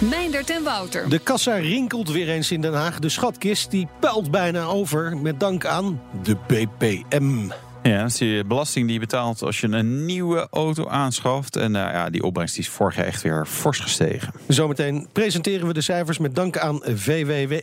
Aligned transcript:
Meindert 0.00 0.50
en 0.50 0.62
Wouter. 0.62 1.08
De 1.08 1.18
kassa 1.18 1.54
rinkelt 1.54 2.10
weer 2.10 2.28
eens 2.28 2.50
in 2.50 2.60
Den 2.60 2.74
Haag. 2.74 2.98
De 2.98 3.08
schatkist 3.08 3.70
die 3.70 3.88
puilt 3.98 4.30
bijna 4.30 4.64
over 4.64 5.16
met 5.16 5.40
dank 5.40 5.64
aan 5.64 6.02
de 6.22 6.36
BPM. 6.46 7.50
Ja, 7.82 8.02
dat 8.02 8.20
is 8.20 8.46
belasting 8.46 8.84
die 8.84 8.94
je 8.94 9.00
betaalt 9.00 9.42
als 9.42 9.60
je 9.60 9.66
een 9.66 10.04
nieuwe 10.04 10.48
auto 10.50 10.88
aanschaft. 10.88 11.56
En 11.56 11.74
uh, 11.74 11.80
ja, 11.80 12.10
die 12.10 12.22
opbrengst 12.22 12.58
is 12.58 12.68
vorig 12.68 12.96
jaar 12.96 13.06
echt 13.06 13.22
weer 13.22 13.46
fors 13.46 13.78
gestegen. 13.78 14.32
Zometeen 14.48 15.08
presenteren 15.12 15.66
we 15.66 15.72
de 15.72 15.80
cijfers 15.80 16.18
met 16.18 16.34
dank 16.34 16.58
aan 16.58 16.80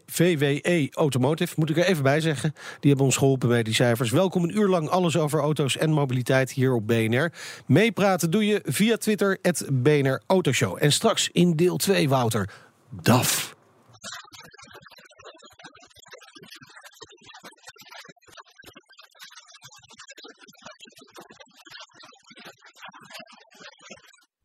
VWE 0.06 0.90
Automotive. 0.92 1.54
Moet 1.58 1.70
ik 1.70 1.78
er 1.78 1.86
even 1.86 2.04
bij 2.04 2.22
zeggen. 2.22 2.54
Die 2.80 2.90
hebben 2.90 3.06
ons 3.06 3.18
geholpen 3.18 3.50
bij 3.50 3.64
die 3.64 3.74
cijfers. 3.74 4.12
Welkom 4.12 4.44
een 4.44 4.58
uur 4.58 4.68
lang 4.68 4.90
alles 4.90 5.18
over 5.18 5.40
auto's 5.40 5.78
en 5.78 5.92
mobiliteit 5.92 6.52
hier 6.52 6.74
op 6.74 6.88
BNR. 6.88 7.32
Meepraten 7.66 8.32
doe 8.32 8.46
je 8.46 8.62
via 8.66 8.98
Twitter, 8.98 9.38
het 9.42 9.66
BNR 9.72 10.22
Autoshow. 10.28 10.78
En 10.80 10.92
straks 10.92 11.30
in 11.32 11.56
deel 11.56 11.78
2, 11.78 12.10
Wouter, 12.10 12.50
DAF. 13.02 13.57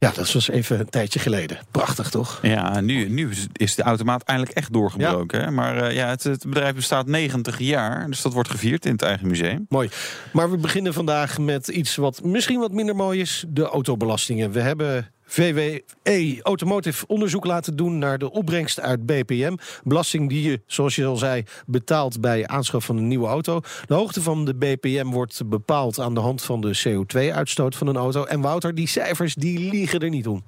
Ja, 0.02 0.12
dat 0.14 0.32
was 0.32 0.48
even 0.48 0.80
een 0.80 0.90
tijdje 0.90 1.18
geleden. 1.18 1.58
Prachtig, 1.70 2.10
toch? 2.10 2.38
Ja, 2.42 2.80
nu, 2.80 3.08
nu 3.08 3.30
is 3.52 3.74
de 3.74 3.82
automaat 3.82 4.22
eindelijk 4.22 4.56
echt 4.56 4.72
doorgebroken. 4.72 5.40
Ja. 5.40 5.50
Maar 5.50 5.90
uh, 5.90 5.96
ja, 5.96 6.08
het, 6.08 6.22
het, 6.22 6.44
bedrijf 6.46 6.74
bestaat 6.74 7.06
90 7.06 7.58
jaar, 7.58 8.06
dus 8.06 8.22
dat 8.22 8.32
wordt 8.32 8.50
gevierd 8.50 8.86
in 8.86 8.92
het 8.92 9.02
eigen 9.02 9.26
museum. 9.26 9.66
Mooi. 9.68 9.90
Maar 10.32 10.50
we 10.50 10.56
beginnen 10.56 10.92
vandaag 10.92 11.38
met 11.38 11.68
iets 11.68 11.96
wat 11.96 12.22
misschien 12.24 12.60
wat 12.60 12.72
minder 12.72 12.96
mooi 12.96 13.20
is: 13.20 13.44
de 13.48 13.64
autobelastingen. 13.64 14.52
We 14.52 14.60
hebben 14.60 15.10
VWE 15.32 16.40
Automotive 16.42 17.06
onderzoek 17.06 17.44
laten 17.44 17.76
doen 17.76 17.98
naar 17.98 18.18
de 18.18 18.30
opbrengst 18.30 18.80
uit 18.80 19.06
BPM. 19.06 19.56
Belasting 19.84 20.28
die 20.28 20.50
je, 20.50 20.60
zoals 20.66 20.94
je 20.94 21.04
al 21.04 21.16
zei, 21.16 21.42
betaalt 21.66 22.20
bij 22.20 22.46
aanschaf 22.46 22.84
van 22.84 22.96
een 22.96 23.08
nieuwe 23.08 23.26
auto. 23.26 23.60
De 23.86 23.94
hoogte 23.94 24.22
van 24.22 24.44
de 24.44 24.54
BPM 24.54 25.06
wordt 25.06 25.48
bepaald 25.48 26.00
aan 26.00 26.14
de 26.14 26.20
hand 26.20 26.42
van 26.42 26.60
de 26.60 26.82
CO2-uitstoot 26.88 27.76
van 27.76 27.86
een 27.86 27.96
auto. 27.96 28.24
En 28.24 28.40
Wouter, 28.40 28.74
die 28.74 28.86
cijfers 28.86 29.34
die 29.34 29.70
liegen 29.70 30.00
er 30.00 30.08
niet 30.08 30.26
om. 30.26 30.42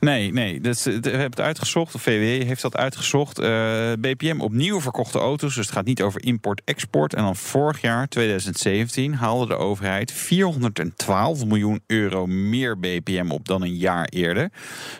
Nee, 0.00 0.32
nee. 0.32 0.60
We 0.60 0.90
hebben 1.02 1.22
het 1.22 1.40
uitgezocht. 1.40 1.94
Of 1.94 2.02
VWE 2.02 2.44
heeft 2.44 2.62
dat 2.62 2.76
uitgezocht. 2.76 3.40
Uh, 3.40 3.92
BPM 3.98 4.40
op 4.40 4.52
nieuw 4.52 4.80
verkochte 4.80 5.18
auto's. 5.18 5.54
Dus 5.54 5.66
het 5.66 5.74
gaat 5.74 5.84
niet 5.84 6.02
over 6.02 6.24
import-export. 6.24 7.14
En 7.14 7.22
dan 7.22 7.36
vorig 7.36 7.80
jaar, 7.80 8.08
2017, 8.08 9.14
haalde 9.14 9.46
de 9.46 9.56
overheid 9.56 10.12
412 10.12 11.44
miljoen 11.44 11.80
euro 11.86 12.26
meer 12.26 12.78
BPM 12.78 13.30
op 13.30 13.48
dan 13.48 13.62
een 13.62 13.76
jaar 13.76 14.04
eerder. 14.04 14.50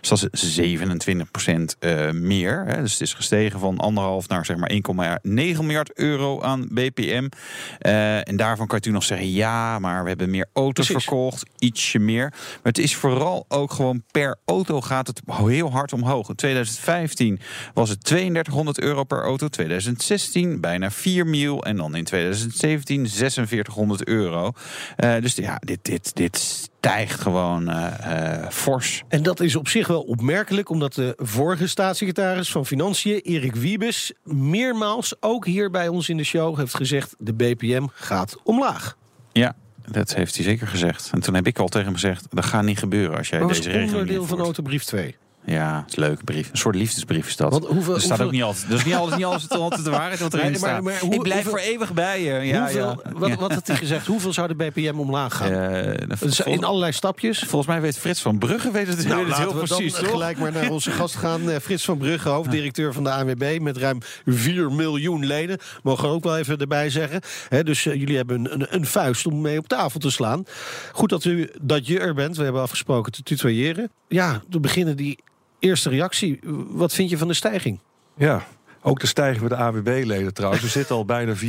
Dus 0.01 0.09
dat 0.09 0.29
is 0.31 0.55
27 0.55 1.31
procent 1.31 1.77
uh, 1.81 2.11
meer. 2.11 2.65
Hè. 2.67 2.81
Dus 2.81 2.93
het 2.93 3.01
is 3.01 3.15
gestegen 3.15 3.61
van 3.61 3.79
anderhalf 3.79 4.29
naar 4.29 4.45
zeg 4.45 4.57
maar 4.57 4.73
1,9 4.73 4.81
miljard 5.23 5.99
euro 5.99 6.41
aan 6.43 6.69
BPM. 6.71 7.29
Uh, 7.81 8.28
en 8.28 8.37
daarvan 8.37 8.67
kan 8.67 8.78
je 8.81 8.91
natuurlijk 8.91 8.93
nog 8.93 9.05
zeggen: 9.05 9.31
ja, 9.31 9.78
maar 9.78 10.03
we 10.03 10.09
hebben 10.09 10.31
meer 10.31 10.47
auto's 10.53 10.87
Precies. 10.87 11.05
verkocht. 11.05 11.47
Ietsje 11.59 11.99
meer. 11.99 12.28
Maar 12.31 12.59
het 12.62 12.78
is 12.78 12.97
vooral 12.97 13.44
ook 13.49 13.73
gewoon 13.73 14.03
per 14.11 14.37
auto 14.44 14.69
gaat 14.78 15.06
het 15.06 15.20
heel 15.26 15.70
hard 15.70 15.92
omhoog. 15.92 16.28
In 16.28 16.34
2015 16.34 17.41
was 17.75 17.88
het 17.88 18.04
3200 18.04 18.81
euro 18.81 19.04
per 19.04 19.22
auto. 19.22 19.48
2016 19.48 20.60
bijna 20.60 20.91
4 20.91 21.26
mil. 21.26 21.64
En 21.64 21.76
dan 21.76 21.94
in 21.94 22.04
2017 22.04 23.00
4600 23.08 24.08
euro. 24.08 24.53
Uh, 24.97 25.20
dus 25.20 25.34
ja, 25.34 25.56
dit, 25.64 25.78
dit, 25.82 26.16
dit 26.16 26.38
stijgt 26.38 27.20
gewoon 27.20 27.70
uh, 27.70 27.86
uh, 28.06 28.48
fors. 28.48 29.03
En 29.08 29.22
dat 29.22 29.41
is 29.41 29.56
op 29.56 29.69
zich 29.69 29.86
wel 29.86 30.03
opmerkelijk, 30.03 30.69
omdat 30.69 30.94
de 30.94 31.14
vorige 31.16 31.69
staatssecretaris 31.69 32.50
van 32.50 32.66
Financiën, 32.66 33.20
Erik 33.20 33.54
Wiebes, 33.54 34.12
meermaals 34.25 35.14
ook 35.20 35.47
hier 35.47 35.70
bij 35.70 35.88
ons 35.88 36.08
in 36.08 36.16
de 36.16 36.25
show 36.25 36.56
heeft 36.56 36.75
gezegd: 36.75 37.14
de 37.19 37.32
BPM 37.32 37.87
gaat 37.92 38.37
omlaag. 38.42 38.97
Ja, 39.32 39.56
dat 39.91 40.15
heeft 40.15 40.34
hij 40.34 40.45
zeker 40.45 40.67
gezegd. 40.67 41.11
En 41.12 41.21
toen 41.21 41.34
heb 41.34 41.47
ik 41.47 41.59
al 41.59 41.69
tegen 41.69 41.87
hem 41.87 41.95
gezegd: 41.95 42.27
dat 42.31 42.45
gaat 42.45 42.65
niet 42.65 42.78
gebeuren 42.78 43.17
als 43.17 43.28
jij 43.28 43.39
deze 43.47 43.62
regeling. 43.62 43.81
Dat 43.81 43.95
is 43.95 44.01
onderdeel 44.01 44.25
van 44.25 44.41
autobrief 44.41 44.84
2. 44.84 45.17
Ja, 45.50 45.77
het 45.77 45.91
is 45.91 45.97
een 45.97 46.03
leuke 46.03 46.25
brief. 46.25 46.49
Een 46.50 46.59
soort 46.59 46.75
liefdesbrief 46.75 47.27
is 47.27 47.37
dat. 47.37 47.50
Want 47.50 47.66
hoeveel, 47.66 47.94
er 47.94 48.00
staat 48.00 48.09
hoeveel... 48.09 48.27
ook 48.27 48.33
niet 48.33 48.43
altijd. 48.43 48.69
Dus 48.69 48.84
niet 48.84 48.94
alles, 48.94 49.16
niet 49.16 49.25
alles, 49.25 49.49
altijd 49.49 49.84
de 49.84 49.91
waarheid 49.91 50.21
wat 50.21 50.34
erin 50.34 50.50
nee, 50.53 50.61
maar, 50.61 50.83
maar, 50.83 50.99
hoe, 50.99 51.15
ik 51.15 51.22
blijf 51.22 51.43
hoeveel, 51.43 51.61
voor 51.61 51.71
eeuwig 51.71 51.93
bij 51.93 52.22
je. 52.22 52.33
Ja, 52.33 52.61
hoeveel, 52.61 53.03
ja. 53.05 53.12
Wat, 53.12 53.34
wat 53.34 53.53
had 53.53 53.66
hij 53.66 53.77
gezegd? 53.77 54.06
Hoeveel 54.06 54.33
zou 54.33 54.49
de 54.49 54.55
BPM 54.55 54.99
omlaag 54.99 55.37
gaan? 55.37 55.53
Uh, 55.53 56.19
dus 56.21 56.41
in 56.41 56.65
allerlei 56.65 56.93
stapjes. 56.93 57.38
Volgens 57.38 57.66
mij 57.66 57.81
weet 57.81 57.99
Frits 57.99 58.22
van 58.22 58.38
Brugge 58.38 58.71
weet 58.71 58.87
het, 58.87 59.06
nou, 59.06 59.16
weet 59.16 59.27
het 59.27 59.37
heel 59.37 59.53
we 59.53 59.59
precies. 59.59 59.94
Dan 59.94 60.05
gelijk 60.05 60.38
maar 60.38 60.53
naar 60.53 60.71
onze 60.71 60.91
gast 60.91 61.16
gaan. 61.16 61.41
Frits 61.41 61.84
van 61.84 61.99
Brugge, 61.99 62.28
hoofddirecteur 62.28 62.93
van 62.93 63.05
de 63.05 63.11
ANWB 63.11 63.59
met 63.61 63.77
ruim 63.77 63.99
4 64.27 64.72
miljoen 64.72 65.27
leden. 65.27 65.59
Mogen 65.82 66.09
we 66.09 66.15
ook 66.15 66.25
wel 66.25 66.38
even 66.38 66.59
erbij 66.59 66.91
zeggen. 66.91 67.21
He, 67.49 67.62
dus 67.65 67.84
uh, 67.84 67.94
jullie 67.94 68.17
hebben 68.17 68.38
een, 68.38 68.53
een, 68.53 68.67
een, 68.75 68.87
vuist 68.87 69.27
om 69.27 69.41
mee 69.41 69.59
op 69.59 69.69
tafel 69.69 70.00
te 70.00 70.11
slaan. 70.11 70.44
Goed 70.93 71.09
dat, 71.11 71.25
u, 71.25 71.50
dat 71.61 71.87
je 71.87 71.99
er 71.99 72.15
bent. 72.15 72.37
We 72.37 72.43
hebben 72.43 72.62
afgesproken 72.62 73.12
te 73.12 73.22
tutoyeren. 73.22 73.91
Ja, 74.09 74.43
we 74.50 74.61
beginnen 74.61 74.97
die 74.97 75.19
eerste 75.60 75.88
reactie. 75.88 76.38
Wat 76.71 76.93
vind 76.93 77.10
je 77.10 77.19
van 77.19 77.28
de 77.28 77.34
stijging? 77.34 77.78
Ja, 78.16 78.47
ook 78.83 79.01
de 79.01 79.07
stijging 79.07 79.39
voor 79.39 79.49
de 79.49 79.57
AWB-leden 79.57 80.35
trouwens. 80.35 80.63
We 80.63 80.69
zitten 80.69 80.97
al 80.97 81.05
bijna 81.05 81.35
4,5 81.35 81.41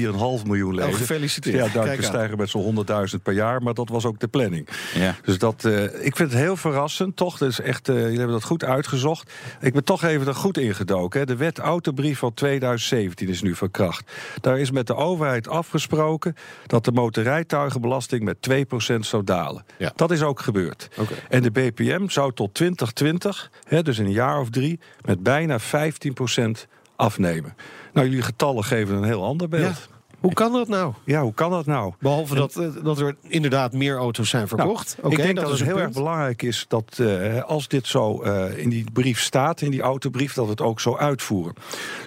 miljoen 0.45 0.75
leden. 0.75 0.91
Oh, 0.91 0.97
gefeliciteerd. 0.97 1.73
Ja, 1.73 1.83
dank. 1.83 1.95
We 1.95 2.03
stijgen 2.03 2.37
met 2.37 2.49
zo'n 2.49 2.85
100.000 3.15 3.21
per 3.23 3.33
jaar, 3.33 3.61
maar 3.61 3.73
dat 3.73 3.89
was 3.89 4.05
ook 4.05 4.19
de 4.19 4.27
planning. 4.27 4.67
Ja. 4.93 5.15
Dus 5.23 5.37
dat, 5.37 5.63
uh, 5.65 5.83
ik 5.83 6.15
vind 6.15 6.31
het 6.31 6.33
heel 6.33 6.57
verrassend, 6.57 7.15
toch? 7.15 7.37
Dus 7.37 7.59
echt, 7.59 7.89
uh, 7.89 7.95
jullie 7.95 8.17
hebben 8.17 8.35
dat 8.35 8.43
goed 8.43 8.63
uitgezocht. 8.63 9.31
Ik 9.59 9.73
ben 9.73 9.83
toch 9.83 10.03
even 10.03 10.27
er 10.27 10.35
goed 10.35 10.57
ingedoken. 10.57 11.19
Hè. 11.19 11.25
De 11.25 11.35
wet 11.35 11.59
autobrief 11.59 12.19
van 12.19 12.33
2017 12.33 13.27
is 13.27 13.41
nu 13.41 13.55
verkracht. 13.55 14.11
Daar 14.41 14.59
is 14.59 14.71
met 14.71 14.87
de 14.87 14.95
overheid 14.95 15.47
afgesproken 15.47 16.35
dat 16.67 16.85
de 16.85 16.91
motorrijtuigenbelasting 16.91 18.23
met 18.23 18.37
2% 18.41 19.05
zou 19.05 19.23
dalen. 19.23 19.65
Ja. 19.77 19.91
Dat 19.95 20.11
is 20.11 20.21
ook 20.21 20.39
gebeurd. 20.39 20.89
Okay. 20.97 21.17
En 21.29 21.41
de 21.41 21.51
BPM 21.51 22.07
zou 22.07 22.33
tot 22.33 22.53
2020, 22.53 23.51
hè, 23.63 23.81
dus 23.81 23.99
in 23.99 24.05
een 24.05 24.11
jaar 24.11 24.39
of 24.39 24.49
drie, 24.49 24.79
met 25.01 25.23
bijna 25.23 25.59
15% 25.59 26.67
afnemen. 27.01 27.55
Nou, 27.93 28.07
jullie 28.07 28.23
getallen 28.23 28.63
geven 28.63 28.95
een 28.95 29.03
heel 29.03 29.23
ander 29.23 29.49
beeld. 29.49 29.75
Ja. 29.89 29.99
Hoe 30.19 30.33
kan 30.33 30.51
dat 30.51 30.67
nou? 30.67 30.93
Ja, 31.05 31.21
hoe 31.21 31.33
kan 31.33 31.51
dat 31.51 31.65
nou? 31.65 31.93
Behalve 31.99 32.35
dat, 32.35 32.55
uh, 32.55 32.67
dat 32.83 32.99
er 32.99 33.15
inderdaad 33.21 33.73
meer 33.73 33.97
auto's 33.97 34.29
zijn 34.29 34.47
verkocht. 34.47 34.97
Nou, 34.97 35.13
okay, 35.13 35.19
ik 35.19 35.23
denk 35.25 35.35
dat, 35.35 35.49
dat, 35.49 35.59
het 35.59 35.67
heel 35.67 35.79
erg 35.79 35.91
belangrijk 35.91 36.41
is 36.41 36.65
dat 36.67 36.97
uh, 37.01 37.43
als 37.43 37.67
dit 37.67 37.87
zo 37.87 38.23
uh, 38.23 38.57
in 38.57 38.69
die 38.69 38.85
brief 38.93 39.19
staat, 39.19 39.61
in 39.61 39.71
die 39.71 39.81
autobrief, 39.81 40.33
dat 40.33 40.45
we 40.45 40.51
het 40.51 40.61
ook 40.61 40.79
zo 40.79 40.97
uitvoeren. 40.97 41.53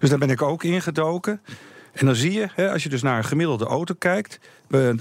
Dus 0.00 0.10
daar 0.10 0.18
ben 0.18 0.30
ik 0.30 0.42
ook 0.42 0.64
ingedoken. 0.64 1.40
En 1.94 2.06
dan 2.06 2.14
zie 2.14 2.32
je, 2.32 2.48
hè, 2.54 2.70
als 2.70 2.82
je 2.82 2.88
dus 2.88 3.02
naar 3.02 3.18
een 3.18 3.24
gemiddelde 3.24 3.64
auto 3.64 3.94
kijkt, 3.98 4.38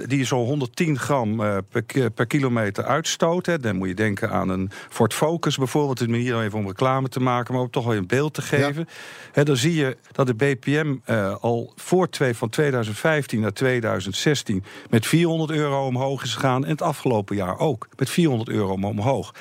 die 0.07 0.25
zo 0.25 0.37
110 0.37 0.99
gram 0.99 1.35
per, 1.69 2.11
per 2.11 2.25
kilometer 2.25 2.83
uitstoot. 2.83 3.45
Hè. 3.45 3.59
Dan 3.59 3.75
moet 3.75 3.87
je 3.87 3.93
denken 3.93 4.31
aan 4.31 4.49
een 4.49 4.71
Ford 4.89 5.13
Focus 5.13 5.57
bijvoorbeeld. 5.57 5.99
Het 5.99 6.09
is 6.09 6.15
hier 6.15 6.41
even 6.41 6.59
om 6.59 6.67
reclame 6.67 7.09
te 7.09 7.19
maken, 7.19 7.53
maar 7.53 7.63
om 7.63 7.69
toch 7.69 7.85
wel 7.85 7.95
een 7.95 8.07
beeld 8.07 8.33
te 8.33 8.41
geven. 8.41 8.87
Ja. 8.87 8.93
Hè, 9.31 9.43
dan 9.43 9.57
zie 9.57 9.75
je 9.75 9.97
dat 10.11 10.27
de 10.27 10.33
BPM 10.33 10.95
uh, 11.05 11.35
al 11.41 11.73
voor 11.75 12.09
twee, 12.09 12.35
van 12.35 12.49
2015 12.49 13.39
naar 13.39 13.53
2016 13.53 14.63
met 14.89 15.05
400 15.05 15.51
euro 15.51 15.85
omhoog 15.85 16.23
is 16.23 16.33
gegaan. 16.33 16.63
En 16.63 16.71
het 16.71 16.81
afgelopen 16.81 17.35
jaar 17.35 17.59
ook 17.59 17.87
met 17.95 18.09
400 18.09 18.49
euro 18.49 18.73
omhoog. 18.73 19.33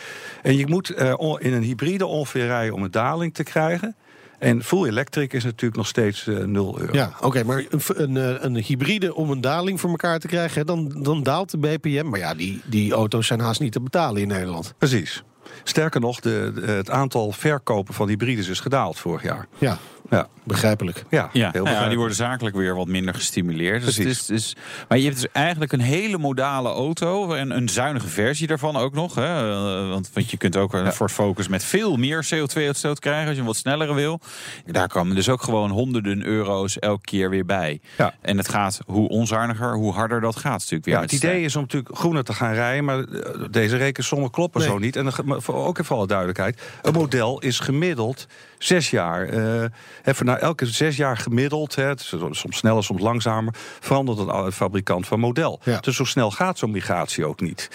En 0.43 0.57
je 0.57 0.67
moet 0.67 0.91
in 1.39 1.53
een 1.53 1.63
hybride 1.63 2.07
ongeveer 2.07 2.47
rijden 2.47 2.75
om 2.75 2.83
een 2.83 2.91
daling 2.91 3.35
te 3.35 3.43
krijgen. 3.43 3.97
En 4.43 4.63
full 4.63 4.87
electric 4.87 5.33
is 5.33 5.45
natuurlijk 5.45 5.77
nog 5.77 5.87
steeds 5.87 6.27
uh, 6.27 6.45
0 6.45 6.81
euro. 6.81 6.93
Ja, 6.93 7.13
oké, 7.17 7.27
okay, 7.27 7.43
maar 7.43 7.65
een, 7.69 8.15
een, 8.15 8.45
een, 8.45 8.57
hybride 8.57 9.15
om 9.15 9.31
een 9.31 9.41
daling 9.41 9.81
voor 9.81 9.91
elkaar 9.91 10.19
te 10.19 10.27
krijgen, 10.27 10.67
dan, 10.67 10.95
dan 11.03 11.23
daalt 11.23 11.51
de 11.51 11.59
BPM. 11.59 12.09
Maar 12.09 12.19
ja, 12.19 12.35
die, 12.35 12.61
die 12.65 12.93
auto's 12.93 13.27
zijn 13.27 13.41
haast 13.41 13.61
niet 13.61 13.73
te 13.73 13.81
betalen 13.81 14.23
in 14.23 14.29
Nederland. 14.29 14.75
Precies. 14.79 15.23
Sterker 15.63 16.01
nog, 16.01 16.21
de, 16.21 16.53
de, 16.55 16.61
het 16.61 16.91
aantal 16.91 17.33
verkopen 17.33 17.95
van 17.95 18.09
hybrides 18.09 18.49
is 18.49 18.61
gedaald 18.61 18.99
vorig 18.99 19.23
jaar. 19.23 19.47
Ja. 19.59 19.79
Ja. 20.19 20.29
Begrijpelijk. 20.45 21.05
Ja, 21.11 21.19
Ja, 21.19 21.29
heel 21.33 21.41
ja, 21.43 21.51
die 21.51 21.61
begrijpelijk. 21.63 21.99
worden 21.99 22.17
zakelijk 22.17 22.57
weer 22.57 22.75
wat 22.77 22.87
minder 22.87 23.15
gestimuleerd. 23.15 23.85
Dus 23.85 23.97
het 23.97 24.05
Precies. 24.05 24.21
is, 24.23 24.29
het 24.29 24.39
is- 24.39 24.57
maar 24.89 24.99
je 24.99 25.05
hebt 25.05 25.21
dus 25.21 25.31
eigenlijk 25.33 25.73
een 25.73 25.81
hele 25.81 26.19
modale 26.19 26.69
auto. 26.69 27.33
En 27.35 27.51
een 27.57 27.69
zuinige 27.69 28.09
versie 28.09 28.47
daarvan 28.47 28.77
ook 28.77 28.95
nog. 28.95 29.15
Hè? 29.15 29.51
Eh, 29.51 29.89
Want, 29.89 30.11
want 30.15 30.31
je 30.31 30.37
kunt 30.37 30.57
ook 30.57 30.73
een 30.75 30.93
Ford 30.93 31.13
Focus 31.13 31.49
met 31.49 31.65
veel 31.65 31.97
meer 31.97 32.27
CO2-uitstoot 32.35 32.99
krijgen. 32.99 33.25
Als 33.27 33.35
je 33.35 33.41
een 33.41 33.47
wat 33.47 33.57
snellere 33.57 33.95
wil. 33.95 34.21
Daar 34.67 34.89
komen 34.89 35.15
dus 35.17 35.29
ook 35.29 35.43
gewoon 35.43 35.71
honderden 35.71 36.25
euro's 36.25 36.79
elke 36.79 37.05
keer 37.05 37.31
weer 37.31 37.45
bij. 37.47 37.81
Ja. 37.99 38.15
En 38.21 38.37
het 38.37 38.49
gaat 38.49 38.81
hoe 38.87 39.09
onzuiniger, 39.09 39.75
hoe 39.75 39.93
harder 39.93 40.21
dat 40.21 40.37
gaat. 40.37 40.53
natuurlijk 40.53 40.85
weer 40.85 40.95
Ja, 40.95 41.01
het 41.01 41.13
idee 41.13 41.43
is 41.45 41.57
om 41.57 41.63
natuurlijk 41.63 41.97
groener 41.97 42.25
te 42.25 42.33
gaan 42.33 42.53
rijden, 42.55 42.85
maar 42.85 42.99
eh, 43.05 43.45
deze 43.51 43.77
rekensommen 43.77 44.31
kloppen 44.31 44.61
Nee. 44.61 44.69
zo 44.71 44.79
niet. 44.79 44.97
En 44.97 45.05
dan, 45.05 45.43
voor- 45.43 45.55
ook 45.55 45.79
even 45.79 45.97
alle 45.97 46.07
duidelijkheid: 46.07 46.61
een 46.83 46.93
model 46.93 47.41
is 47.41 47.59
gemiddeld 47.59 48.27
zes 48.65 48.91
jaar. 48.91 49.29
eh 49.29 49.65
even 50.05 50.27
na 50.27 50.39
elke 50.39 50.67
zes 50.67 50.97
jaar 50.97 51.17
gemiddeld, 51.17 51.75
hè, 51.75 51.93
soms 51.97 52.57
sneller, 52.57 52.85
soms 52.85 53.03
langzamer, 53.03 53.55
verandert 53.81 54.19
een 54.19 54.53
fabrikant 54.53 55.07
van 55.07 55.21
model. 55.21 55.61
Ja. 55.65 55.79
Dus 55.81 55.97
zo 55.97 56.05
snel 56.05 56.31
gaat 56.31 56.59
zo'n 56.59 56.71
migratie 56.71 57.25
ook 57.27 57.41
niet. 57.41 57.69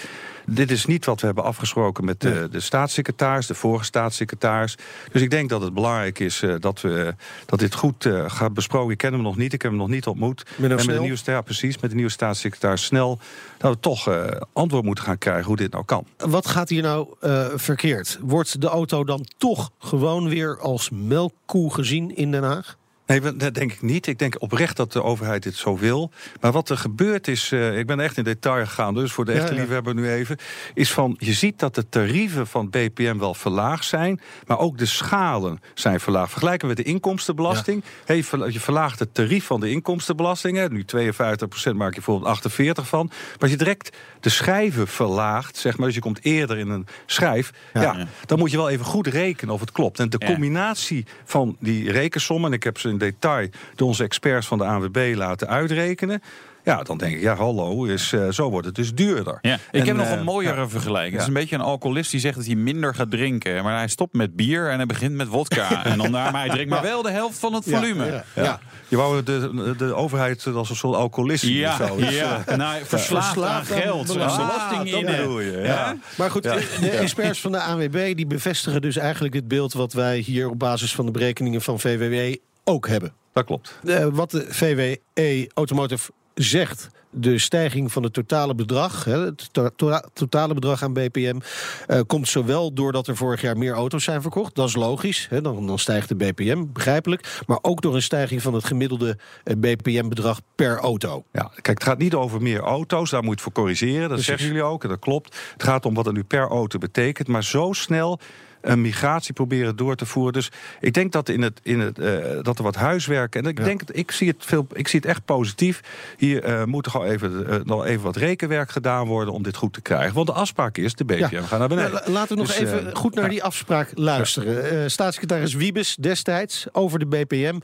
Dit 0.50 0.72
is 0.72 0.86
niet 0.86 1.06
wat 1.06 1.20
we 1.20 1.26
hebben 1.26 1.44
afgesproken 1.44 2.06
met 2.06 2.22
de, 2.22 2.30
Nee. 2.30 2.50
de 2.50 2.60
staatssecretaris, 2.60 3.48
de 3.48 3.54
vorige 3.54 3.86
staatssecretaris. 3.86 4.78
Dus 5.12 5.22
ik 5.22 5.30
denk 5.30 5.50
dat 5.50 5.62
het 5.62 5.74
belangrijk 5.74 6.20
is 6.20 6.42
eh, 6.42 6.56
dat, 6.60 6.82
we, 6.82 7.16
dat 7.46 7.60
dit 7.60 7.76
goed 7.76 8.06
eh, 8.06 8.24
gaat 8.28 8.54
besproken. 8.54 8.92
Ik 8.92 8.98
ken 8.98 9.14
hem 9.14 9.22
nog 9.22 9.38
niet, 9.38 9.54
ik 9.54 9.62
heb 9.62 9.72
hem 9.72 9.80
nog 9.80 9.90
niet 9.90 10.08
ontmoet. 10.08 10.46
En 10.58 10.68
met 10.68 10.80
de 10.80 11.00
nieuwe, 11.00 11.18
ja, 11.24 11.42
precies, 11.42 11.78
met 11.80 11.90
de 11.90 11.96
nieuwe 11.96 12.12
staatssecretaris 12.12 12.84
snel... 12.84 13.20
dat 13.58 13.72
we 13.74 13.80
toch 13.80 14.08
eh, 14.08 14.26
antwoord 14.54 14.84
moeten 14.84 15.04
gaan 15.04 15.18
krijgen 15.18 15.46
hoe 15.46 15.56
dit 15.56 15.72
nou 15.72 15.86
kan. 15.86 16.06
Wat 16.18 16.48
gaat 16.48 16.70
hier 16.70 16.82
nou 16.82 17.08
verkeerd? 17.56 18.18
Wordt 18.22 18.62
de 18.62 18.68
auto 18.68 19.04
dan 19.04 19.26
toch 19.38 19.72
gewoon 19.80 20.30
weer 20.30 20.60
als 20.60 20.90
melkkoe 20.90 21.74
gezien 21.74 22.16
in 22.16 22.32
Den 22.32 22.44
Haag? 22.44 22.78
Nee, 23.08 23.22
dat 23.36 23.54
denk 23.54 23.72
ik 23.72 23.82
niet. 23.82 24.08
Ik 24.08 24.20
denk 24.20 24.36
oprecht 24.42 24.78
dat 24.78 24.92
de 24.92 25.04
overheid 25.04 25.44
dit 25.44 25.56
zo 25.56 25.78
wil. 25.78 26.12
Maar 26.42 26.52
wat 26.52 26.70
er 26.70 26.78
gebeurd 26.78 27.28
is, 27.28 27.52
eh, 27.52 27.78
ik 27.78 27.86
ben 27.88 28.00
echt 28.00 28.18
in 28.18 28.24
detail 28.24 28.66
gegaan, 28.66 28.94
dus 28.94 29.12
voor 29.12 29.26
de 29.26 29.32
Ja, 29.34 29.38
echte 29.40 29.54
ja. 29.54 29.60
liefhebber 29.62 29.94
nu 29.94 30.10
even, 30.12 30.38
is 30.74 30.92
van 30.92 31.16
je 31.20 31.34
ziet 31.34 31.60
dat 31.60 31.76
de 31.76 31.90
tarieven 31.90 32.48
van 32.48 32.70
BPM 32.70 33.18
wel 33.18 33.34
verlaagd 33.34 33.86
zijn, 33.86 34.20
maar 34.48 34.60
ook 34.60 34.78
de 34.78 34.86
schalen 34.86 35.60
zijn 35.74 36.00
verlaagd. 36.00 36.32
Vergelijken 36.32 36.68
met 36.68 36.78
de 36.78 36.84
inkomstenbelasting. 36.84 37.84
Hey, 38.06 38.16
je 38.16 38.24
ver- 38.24 38.52
je 38.52 38.60
verlaagt 38.60 39.00
het 39.00 39.14
tarief 39.14 39.46
van 39.46 39.60
de 39.60 39.70
inkomstenbelasting. 39.72 40.58
Hè, 40.58 40.70
nu 40.70 40.84
52% 40.86 41.76
maak 41.78 41.90
je 41.90 41.96
bijvoorbeeld 41.96 42.30
48 42.30 42.88
van. 42.88 43.06
Maar 43.08 43.36
als 43.40 43.52
je 43.52 43.58
direct 43.58 43.98
de 44.20 44.30
schijven 44.30 44.88
verlaagt, 44.88 45.58
zeg 45.58 45.78
maar, 45.78 45.86
dus 45.86 45.96
je 45.96 46.02
komt 46.02 46.20
eerder 46.22 46.58
in 46.58 46.70
een 46.70 46.88
schijf, 47.06 47.52
Ja. 47.74 47.82
ja, 47.82 48.08
dan 48.26 48.40
moet 48.40 48.52
je 48.52 48.58
wel 48.58 48.70
even 48.70 48.86
goed 48.86 49.08
rekenen 49.08 49.54
of 49.54 49.60
het 49.60 49.72
klopt. 49.72 50.00
En 50.00 50.10
de 50.10 50.16
Ja. 50.20 50.28
combinatie 50.28 51.06
van 51.26 51.58
die 51.60 51.92
rekensommen, 51.92 52.50
en 52.50 52.56
ik 52.56 52.64
heb 52.64 52.80
ze 52.80 52.90
in 53.02 53.10
detail 53.10 53.48
door 53.76 53.88
onze 53.88 54.04
experts 54.04 54.48
van 54.48 54.58
de 54.58 54.64
ANWB 54.66 55.14
laten 55.16 55.48
uitrekenen. 55.48 56.22
Ja, 56.64 56.84
dan 56.84 56.98
denk 56.98 57.16
ik, 57.16 57.22
ja, 57.22 57.36
hallo, 57.36 57.84
is, 57.86 58.14
eh, 58.14 58.30
zo 58.30 58.50
wordt 58.50 58.66
het 58.66 58.76
dus 58.76 58.94
duurder. 58.94 59.38
Ja, 59.42 59.54
ik 59.72 59.82
En, 59.82 59.88
heb 59.88 59.96
nog 59.96 60.06
eh, 60.06 60.12
een 60.12 60.24
mooiere 60.24 60.62
ja. 60.62 60.68
vergelijking. 60.70 61.12
Het 61.12 61.22
is 61.22 61.28
Ja. 61.28 61.34
een 61.34 61.40
beetje 61.40 61.56
een 61.56 61.62
alcoholist 61.62 62.12
die 62.12 62.20
zegt 62.20 62.36
dat 62.36 62.46
hij 62.46 62.56
minder 62.56 62.96
gaat 62.96 63.12
drinken. 63.12 63.64
Maar 63.64 63.78
hij 63.78 63.88
stopt 63.88 64.14
met 64.14 64.36
bier 64.36 64.70
en 64.70 64.76
hij 64.78 64.86
begint 64.86 65.14
met 65.16 65.28
wodka. 65.28 65.84
en 65.86 65.98
dan 65.98 66.12
maar 66.12 66.34
hij 66.34 66.50
drinkt 66.50 66.70
maar 66.70 66.82
wel 66.82 67.02
de 67.02 67.12
helft 67.12 67.40
van 67.40 67.54
het 67.54 67.64
volume. 67.70 68.06
Ja, 68.06 68.24
Ja, 68.36 68.44
ja. 68.44 68.60
Je 68.88 68.96
wou 68.96 69.24
de, 69.24 69.74
de 69.78 69.94
overheid 69.94 70.46
als 70.48 70.70
een 70.70 70.76
soort 70.76 70.96
alcoholist 70.96 71.44
ja, 71.44 71.72
of 71.82 71.88
zo. 71.88 71.96
Dus, 71.96 72.16
eh, 72.18 72.46
Nou, 72.58 72.82
verslaafd 72.86 73.42
aan 73.42 73.66
Verslaafd 73.66 73.72
aan 73.72 73.82
geld. 73.82 74.08
belasting. 74.14 74.82
Ah, 74.82 74.86
in. 74.86 74.92
dat 74.92 75.02
eh, 75.14 75.18
bedoel 75.20 75.40
je, 75.40 75.52
ja. 75.52 75.64
ja. 75.64 75.98
Maar 76.18 76.32
goed, 76.32 76.44
Ja. 76.44 76.54
de, 76.56 76.78
de 76.82 76.90
experts 76.90 77.40
van 77.42 77.52
de 77.52 77.62
ANWB 77.62 78.16
die 78.16 78.28
bevestigen 78.28 78.82
dus 78.82 78.98
eigenlijk 78.98 79.34
het 79.34 79.48
beeld 79.48 79.74
wat 79.74 79.94
wij 79.94 80.18
hier 80.18 80.50
op 80.50 80.60
basis 80.60 80.96
van 80.96 81.06
de 81.06 81.12
berekeningen 81.12 81.62
van 81.62 81.80
VWW 81.80 82.36
ook 82.68 82.88
hebben. 82.88 83.14
Dat 83.34 83.46
klopt. 83.46 83.80
Eh, 83.86 84.06
wat 84.12 84.32
de 84.32 84.46
VWE 84.50 85.50
Automotive 85.54 86.12
zegt, 86.34 86.90
de 87.10 87.38
stijging 87.38 87.92
van 87.92 88.04
het 88.04 88.14
totale 88.14 88.56
bedrag, 88.56 89.04
hè, 89.04 89.20
het 89.20 89.54
to- 89.54 89.70
to- 89.76 90.00
totale 90.14 90.54
bedrag 90.54 90.84
aan 90.84 90.94
BPM, 90.94 91.40
eh, 91.88 92.00
komt 92.08 92.28
zowel 92.28 92.74
doordat 92.74 93.08
er 93.08 93.16
vorig 93.16 93.42
jaar 93.42 93.58
meer 93.58 93.74
auto's 93.74 94.04
zijn 94.04 94.22
verkocht, 94.22 94.56
dat 94.56 94.68
is 94.68 94.76
logisch, 94.76 95.28
hè, 95.30 95.42
dan, 95.42 95.68
dan 95.68 95.80
stijgt 95.80 96.10
de 96.10 96.16
BPM, 96.16 96.66
begrijpelijk, 96.74 97.42
maar 97.46 97.60
ook 97.62 97.82
door 97.82 97.96
een 97.96 98.02
stijging 98.02 98.42
van 98.42 98.54
het 98.54 98.66
gemiddelde 98.66 99.18
eh, 99.44 99.56
BPM-bedrag 99.58 100.42
per 100.56 100.78
auto. 100.78 101.24
Ja, 101.32 101.52
kijk, 101.54 101.68
het 101.80 101.84
gaat 101.84 101.98
niet 101.98 102.14
over 102.14 102.42
meer 102.42 102.60
auto's, 102.60 103.10
daar 103.10 103.24
moet 103.24 103.38
je 103.38 103.44
voor 103.44 103.52
corrigeren. 103.52 104.00
Dat 104.00 104.08
Precies. 104.08 104.26
zeggen 104.26 104.48
jullie 104.48 104.64
ook 104.64 104.84
en 104.84 104.90
dat 104.90 105.00
klopt. 105.00 105.38
Het 105.54 105.64
gaat 105.64 105.86
om 105.86 105.94
wat 105.94 106.06
het 106.06 106.16
nu 106.16 106.24
per 106.24 106.48
auto 106.48 106.78
betekent, 106.80 107.28
maar 107.28 107.44
zo 107.44 107.74
snel 107.74 108.20
een 108.68 108.82
migratie 108.82 109.34
proberen 109.34 109.76
door 109.76 109.96
te 109.96 110.06
voeren. 110.06 110.34
Dus 110.34 110.52
ik 110.80 110.94
denk 110.94 111.12
dat, 111.12 111.30
in 111.30 111.42
het, 111.42 111.60
in 111.64 111.80
het, 111.80 112.00
eh, 112.00 112.16
dat 112.42 112.58
er 112.58 112.64
wat 112.64 112.76
huiswerk. 112.76 113.36
En 113.36 113.46
ik 113.46 113.58
Ja. 113.58 113.64
denk, 113.64 113.82
ik 113.92 114.12
zie, 114.12 114.28
het 114.28 114.36
veel, 114.40 114.68
ik 114.74 114.88
zie 114.88 115.00
het 115.00 115.10
echt 115.10 115.26
positief. 115.26 115.82
Hier 116.18 116.44
eh, 116.44 116.64
moet 116.64 116.86
er 116.86 116.92
gewoon 116.92 117.08
even, 117.08 117.48
eh, 117.50 117.56
nog 117.64 117.86
even 117.86 118.04
wat 118.04 118.16
rekenwerk 118.16 118.72
gedaan 118.72 119.08
worden 119.08 119.34
om 119.34 119.44
dit 119.44 119.56
goed 119.56 119.74
te 119.74 119.82
krijgen. 119.82 120.14
Want 120.16 120.28
de 120.28 120.34
afspraak 120.34 120.78
is, 120.78 120.94
de 120.96 121.06
BPM 121.06 121.28
Ja. 121.36 121.42
gaat 121.42 121.60
naar 121.60 121.68
beneden. 121.68 121.92
La- 121.92 122.04
laten 122.08 122.30
we 122.36 122.42
nog 122.42 122.48
Dus, 122.48 122.58
even 122.60 122.88
eh, 122.90 122.96
goed 122.96 123.16
naar 123.16 123.30
die 123.30 123.44
afspraak 123.44 123.92
luisteren. 123.96 124.70
Eh, 124.84 124.88
staatssecretaris 124.88 125.54
Wiebes 125.54 125.96
destijds 125.96 126.68
over 126.72 127.00
de 127.00 127.06
BPM 127.06 127.60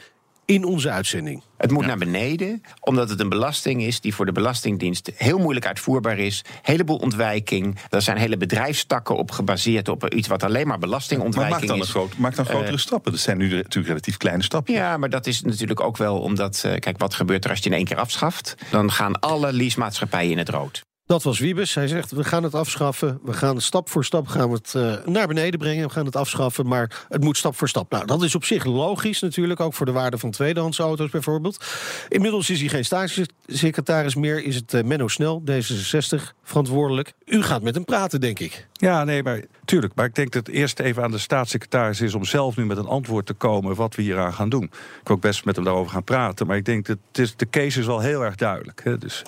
in 0.45 0.63
onze 0.66 0.90
uitzending. 0.90 1.44
Het 1.57 1.72
moet 1.72 1.86
naar 1.86 1.98
beneden, 1.98 2.62
omdat 2.80 3.10
het 3.10 3.19
een 3.19 3.30
belasting 3.30 3.84
is 3.84 4.00
die 4.01 4.16
voor 4.16 4.25
de 4.25 4.31
Belastingdienst 4.31 5.12
heel 5.16 5.38
moeilijk 5.38 5.66
uitvoerbaar 5.66 6.18
is. 6.18 6.42
Heleboel 6.62 6.98
ontwijking. 6.98 7.78
Er 7.90 8.01
zijn 8.01 8.18
hele 8.18 8.38
bedrijfstakken 8.38 9.16
op 9.18 9.31
gebaseerd 9.31 9.90
op 9.90 10.13
iets 10.13 10.28
wat 10.28 10.44
alleen 10.44 10.56
maar 10.60 10.66
Maar 10.68 10.80
belastingontwijking 10.80 11.60
maak 11.60 11.68
dan, 11.68 11.78
een 11.78 11.84
is. 11.84 11.90
groot, 11.90 12.18
maak 12.18 12.36
dan 12.36 12.45
grotere 12.45 12.72
Eh, 12.72 12.78
stappen. 12.78 13.12
Dat 13.12 13.22
zijn 13.22 13.38
nu 13.38 13.50
natuurlijk 13.50 13.88
relatief 13.88 14.18
kleine 14.18 14.44
stappen. 14.44 14.74
Ja, 14.74 14.98
maar 14.98 15.10
dat 15.10 15.28
is 15.28 15.42
natuurlijk 15.42 15.80
ook 15.80 15.98
wel 15.98 16.19
omdat. 16.19 16.62
eh, 16.66 16.80
kijk, 16.80 16.98
wat 16.98 17.13
gebeurt 17.13 17.44
er 17.44 17.50
als 17.50 17.60
je 17.60 17.69
in 17.69 17.75
één 17.75 17.86
keer 17.86 17.98
afschaft? 17.98 18.56
Dan 18.72 18.92
gaan 18.92 19.19
alle 19.19 19.54
leasemaatschappijen 19.54 20.31
in 20.31 20.38
het 20.38 20.50
rood. 20.50 20.81
Dat 21.05 21.23
was 21.23 21.39
Wiebes. 21.39 21.73
Hij 21.73 21.88
zegt, 21.88 22.11
we 22.11 22.23
gaan 22.23 22.44
het 22.44 22.55
afschaffen. 22.55 23.19
We 23.23 23.33
gaan 23.33 23.61
stap 23.61 23.89
voor 23.89 24.05
stap 24.05 24.27
gaan 24.27 24.51
het 24.51 24.75
eh, 24.75 24.94
naar 25.05 25.27
beneden 25.27 25.59
brengen. 25.59 25.88
We 25.88 25.94
gaan 25.94 26.05
het 26.05 26.15
afschaffen, 26.15 26.67
maar 26.67 27.05
het 27.09 27.23
moet 27.23 27.38
stap 27.38 27.57
voor 27.57 27.69
stap. 27.69 27.91
Nou, 27.91 28.05
dat 28.05 28.23
is 28.23 28.35
op 28.35 28.45
zich 28.45 28.65
logisch 28.65 29.19
natuurlijk. 29.19 29.59
Ook 29.59 29.73
voor 29.73 29.85
de 29.85 29.91
waarde 29.91 30.17
van 30.17 30.31
tweedehands 30.31 30.79
auto's 30.79 31.09
bijvoorbeeld. 31.09 31.65
Inmiddels 32.09 32.50
is 32.50 32.59
hij 32.59 32.69
geen 32.69 32.85
staatssecretaris 32.85 34.15
meer. 34.15 34.44
Is 34.44 34.55
het 34.55 34.73
eh, 34.73 34.83
Menno 34.83 35.07
Snel, 35.07 35.44
D66, 35.51 36.21
verantwoordelijk. 36.44 37.13
U 37.25 37.41
gaat 37.41 37.61
met 37.61 37.75
hem 37.75 37.85
praten, 37.85 38.21
denk 38.21 38.39
ik. 38.39 38.67
Ja, 38.73 39.03
nee, 39.03 39.23
maar 39.23 39.41
tuurlijk. 39.65 39.95
Maar 39.95 40.05
ik 40.05 40.15
denk 40.15 40.31
dat 40.31 40.47
het 40.47 40.55
eerst 40.55 40.79
even 40.79 41.03
aan 41.03 41.11
de 41.11 41.17
staatssecretaris 41.17 42.01
is 42.01 42.13
om 42.13 42.25
zelf 42.25 42.57
nu 42.57 42.65
met 42.65 42.77
een 42.77 42.88
antwoord 42.88 43.25
te 43.25 43.33
komen 43.33 43.75
wat 43.75 43.95
we 43.95 44.01
hieraan 44.01 44.33
gaan 44.33 44.50
doen. 44.50 44.63
Ik 44.63 44.71
wil 45.03 45.15
ook 45.15 45.21
best 45.21 45.45
met 45.45 45.55
hem 45.55 45.65
daarover 45.65 45.91
gaan 45.91 46.03
praten. 46.03 46.47
Maar 46.47 46.57
ik 46.57 46.65
denk 46.65 46.85
dat 46.85 46.97
het 47.11 47.33
de 47.38 47.50
case 47.50 47.79
is 47.79 47.85
wel 47.85 48.00
heel 48.00 48.21
erg 48.21 48.35
duidelijk. 48.35 48.81
Hè. 48.83 48.97
Dus, 48.97 49.21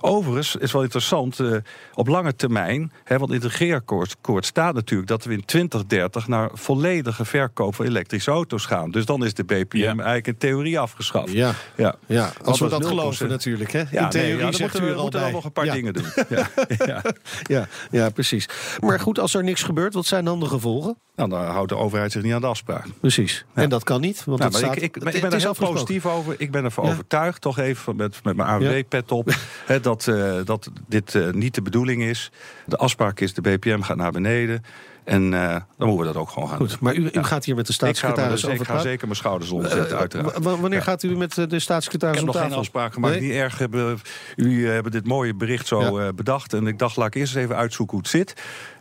overigens 0.00 0.56
is 0.56 0.72
wel 0.72 0.82
interessant, 0.82 1.04
eh, 1.12 1.56
op 1.94 2.06
lange 2.08 2.34
termijn, 2.36 2.92
hè, 3.04 3.18
want 3.18 3.30
in 3.30 3.36
het 3.36 3.44
regeerakkoord 3.44 4.14
akkoord 4.16 4.46
staat 4.46 4.74
natuurlijk 4.74 5.08
dat 5.08 5.24
we 5.24 5.32
in 5.32 5.44
2030 5.44 6.28
naar 6.28 6.50
volledige 6.52 7.24
verkoop 7.24 7.74
van 7.74 7.86
elektrische 7.86 8.30
auto's 8.30 8.66
gaan. 8.66 8.90
Dus 8.90 9.04
dan 9.04 9.24
is 9.24 9.34
de 9.34 9.44
BPM 9.44 9.76
Ja. 9.76 9.86
eigenlijk 9.86 10.26
in 10.26 10.36
theorie 10.38 10.78
afgeschaft. 10.78 11.32
Ja, 11.32 11.52
ja. 11.76 11.94
ja 12.06 12.32
als 12.44 12.58
we 12.58 12.68
dat 12.68 12.70
dat 12.70 12.80
is 12.80 12.86
0%. 12.86 12.88
geloven 12.98 13.28
natuurlijk. 13.28 13.72
Hè? 13.72 13.78
Ja, 13.78 13.86
in 13.90 14.00
nee, 14.00 14.08
theorie 14.08 14.36
ja, 14.36 14.42
dan 14.42 14.52
zegt 14.54 14.72
moeten 14.72 14.82
u 14.82 14.84
we 14.84 14.90
er 14.90 14.96
al 14.96 15.02
moeten 15.02 15.20
wel 15.20 15.28
bij. 15.28 15.36
nog 15.38 15.44
een 15.44 15.52
paar 15.52 15.64
Ja. 15.64 15.72
dingen 15.72 15.92
doen. 15.92 16.06
Ja, 16.28 16.48
ja. 16.86 17.02
Ja, 17.42 17.68
ja, 17.90 18.10
precies. 18.10 18.48
Maar 18.80 19.00
goed, 19.00 19.18
als 19.18 19.34
er 19.34 19.44
niks 19.44 19.62
gebeurt, 19.62 19.94
wat 19.94 20.06
zijn 20.06 20.24
dan 20.24 20.40
de 20.40 20.46
gevolgen? 20.46 20.98
Nou, 21.16 21.28
dan 21.30 21.44
houdt 21.44 21.68
de 21.68 21.76
overheid 21.76 22.12
zich 22.12 22.22
niet 22.22 22.32
aan 22.32 22.40
de 22.40 22.46
afspraak. 22.46 22.84
Precies. 23.00 23.44
En 23.54 23.68
dat 23.68 23.84
kan 23.84 24.00
niet, 24.00 24.24
want 24.24 24.38
Nou, 24.38 24.52
staat, 24.52 24.76
ik, 24.76 24.82
ik, 24.82 24.94
het- 24.94 24.96
ik 24.96 25.02
ben 25.02 25.12
het 25.22 25.32
er 25.32 25.38
is 25.38 25.42
heel 25.42 25.54
positief 25.72 26.06
over. 26.06 26.34
Ik 26.38 26.50
ben 26.50 26.64
ervan 26.64 26.84
Ja. 26.84 26.90
overtuigd, 26.90 27.40
toch 27.40 27.58
even 27.58 27.96
met, 27.96 28.20
met 28.24 28.36
mijn 28.36 28.48
AWB-pet 28.48 29.12
op, 29.12 29.30
hè, 29.66 29.80
dat, 29.80 30.06
eh, 30.08 30.34
dat 30.44 30.70
dit 30.88 31.14
eh, 31.14 31.30
niet 31.30 31.54
de 31.54 31.62
bedoeling 31.62 32.02
is. 32.02 32.30
De 32.66 32.76
afspraak 32.76 33.20
is, 33.20 33.34
de 33.34 33.40
BPM 33.40 33.80
gaat 33.80 33.96
naar 33.96 34.12
beneden. 34.12 34.64
En 35.04 35.34
eh, 35.34 35.56
dan 35.78 35.88
moeten 35.88 36.06
we 36.06 36.12
dat 36.12 36.22
ook 36.22 36.30
gewoon 36.30 36.48
gaan 36.48 36.56
Goed, 36.58 36.68
doen. 36.68 36.78
maar 36.80 36.94
u, 36.94 37.04
u 37.04 37.08
Ja. 37.12 37.22
gaat 37.22 37.44
hier 37.44 37.54
met 37.54 37.66
de 37.66 37.72
Ik 37.72 37.78
ga, 37.78 37.86
staatssecretaris 37.86 38.44
ik 38.44 38.50
over 38.50 38.66
ga 38.66 38.78
zeker 38.78 39.04
mijn 39.06 39.16
schouders 39.18 39.50
onderzetten, 39.50 39.98
uiteraard. 39.98 40.38
wanneer 40.42 40.72
Ja. 40.78 40.80
gaat 40.84 41.02
u 41.02 41.16
met 41.16 41.34
de 41.34 41.46
Ik 41.50 41.60
staatssecretaris 41.60 42.16
heb 42.20 42.28
om 42.28 42.34
nog 42.34 42.42
geen 42.44 42.52
afspraken 42.52 42.92
gemaakt. 42.92 43.14
Nee? 43.14 43.22
Niet 43.22 43.32
erg. 43.32 43.58
Hebben, 43.58 43.98
jullie 44.36 44.66
hebben 44.66 44.92
dit 44.92 45.06
mooie 45.06 45.34
bericht 45.34 45.66
zo 45.66 45.98
Ja. 46.00 46.06
eh, 46.06 46.12
bedacht. 46.14 46.52
En 46.52 46.66
ik 46.66 46.78
dacht, 46.78 46.96
laat 46.96 47.06
ik 47.06 47.14
eerst 47.14 47.34
eens 47.34 47.44
even 47.44 47.56
uitzoeken 47.56 47.94
hoe 47.96 48.02
het 48.02 48.12
zit. 48.12 48.34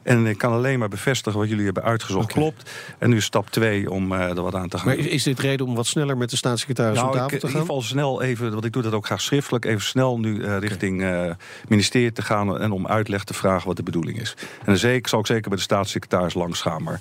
En 0.06 0.26
ik 0.26 0.38
kan 0.38 0.52
alleen 0.52 0.80
maar 0.80 0.90
bevestigen 0.90 1.40
wat 1.40 1.50
jullie 1.50 1.66
hebben 1.66 1.84
uitgezocht. 1.84 2.32
Klopt. 2.32 2.70
En 2.98 3.10
nu 3.10 3.16
is 3.16 3.26
stap 3.26 3.50
twee 3.50 3.92
om 3.92 4.12
eh, 4.12 4.30
er 4.30 4.42
wat 4.42 4.56
aan 4.56 4.70
te 4.70 4.78
gaan 4.78 4.88
Maar 4.88 4.98
is, 4.98 5.24
dit 5.24 5.40
reden 5.40 5.66
om 5.66 5.76
wat 5.76 5.88
sneller 5.88 6.18
met 6.18 6.30
de 6.30 6.36
staatssecretaris 6.36 6.98
Nou, 6.98 7.08
ik, 7.08 7.14
tafel 7.14 7.34
in 7.34 7.40
te 7.40 7.46
ieder 7.46 7.60
gaan? 7.60 7.68
geval 7.68 7.82
snel 7.82 8.22
even, 8.22 8.52
want 8.52 8.66
ik 8.66 8.74
doe 8.74 8.82
dat 8.82 8.94
ook 8.94 9.06
graag 9.06 9.22
schriftelijk, 9.22 9.66
even 9.66 9.82
snel 9.82 10.20
nu 10.20 10.44
eh, 10.44 10.58
richting 10.58 11.04
eh 11.04 11.30
ministerie 11.68 12.12
te 12.12 12.22
gaan 12.22 12.60
en 12.60 12.72
om 12.72 12.88
uitleg 12.88 13.24
te 13.24 13.34
vragen 13.34 13.68
wat 13.68 13.76
de 13.76 13.84
bedoeling 13.84 14.20
is. 14.20 14.36
En 14.40 14.66
dan 14.66 14.78
zeker, 14.78 15.10
zal 15.10 15.20
ik 15.20 15.26
zeker 15.26 15.50
bij 15.50 15.58
de 15.58 15.64
staatssecretaris 15.64 16.34
langs 16.34 16.62
gaan. 16.62 16.84
Maar 16.84 17.00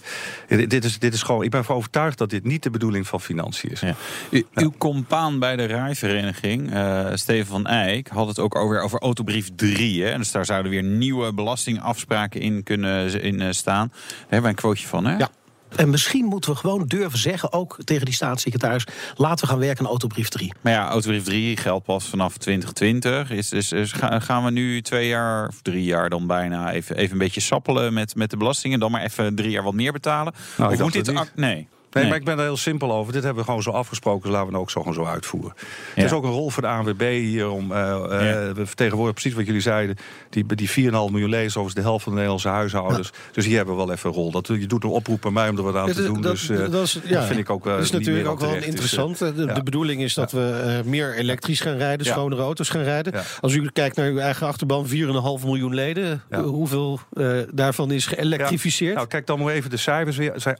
dit, 0.48 0.70
dit 0.70 0.84
is, 0.84 0.98
dit 0.98 1.14
is 1.14 1.22
gewoon, 1.22 1.42
ik 1.42 1.50
ben 1.50 1.60
ervan 1.60 1.76
overtuigd 1.76 2.18
dat 2.18 2.30
dit 2.30 2.44
niet 2.44 2.62
de 2.62 2.70
bedoeling 2.70 3.06
van 3.06 3.20
financiën 3.20 3.70
is. 3.70 3.80
Ja. 3.80 3.94
U, 4.30 4.46
uw 4.54 4.72
compaan 4.78 5.38
bij 5.38 5.56
de 5.56 5.64
rijvereniging, 5.64 6.72
eh 6.72 7.06
Steven 7.14 7.46
van 7.46 7.66
Eyck, 7.66 8.08
had 8.08 8.28
het 8.28 8.38
ook 8.38 8.54
over, 8.54 8.80
over 8.80 8.98
autobrief 9.00 9.50
3. 9.56 10.04
Hè? 10.04 10.16
Dus 10.16 10.32
daar 10.32 10.44
zouden 10.44 10.70
weer 10.70 10.82
nieuwe 10.82 11.32
belastingafspraken 11.32 12.40
in 12.40 12.62
kunnen 12.62 12.93
in, 13.02 13.40
eh, 13.40 13.48
staan. 13.50 13.88
Daar 13.88 14.18
hebben 14.20 14.40
wij 14.40 14.50
een 14.50 14.56
quoteje 14.56 14.86
van, 14.86 15.04
hè? 15.06 15.16
Ja. 15.16 15.28
En 15.76 15.90
misschien 15.90 16.24
moeten 16.24 16.50
we 16.50 16.56
gewoon 16.56 16.84
durven 16.86 17.18
zeggen, 17.18 17.52
ook 17.52 17.76
tegen 17.84 18.04
die 18.04 18.14
staatssecretaris... 18.14 18.86
laten 19.16 19.44
we 19.44 19.50
gaan 19.50 19.60
werken 19.60 19.84
aan 19.84 19.90
autobrief 19.90 20.28
3. 20.28 20.52
Maar 20.60 20.72
ja, 20.72 20.88
autobrief 20.88 21.24
3 21.24 21.56
geldt 21.56 21.84
pas 21.84 22.08
vanaf 22.08 22.36
2020. 22.36 23.30
Is, 23.30 23.52
is, 23.52 23.72
is- 23.72 23.92
ga- 23.92 24.20
gaan 24.20 24.44
we 24.44 24.50
nu 24.50 24.82
twee 24.82 25.08
jaar 25.08 25.48
of 25.48 25.62
drie 25.62 25.84
jaar 25.84 26.10
dan 26.10 26.26
bijna 26.26 26.72
even, 26.72 26.96
even 26.96 27.12
een 27.12 27.18
beetje 27.18 27.40
sappelen 27.40 27.92
met, 27.92 28.14
met 28.14 28.30
de 28.30 28.36
belastingen? 28.36 28.80
Dan 28.80 28.90
maar 28.90 29.02
even 29.02 29.34
drie 29.34 29.50
jaar 29.50 29.62
wat 29.62 29.74
meer 29.74 29.92
betalen? 29.92 30.32
Nou, 30.56 30.72
of 30.72 30.78
moet 30.80 31.04
dacht 31.04 31.06
dit... 31.26 31.32
Nee. 31.36 31.68
Nee, 31.94 32.02
Nee. 32.02 32.12
maar 32.12 32.20
ik 32.20 32.24
ben 32.24 32.38
er 32.38 32.44
heel 32.44 32.56
simpel 32.56 32.92
over. 32.92 33.12
Dit 33.12 33.22
hebben 33.22 33.40
we 33.42 33.48
gewoon 33.48 33.62
zo 33.62 33.70
afgesproken, 33.70 34.22
dus 34.22 34.30
laten 34.30 34.46
we 34.46 34.52
het 34.52 34.62
ook 34.62 34.70
zo, 34.70 34.80
gewoon 34.80 34.94
zo 34.94 35.04
uitvoeren. 35.04 35.52
Ja. 35.56 35.62
Het 35.94 36.04
is 36.04 36.12
ook 36.12 36.24
een 36.24 36.30
rol 36.30 36.50
voor 36.50 36.62
de 36.62 36.68
ANWB 36.68 37.00
hier 37.20 37.48
om... 37.50 37.72
eh, 37.72 37.80
eh, 37.80 38.10
Ja. 38.10 38.52
We 38.52 38.66
vertegenwoordigen 38.66 39.12
precies 39.20 39.34
wat 39.34 39.46
jullie 39.46 39.60
zeiden. 39.60 39.96
Die, 40.30 40.46
die 40.54 40.68
4,5 40.70 40.74
miljoen 40.74 41.28
lezers, 41.28 41.56
overigens 41.56 41.74
de 41.74 41.80
helft 41.80 42.02
van 42.02 42.12
de 42.12 42.18
Nederlandse 42.18 42.48
huishoudens. 42.48 43.10
Dus 43.32 43.46
hier 43.46 43.56
hebben 43.56 43.76
we 43.76 43.84
wel 43.84 43.92
even 43.92 44.08
een 44.10 44.16
rol. 44.16 44.30
Dat, 44.30 44.46
je 44.46 44.66
doet 44.66 44.84
een 44.84 44.90
oproep 44.90 45.26
aan 45.26 45.32
mij 45.32 45.48
om 45.48 45.56
er 45.56 45.62
wat 45.62 45.76
aan 45.76 45.92
te 45.92 46.02
doen. 46.04 46.20
dus 46.20 46.48
eh, 46.48 46.58
dat, 46.70 46.82
is, 46.84 46.98
ja, 47.04 47.18
dat 47.18 47.24
vind 47.26 47.38
ik 47.38 47.50
ook, 47.50 47.66
eh, 47.66 47.72
dat 47.72 47.82
is 47.82 47.90
natuurlijk 47.90 48.28
ook 48.28 48.40
wel 48.40 48.54
interessant. 48.54 49.18
De, 49.18 49.60
bedoeling 49.64 50.02
is 50.02 50.14
dat 50.14 50.32
we 50.32 50.62
eh, 50.82 50.90
meer 50.90 51.14
elektrisch 51.16 51.60
gaan 51.60 51.76
rijden, 51.76 52.06
Ja. 52.06 52.12
schonere 52.12 52.42
auto's 52.42 52.68
gaan 52.68 52.82
rijden. 52.82 53.12
Ja. 53.12 53.22
Als 53.40 53.54
u 53.54 53.68
kijkt 53.72 53.96
naar 53.96 54.08
uw 54.08 54.18
eigen 54.18 54.46
achterban, 54.46 54.86
4,5 54.88 55.44
miljoen 55.44 55.74
leden. 55.74 56.22
Ja. 56.30 56.42
Hoeveel 56.42 57.00
eh, 57.12 57.26
daarvan 57.52 57.90
is 57.90 58.06
geëlektrificeerd? 58.06 58.94
Nou, 58.94 59.06
kijk 59.06 59.26
dan 59.26 59.38
maar 59.42 59.52
even 59.52 59.70
de 59.70 59.76
cijfers 59.76 60.16
weer. 60.16 60.32
Er 60.32 60.40
zijn 60.40 60.58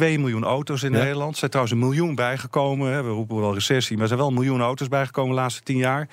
miljoen 0.00 0.44
auto's 0.44 0.58
in 0.68 0.92
Ja. 0.92 0.98
Nederland. 0.98 1.32
Er 1.32 1.38
zijn 1.38 1.50
trouwens 1.50 1.76
een 1.76 1.82
miljoen 1.86 2.14
bijgekomen. 2.14 2.92
Hè. 2.92 3.02
We 3.02 3.08
roepen 3.10 3.36
wel 3.40 3.54
recessie, 3.54 3.92
maar 3.92 4.02
er 4.02 4.08
zijn 4.08 4.20
wel 4.20 4.28
een 4.28 4.34
miljoen 4.34 4.60
auto's 4.60 4.88
bijgekomen 4.88 5.34
de 5.34 5.40
laatste 5.40 5.62
10 5.62 5.76
jaar. 5.76 6.08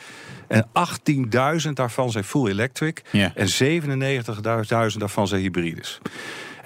En 0.47 0.67
18.000 1.65 1.73
daarvan 1.73 2.11
zijn 2.11 2.23
full 2.23 2.47
electric. 2.49 3.01
Ja. 3.11 3.31
En 3.35 3.47
97.000 3.47 4.97
daarvan 4.97 5.27
zijn 5.27 5.41
hybrides. 5.41 5.99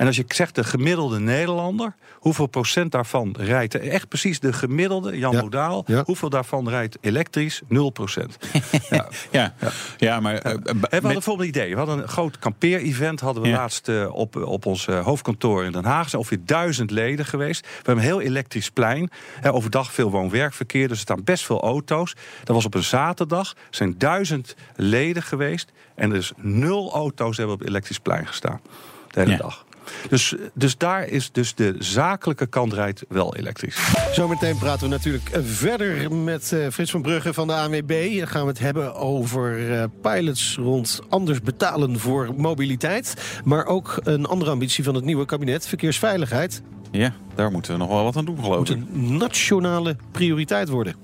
En 0.02 0.08
als 0.08 0.16
je 0.16 0.24
zegt 0.28 0.56
de 0.56 0.64
gemiddelde 0.64 1.20
Nederlander, 1.20 1.96
hoeveel 2.14 2.46
procent 2.48 2.92
daarvan 2.92 3.36
rijdt, 3.40 3.76
echt 3.76 4.08
precies 4.08 4.40
de 4.40 4.54
gemiddelde, 4.54 5.18
Jan 5.18 5.32
Ja. 5.34 5.42
Modaal, 5.42 5.84
Ja. 5.88 6.04
hoeveel 6.06 6.30
daarvan 6.30 6.70
rijdt 6.70 6.98
elektrisch? 7.02 7.62
0 7.68 7.90
procent. 7.90 8.38
ja. 8.90 9.08
Ja, 9.32 9.54
ja. 9.98 10.20
maar... 10.20 10.36
eh, 10.36 10.52
we 10.54 10.60
met- 10.74 10.92
hadden 10.92 11.02
bijvoorbeeld 11.02 11.40
een 11.56 11.62
idee. 11.62 11.72
We 11.72 11.78
hadden 11.78 11.98
een 12.02 12.08
groot 12.08 12.40
kampeer-event 12.40 13.20
hadden 13.20 13.44
we 13.44 13.50
Ja. 13.50 13.56
laatst 13.56 13.88
eh, 13.88 14.16
op, 14.16 14.36
op 14.36 14.66
ons 14.66 14.88
eh, 14.88 15.06
hoofdkantoor 15.06 15.64
in 15.64 15.72
Den 15.72 15.86
Haag. 15.86 16.04
Er 16.04 16.10
zijn 16.10 16.22
ongeveer 16.22 16.46
duizend 16.46 16.92
leden 16.92 17.26
geweest. 17.26 17.62
We 17.66 17.72
hebben 17.76 17.96
een 17.96 18.10
heel 18.10 18.22
elektrisch 18.22 18.70
plein. 18.70 19.10
Hè, 19.40 19.54
overdag 19.54 19.94
veel 19.94 20.12
woon-werkverkeer, 20.12 20.88
dus 20.88 20.98
er 20.98 21.04
staan 21.04 21.24
best 21.24 21.46
veel 21.46 21.62
auto's. 21.62 22.16
Dat 22.44 22.56
was 22.56 22.66
op 22.66 22.74
een 22.74 22.84
zaterdag. 22.84 23.50
Er 23.52 23.58
zijn 23.70 23.96
duizend 23.98 24.56
leden 24.76 25.24
geweest. 25.24 25.72
En 25.96 26.12
er 26.12 26.18
is 26.18 26.32
nul 26.38 26.92
auto's 26.94 27.38
hebben 27.38 27.56
op 27.56 27.62
elektrisch 27.66 28.00
plein 28.00 28.28
gestaan. 28.28 28.62
De 29.08 29.20
hele 29.20 29.32
Ja. 29.32 29.38
dag. 29.38 29.66
Dus, 30.10 30.36
dus 30.54 30.78
daar 30.78 31.08
is 31.08 31.32
dus 31.32 31.56
de 31.56 31.76
zakelijke 31.80 32.46
kant 32.48 32.74
rijdt 32.74 33.04
wel 33.10 33.36
elektrisch. 33.36 33.78
Zometeen 34.14 34.58
praten 34.58 34.84
we 34.84 34.96
natuurlijk 34.96 35.30
verder 35.44 36.14
met 36.14 36.52
eh, 36.52 36.68
Frits 36.72 36.92
van 36.92 37.02
Brugge 37.02 37.34
van 37.34 37.48
de 37.48 37.54
ANWB. 37.54 38.18
Dan 38.18 38.28
gaan 38.28 38.42
we 38.42 38.50
het 38.50 38.60
hebben 38.60 38.96
over 38.96 39.72
eh, 39.72 39.84
pilots 40.02 40.56
rond 40.56 41.00
anders 41.10 41.42
betalen 41.42 42.00
voor 42.00 42.30
mobiliteit. 42.38 43.14
Maar 43.44 43.66
ook 43.66 44.00
een 44.04 44.26
andere 44.26 44.52
ambitie 44.52 44.84
van 44.84 44.96
het 44.96 45.04
nieuwe 45.04 45.26
kabinet, 45.26 45.68
verkeersveiligheid, 45.68 46.62
ja, 46.92 47.14
daar 47.36 47.52
moeten 47.52 47.72
we 47.72 47.78
nog 47.78 47.90
wel 47.90 48.04
wat 48.04 48.16
aan 48.16 48.26
doen, 48.26 48.40
geloof 48.44 48.58
moet 48.58 48.70
ik. 48.70 48.76
een 48.76 49.18
nationale 49.18 49.96
prioriteit 50.12 50.70
worden. 50.70 50.96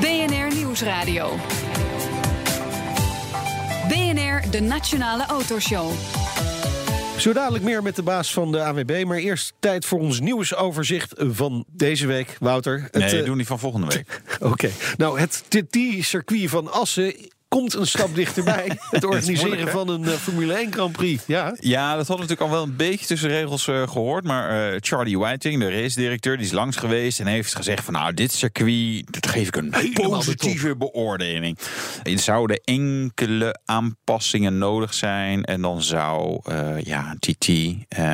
BNR 0.00 0.54
Nieuwsradio. 0.54 1.30
BNR, 3.88 4.50
de 4.50 4.60
Nationale 4.60 5.26
Autoshow. 5.26 5.90
Zo 7.22 7.32
dadelijk 7.32 7.64
meer 7.64 7.82
met 7.82 7.96
de 7.96 8.02
baas 8.02 8.32
van 8.32 8.52
de 8.52 8.64
ANWB. 8.64 9.04
Maar 9.06 9.16
eerst 9.16 9.52
tijd 9.58 9.84
voor 9.84 9.98
ons 9.98 10.20
nieuwsoverzicht 10.20 11.14
van 11.16 11.64
deze 11.72 12.06
week. 12.06 12.36
Wouter. 12.40 12.82
Het, 12.82 12.94
Nee, 12.94 13.20
eh, 13.20 13.24
doen 13.24 13.36
die 13.36 13.46
van 13.46 13.58
volgende 13.58 13.86
week. 13.86 14.22
Oké. 14.52 14.70
Nou, 14.96 15.20
het 15.20 15.44
TT-circuit 15.48 16.50
van 16.50 16.72
Assen 16.72 17.14
komt 17.52 17.74
een 17.74 17.86
stap 17.86 18.14
dichterbij. 18.14 18.78
Het 18.90 19.04
organiseren 19.04 19.68
van 19.68 19.88
een 19.88 20.04
eh, 20.04 20.12
Formule 20.12 20.54
1 20.54 20.72
Grand 20.72 20.92
Prix. 20.92 21.22
Ja. 21.26 21.56
Ja, 21.60 21.96
dat 21.96 22.06
hadden 22.06 22.26
we 22.26 22.32
natuurlijk 22.32 22.40
al 22.40 22.50
wel 22.50 22.62
een 22.62 22.76
beetje 22.76 23.06
tussen 23.06 23.28
de 23.28 23.34
regels 23.34 23.68
eh, 23.68 23.88
gehoord. 23.88 24.24
Maar 24.24 24.72
eh, 24.72 24.76
Charlie 24.80 25.18
Whiting, 25.18 25.60
de 25.60 25.80
race-directeur, 25.80 26.36
die 26.36 26.46
is 26.46 26.52
langs 26.52 26.76
geweest 26.76 27.20
en 27.20 27.26
heeft 27.26 27.54
gezegd 27.54 27.84
van 27.84 27.94
nou, 27.94 28.14
dit 28.14 28.32
circuit, 28.32 29.12
dat 29.12 29.26
geef 29.26 29.48
ik 29.48 29.56
een 29.56 29.74
positieve 29.92 30.76
beoordeling. 30.76 31.58
Er 32.02 32.18
zouden 32.18 32.60
enkele 32.64 33.60
aanpassingen 33.64 34.58
nodig 34.58 34.94
zijn. 34.94 35.44
En 35.44 35.60
dan 35.60 35.82
zou 35.82 36.40
ja, 36.82 37.16
TT, 37.18 37.46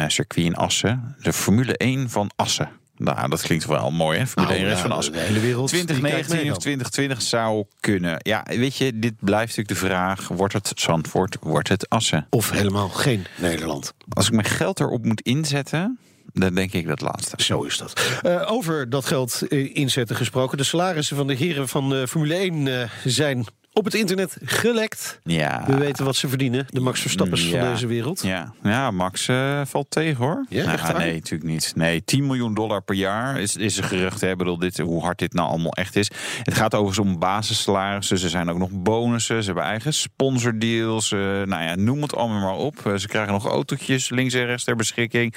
circuit 0.07 0.47
in 0.47 0.55
Assen, 0.55 1.17
de 1.23 1.33
Formule 1.33 1.77
1 1.77 2.11
van 2.11 2.31
Assen. 2.37 2.78
Nou, 2.99 3.29
dat 3.29 3.43
klinkt 3.43 3.67
wel 3.67 3.91
mooi, 3.91 4.19
hè? 4.19 4.27
Formule 4.27 4.55
1 4.55 4.65
race 4.65 4.81
van. 4.81 4.91
Nou, 4.91 5.11
de 5.11 5.19
hele 5.19 5.41
wereld. 5.41 5.71
die 5.71 5.85
kijkt 5.85 6.01
2019 6.01 6.37
mee 6.37 6.45
of 6.45 6.53
dan. 6.53 6.63
2020 6.63 7.23
zou 7.23 7.65
kunnen. 7.81 8.17
Ja, 8.19 8.45
weet 8.49 8.77
je, 8.77 8.99
dit 8.99 9.15
blijft 9.21 9.57
natuurlijk 9.57 9.81
de 9.81 9.87
vraag. 9.87 10.29
Wordt 10.29 10.53
het 10.53 10.73
Zandvoort, 10.75 11.37
wordt 11.41 11.69
het 11.69 11.89
Assen? 11.89 12.27
Of 12.31 12.51
helemaal 12.51 12.89
geen 12.89 13.27
Nederland. 13.37 13.95
Als 14.09 14.27
ik 14.27 14.33
mijn 14.33 14.47
geld 14.47 14.81
erop 14.81 15.05
moet 15.05 15.21
inzetten, 15.21 15.99
dan 16.33 16.55
denk 16.55 16.73
ik 16.73 16.87
dat 16.87 17.01
laatste. 17.01 17.43
Zo 17.43 17.63
is 17.63 17.79
dat. 17.79 18.21
Eh, 18.23 18.53
over 18.53 18.91
dat 18.91 19.05
geld 19.05 19.43
eh, 19.49 19.75
inzetten 19.77 20.17
gesproken. 20.17 20.59
De 20.59 20.65
salarissen 20.65 21.17
van 21.17 21.27
de 21.27 21.35
heren 21.35 21.69
van 21.69 21.89
de 21.89 22.09
Formule 22.09 22.35
1 22.35 22.81
eh, 22.81 22.91
zijn 23.05 23.47
op 23.79 23.85
het 23.85 23.95
internet 23.95 24.37
gelekt. 24.45 25.21
Ja. 25.25 25.65
We 25.67 25.77
weten 25.77 26.05
wat 26.05 26.17
ze 26.17 26.29
verdienen. 26.29 26.67
De 26.71 26.81
Max 26.81 27.01
Verstappers 27.01 27.49
Ja. 27.49 27.61
van 27.61 27.73
deze 27.73 27.87
wereld. 27.87 28.23
Ja, 28.23 28.53
ja 28.63 28.91
Max 28.91 29.29
eh, 29.29 29.61
valt 29.65 29.91
tegen 29.91 30.17
hoor. 30.17 30.45
Ja, 30.49 30.65
Nou, 30.65 30.79
echt 30.79 30.97
nee, 30.97 31.13
natuurlijk 31.15 31.51
niet. 31.51 31.73
Nee, 31.77 32.05
10 32.05 32.27
miljoen 32.27 32.55
dollar 32.55 32.83
per 32.83 32.95
jaar 32.95 33.41
is, 33.41 33.57
is 33.57 33.77
een 33.77 33.85
gerucht. 33.85 34.21
Hè. 34.21 34.31
Ik 34.31 34.37
bedoel, 34.37 34.59
dit, 34.59 34.79
hoe 34.79 35.03
hard 35.03 35.19
dit 35.19 35.33
nou 35.33 35.49
allemaal 35.49 35.73
echt 35.73 35.97
is. 35.97 36.11
Het 36.43 36.55
gaat 36.55 36.75
overigens 36.75 37.07
om 37.09 37.19
basissalarissen. 37.19 38.19
Ze 38.19 38.29
zijn 38.29 38.51
ook 38.51 38.59
nog 38.59 38.71
bonussen. 38.73 39.41
Ze 39.43 39.47
hebben 39.47 39.65
eigen 39.65 39.95
sponsordeals. 39.95 41.13
eh, 41.13 41.19
nou 41.21 41.63
ja, 41.63 41.75
noem 41.75 42.03
het 42.03 42.15
allemaal 42.17 42.41
maar 42.41 42.65
op. 42.65 42.87
Eh, 42.87 42.95
ze 42.97 43.09
krijgen 43.09 43.33
nog 43.33 43.47
autootjes 43.47 44.09
links 44.11 44.35
en 44.35 44.45
rechts 44.47 44.65
ter 44.65 44.77
beschikking. 44.77 45.35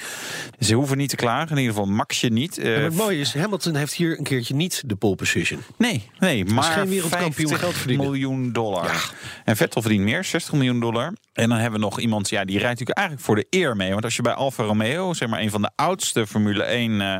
Ze 0.60 0.74
hoeven 0.74 0.96
niet 0.96 1.08
te 1.08 1.16
klagen. 1.16 1.50
In 1.56 1.62
ieder 1.62 1.74
geval 1.74 1.90
Maxje 1.90 2.28
niet. 2.28 2.58
En 2.58 2.82
het 2.84 2.94
mooie 2.94 3.18
is, 3.20 3.34
Hamilton 3.34 3.74
heeft 3.74 3.94
hier 3.94 4.18
een 4.18 4.24
keertje 4.24 4.54
niet 4.54 4.82
de 4.86 4.96
pole 4.96 5.14
position. 5.14 5.60
Nee, 5.78 6.10
nee, 6.18 6.44
maar 6.44 6.62
geen 6.64 6.88
wereldkampioen 6.88 7.48
50 7.48 7.58
geld 7.58 7.74
verdienen. 7.74 8.06
miljoen 8.06 8.31
dollar. 8.52 9.10
En 9.44 9.56
Vettel 9.56 9.80
verdient 9.82 10.04
meer, 10.04 10.24
60 10.24 10.52
miljoen 10.52 10.80
dollar. 10.80 11.12
En 11.32 11.48
dan 11.48 11.58
hebben 11.58 11.80
we 11.80 11.86
nog 11.86 12.00
iemand, 12.00 12.28
ja, 12.28 12.44
die 12.44 12.58
rijdt 12.58 12.70
natuurlijk 12.80 12.98
eigenlijk 12.98 13.26
voor 13.26 13.36
de 13.36 13.46
eer 13.50 13.76
mee. 13.76 13.90
Want 13.92 14.04
als 14.04 14.16
je 14.16 14.22
bij 14.22 14.32
Alfa 14.32 14.62
Romeo, 14.64 15.12
zeg 15.12 15.28
maar 15.28 15.40
een 15.40 15.50
van 15.50 15.62
de 15.62 15.70
oudste 15.76 16.26
Formule 16.26 16.62
1 16.62 17.00
eh, 17.00 17.16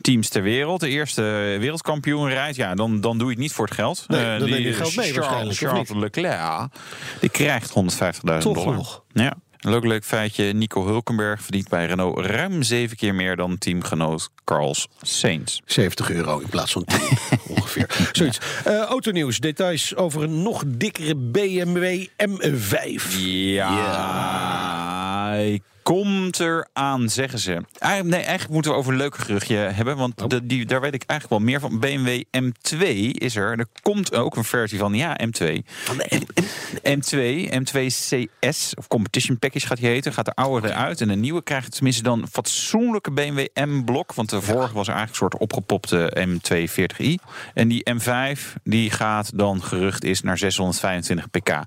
teams 0.00 0.28
ter 0.28 0.42
wereld, 0.42 0.80
de 0.80 0.88
eerste 0.88 1.22
wereldkampioen 1.60 2.28
rijdt, 2.28 2.56
ja, 2.56 2.74
dan, 2.74 3.00
dan 3.00 3.18
doe 3.18 3.26
je 3.26 3.32
het 3.32 3.42
niet 3.42 3.52
voor 3.52 3.64
het 3.64 3.74
geld. 3.74 4.04
Nee, 4.08 4.20
Eh, 4.24 4.38
dan 4.38 4.50
neem 4.50 4.62
je 4.62 4.72
geld 4.72 4.96
mee 4.96 5.12
Charles, 5.12 5.16
waarschijnlijk, 5.16 5.50
of 5.62 5.68
Charles 5.86 5.90
Leclerc, 6.14 6.68
die 7.20 7.30
krijgt 7.30 7.70
150.000 7.74 8.38
Toch 8.40 8.54
dollar. 8.54 8.74
nog. 8.74 9.02
Ja. 9.12 9.34
Een 9.58 9.70
leuk, 9.70 9.84
leuk 9.84 10.04
feitje. 10.04 10.44
Nico 10.44 10.86
Hulkenberg 10.86 11.42
verdient 11.42 11.68
bij 11.68 11.86
Renault 11.86 12.18
ruim 12.18 12.62
zeven 12.62 12.96
keer 12.96 13.14
meer 13.14 13.36
dan 13.36 13.58
teamgenoot 13.58 14.30
Carlos 14.44 14.88
Sainz. 15.02 15.60
70 15.64 16.10
euro 16.10 16.38
in 16.38 16.48
plaats 16.48 16.72
van 16.72 16.84
10 16.84 16.98
ongeveer. 17.56 18.08
Zoiets. 18.12 18.38
Eh 18.64 18.80
autonieuws. 18.80 19.38
Details 19.38 19.96
over 19.96 20.22
een 20.22 20.42
nog 20.42 20.62
dikkere 20.66 21.16
BMW 21.16 22.06
M5. 22.26 23.18
Ja, 23.18 25.28
hij 25.28 25.60
komt 25.94 26.40
eraan, 26.40 27.08
zeggen 27.08 27.38
ze. 27.38 27.50
Eigenlijk, 27.78 28.14
nee, 28.16 28.24
eigenlijk 28.24 28.50
moeten 28.52 28.70
we 28.70 28.76
over 28.76 28.92
een 28.92 28.98
leuk 28.98 29.16
geruchtje 29.16 29.56
hebben. 29.56 29.96
Want 29.96 30.22
Oh. 30.22 30.28
de- 30.28 30.46
die, 30.46 30.66
daar 30.66 30.80
weet 30.80 30.94
ik 30.94 31.02
eigenlijk 31.06 31.40
wel 31.40 31.50
meer 31.50 31.60
van. 31.60 31.78
BMW 31.78 32.22
M2 32.38 32.86
is 33.12 33.36
er. 33.36 33.58
Er 33.58 33.66
komt 33.82 34.14
ook 34.14 34.36
een 34.36 34.44
versie 34.44 34.78
van. 34.78 34.94
Ja, 34.94 35.16
M2. 35.26 35.64
M2, 36.82 37.48
M2 37.50 37.86
CS, 37.86 38.74
of 38.74 38.88
Competition 38.88 39.38
Package 39.38 39.66
gaat 39.66 39.76
die 39.78 39.86
heten. 39.88 40.12
Gaat 40.12 40.24
de 40.24 40.34
oude 40.34 40.68
eruit. 40.68 41.00
En 41.00 41.08
de 41.08 41.14
nieuwe 41.16 41.42
krijgt 41.42 41.74
tenminste 41.74 42.02
dan 42.02 42.26
fatsoenlijke 42.32 43.10
BMW 43.10 43.46
M-blok. 43.54 44.14
Want 44.14 44.30
de 44.30 44.40
vorige 44.42 44.74
was 44.74 44.88
eigenlijk 44.88 45.08
een 45.10 45.14
soort 45.30 45.36
opgepopte 45.38 46.16
M240i. 46.28 47.14
En 47.54 47.68
die 47.68 47.82
M5, 47.94 48.40
die 48.64 48.90
gaat 48.90 49.30
dan 49.38 49.62
gerucht 49.62 50.04
is 50.04 50.22
naar 50.22 50.38
625 50.38 51.30
pk. 51.30 51.58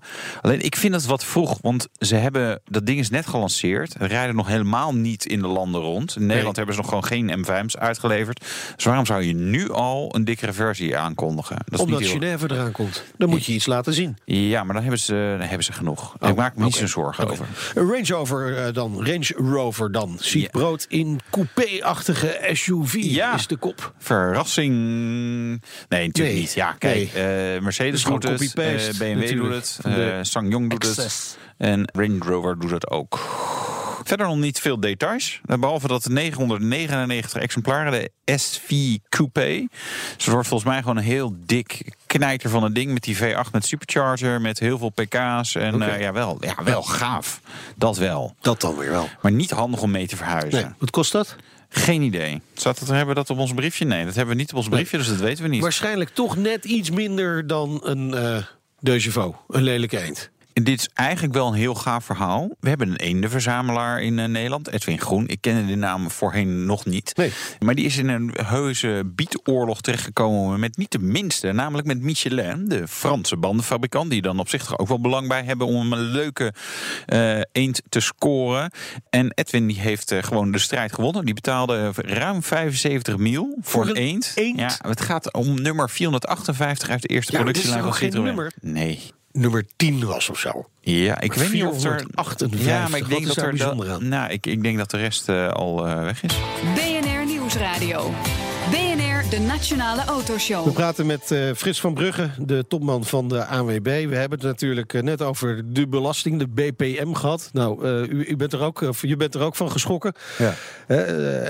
Alleen 0.42 0.62
ik 0.62 0.76
vind 0.76 0.94
het 0.94 1.06
wat 1.06 1.24
vroeg. 1.26 1.58
Want 1.62 1.88
ze 2.00 2.16
hebben, 2.16 2.62
dat 2.66 2.86
ding 2.86 3.00
is 3.00 3.10
net 3.10 3.28
gelanceerd. 3.28 3.96
Rijden 4.12 4.36
nog 4.36 4.48
helemaal 4.48 4.94
niet 4.96 5.26
in 5.26 5.40
de 5.42 5.48
landen 5.48 5.82
rond. 5.82 6.16
In 6.16 6.26
Nederland 6.26 6.56
hebben 6.56 6.76
ze 6.76 6.82
nog 6.82 6.90
gewoon 6.90 7.06
geen 7.06 7.46
M5's 7.46 7.78
uitgeleverd. 7.78 8.46
Dus 8.76 8.86
waarom 8.86 9.06
zou 9.06 9.24
je 9.24 9.34
nu 9.34 9.70
al 9.72 10.16
een 10.16 10.26
dikkere 10.26 10.54
versie 10.54 10.98
aankondigen? 10.98 11.56
Dat 11.66 11.80
is 11.80 11.86
Omdat 11.86 12.00
heel- 12.00 12.10
Genève 12.10 12.46
eraan 12.52 12.72
komt. 12.72 13.04
Dan 13.18 13.30
moet 13.30 13.46
je 13.46 13.54
iets 13.54 13.66
laten 13.66 13.94
zien. 13.94 14.18
Ja, 14.26 14.64
maar 14.64 14.74
dan 14.74 14.82
hebben 14.82 15.00
ze, 15.00 15.36
dan 15.40 15.48
hebben 15.48 15.64
ze 15.66 15.74
genoeg. 15.74 16.16
ik 16.20 16.36
maak 16.36 16.56
me 16.56 16.64
niet 16.64 16.76
zo'n 16.76 16.88
zorgen 16.88 17.30
over. 17.30 17.46
Een 17.76 17.88
Range 17.92 18.06
Rover 18.08 18.58
eh, 18.58 18.74
dan. 18.74 19.06
Range 19.06 19.34
Rover 19.36 19.92
dan. 19.92 20.18
Ziet 20.20 20.52
brood 20.52 20.86
in 20.90 21.20
coupé-achtige 21.30 22.40
SUV 22.52 22.94
Ja. 23.00 23.34
is 23.36 23.48
de 23.48 23.56
kop. 23.58 23.94
Verrassing. 23.98 24.74
Nee, 25.90 26.08
natuurlijk 26.08 26.16
Nee. 26.18 26.34
niet. 26.40 26.54
Ja, 26.54 26.72
kijk, 26.72 27.14
eh, 27.14 27.24
Mercedes 27.64 28.04
doet 28.04 28.24
het, 28.24 28.42
eh, 28.42 28.50
BMW 28.98 29.00
natuurlijk, 29.20 29.54
doet 29.82 29.94
het, 29.96 30.28
Sang 30.28 30.52
Yong 30.52 30.70
doet 30.70 30.96
het 30.96 31.38
en 31.58 31.90
Range 31.94 32.18
Rover 32.20 32.60
doet 32.60 32.72
het 32.72 32.90
ook. 32.90 33.20
Verder 34.12 34.28
nog 34.30 34.38
niet 34.38 34.60
veel 34.60 34.80
details. 34.80 35.42
Eh, 35.46 35.58
Behalve 35.58 35.88
dat 35.88 36.04
de 36.04 36.10
999 36.10 37.42
exemplaren, 37.42 37.92
de 37.92 38.38
SV 38.38 38.98
Coupé. 39.10 39.68
Dus 40.16 40.26
het 40.26 40.34
wordt 40.34 40.48
volgens 40.48 40.70
mij 40.70 40.80
gewoon 40.82 40.98
een 40.98 41.04
heel 41.04 41.36
dik 41.46 41.96
knijter 42.06 42.50
van 42.50 42.64
een 42.64 42.74
ding. 42.74 42.94
Met 42.94 43.04
die 43.04 43.18
V8 43.18 43.52
met 43.52 43.66
supercharger, 43.66 44.42
met 44.42 44.60
heel 44.60 44.78
veel 44.78 44.90
pk's. 44.90 45.56
En 45.56 45.76
Oké. 45.76 45.86
eh, 45.86 46.02
ja, 46.02 46.14
wel, 46.14 46.38
ja, 46.40 46.56
wel 46.64 46.84
gaaf. 46.84 47.42
Dat 47.76 47.98
wel. 47.98 48.36
Dat 48.42 48.62
dan 48.62 48.78
weer 48.78 48.90
wel. 48.90 49.10
Maar 49.22 49.32
niet 49.32 49.52
handig 49.52 49.82
om 49.82 49.92
mee 49.92 50.08
te 50.08 50.16
verhuizen. 50.16 50.62
Nee, 50.64 50.72
wat 50.78 50.90
kost 50.90 51.12
dat? 51.12 51.36
Geen 51.70 52.02
idee. 52.02 52.42
Staat 52.54 52.80
het, 52.80 52.88
hebben 52.88 53.08
we 53.08 53.14
dat 53.14 53.30
op 53.30 53.38
ons 53.38 53.54
briefje? 53.54 53.86
Nee, 53.86 54.06
dat 54.06 54.16
hebben 54.16 54.36
we 54.36 54.42
niet 54.42 54.52
op 54.52 54.58
ons 54.58 54.70
briefje, 54.70 54.98
dus 54.98 55.08
dat 55.08 55.18
weten 55.20 55.44
we 55.44 55.50
niet. 55.50 55.62
Waarschijnlijk 55.62 56.10
toch 56.10 56.38
net 56.38 56.66
iets 56.66 56.90
minder 56.90 57.48
dan 57.48 57.80
een 57.84 58.10
De 58.80 59.00
Chevaux, 59.00 59.38
een 59.48 59.64
lelijke 59.64 60.00
eend. 60.00 60.30
Dit 60.54 60.80
is 60.80 60.90
eigenlijk 60.94 61.34
wel 61.34 61.48
een 61.48 61.54
heel 61.54 61.76
gaaf 61.76 62.06
verhaal. 62.06 62.50
We 62.60 62.70
hebben 62.70 62.90
een 62.90 62.96
eendenverzamelaar 62.96 64.02
in 64.02 64.20
eh, 64.20 64.26
Nederland, 64.28 64.70
Edwin 64.70 65.00
Groen. 65.00 65.28
Ik 65.28 65.42
kende 65.42 65.66
de 65.66 65.76
naam 65.76 66.12
voorheen 66.12 66.66
nog 66.66 66.86
niet. 66.86 67.16
Nee. 67.16 67.32
Maar 67.60 67.76
die 67.76 67.86
is 67.86 67.98
in 67.98 68.08
een 68.08 68.34
heuse 68.46 69.04
bietoorlog 69.06 69.82
terechtgekomen 69.82 70.60
met 70.60 70.78
niet 70.78 70.92
de 70.92 71.00
minste, 71.00 71.52
namelijk 71.52 71.88
met 71.88 72.02
Michelin, 72.02 72.66
de 72.68 72.88
Franse 72.88 73.38
bandenfabrikant, 73.38 74.10
die 74.10 74.22
dan 74.22 74.40
op 74.40 74.50
zich 74.50 74.78
ook 74.78 74.88
wel 74.88 75.02
belang 75.02 75.28
bij 75.28 75.44
hebben 75.44 75.68
om 75.68 75.94
een 75.94 76.00
leuke 76.00 76.54
eh, 77.06 77.40
eend 77.52 77.82
te 77.90 78.00
scoren. 78.00 78.72
En 79.10 79.32
Edwin 79.34 79.68
die 79.68 79.80
heeft 79.80 80.12
eh, 80.12 80.24
gewoon 80.24 80.52
de 80.52 80.60
strijd 80.60 80.94
gewonnen. 80.94 81.26
Die 81.26 81.34
betaalde 81.34 81.92
ruim 81.96 82.44
75 82.44 83.18
mil 83.18 83.58
voor, 83.62 83.84
een 83.84 83.90
een 83.90 83.96
eend. 83.96 84.32
eend? 84.36 84.60
Ja, 84.60 84.78
het 84.82 85.02
gaat 85.02 85.34
om 85.34 85.62
nummer 85.62 85.90
458 85.90 86.90
uit 86.90 87.02
de 87.02 87.08
eerste 87.08 87.32
Ja, 87.32 87.38
productielijn 87.38 87.84
van 87.84 87.94
Citroën. 87.94 88.52
Nee. 88.62 89.12
Nummer 89.34 89.66
10 89.76 90.06
was 90.06 90.30
of 90.30 90.40
zo. 90.40 90.66
Ja, 90.82 91.22
ik 91.22 91.34
weet 91.34 91.52
niet 91.52 91.64
of 91.64 91.84
er. 91.84 92.00
458. 92.00 92.66
Ja, 92.66 92.88
maar 92.88 93.00
ik 93.00 93.10
denk 93.10 93.28
dat 93.28 93.38
er. 93.38 93.50
bijzonder 93.50 93.86
Dat, 93.88 93.96
aan? 94.02 94.08
nou, 94.08 94.32
ik, 94.32 94.46
ik 94.46 94.64
denk 94.64 94.78
dat 94.78 94.92
de 94.92 94.98
rest 94.98 95.30
eh, 95.30 95.50
al 95.50 95.88
eh, 95.88 96.04
weg 96.04 96.24
is. 96.24 96.36
BNR 96.76 97.26
Nieuwsradio. 97.26 98.14
De 99.32 99.40
Nationale 99.40 100.02
We 100.02 100.08
Autoshow. 100.08 100.74
praten 100.74 101.06
met 101.06 101.32
eh, 101.32 101.40
Frits 101.56 101.82
van 101.82 101.94
Brugge, 101.94 102.30
de 102.38 102.66
topman 102.68 103.06
van 103.06 103.28
de 103.28 103.46
ANWB. 103.46 103.84
We 103.84 104.16
hebben 104.16 104.38
het 104.40 104.42
natuurlijk 104.48 104.94
eh, 104.94 105.02
net 105.02 105.22
over 105.22 105.62
de 105.74 105.88
belasting, 105.88 106.40
de 106.40 106.48
BPM 106.48 107.14
gehad. 107.14 107.50
Nou, 107.54 107.86
eh, 107.86 108.10
u, 108.10 108.26
u 108.26 108.36
bent 108.36 108.54
er 108.54 108.62
ook, 108.62 108.82
of 108.82 109.02
je 109.02 109.16
bent 109.18 109.36
er 109.36 109.42
ook 109.42 109.56
van 109.56 109.72
geschrokken. 109.72 110.14
Ja. 110.38 110.54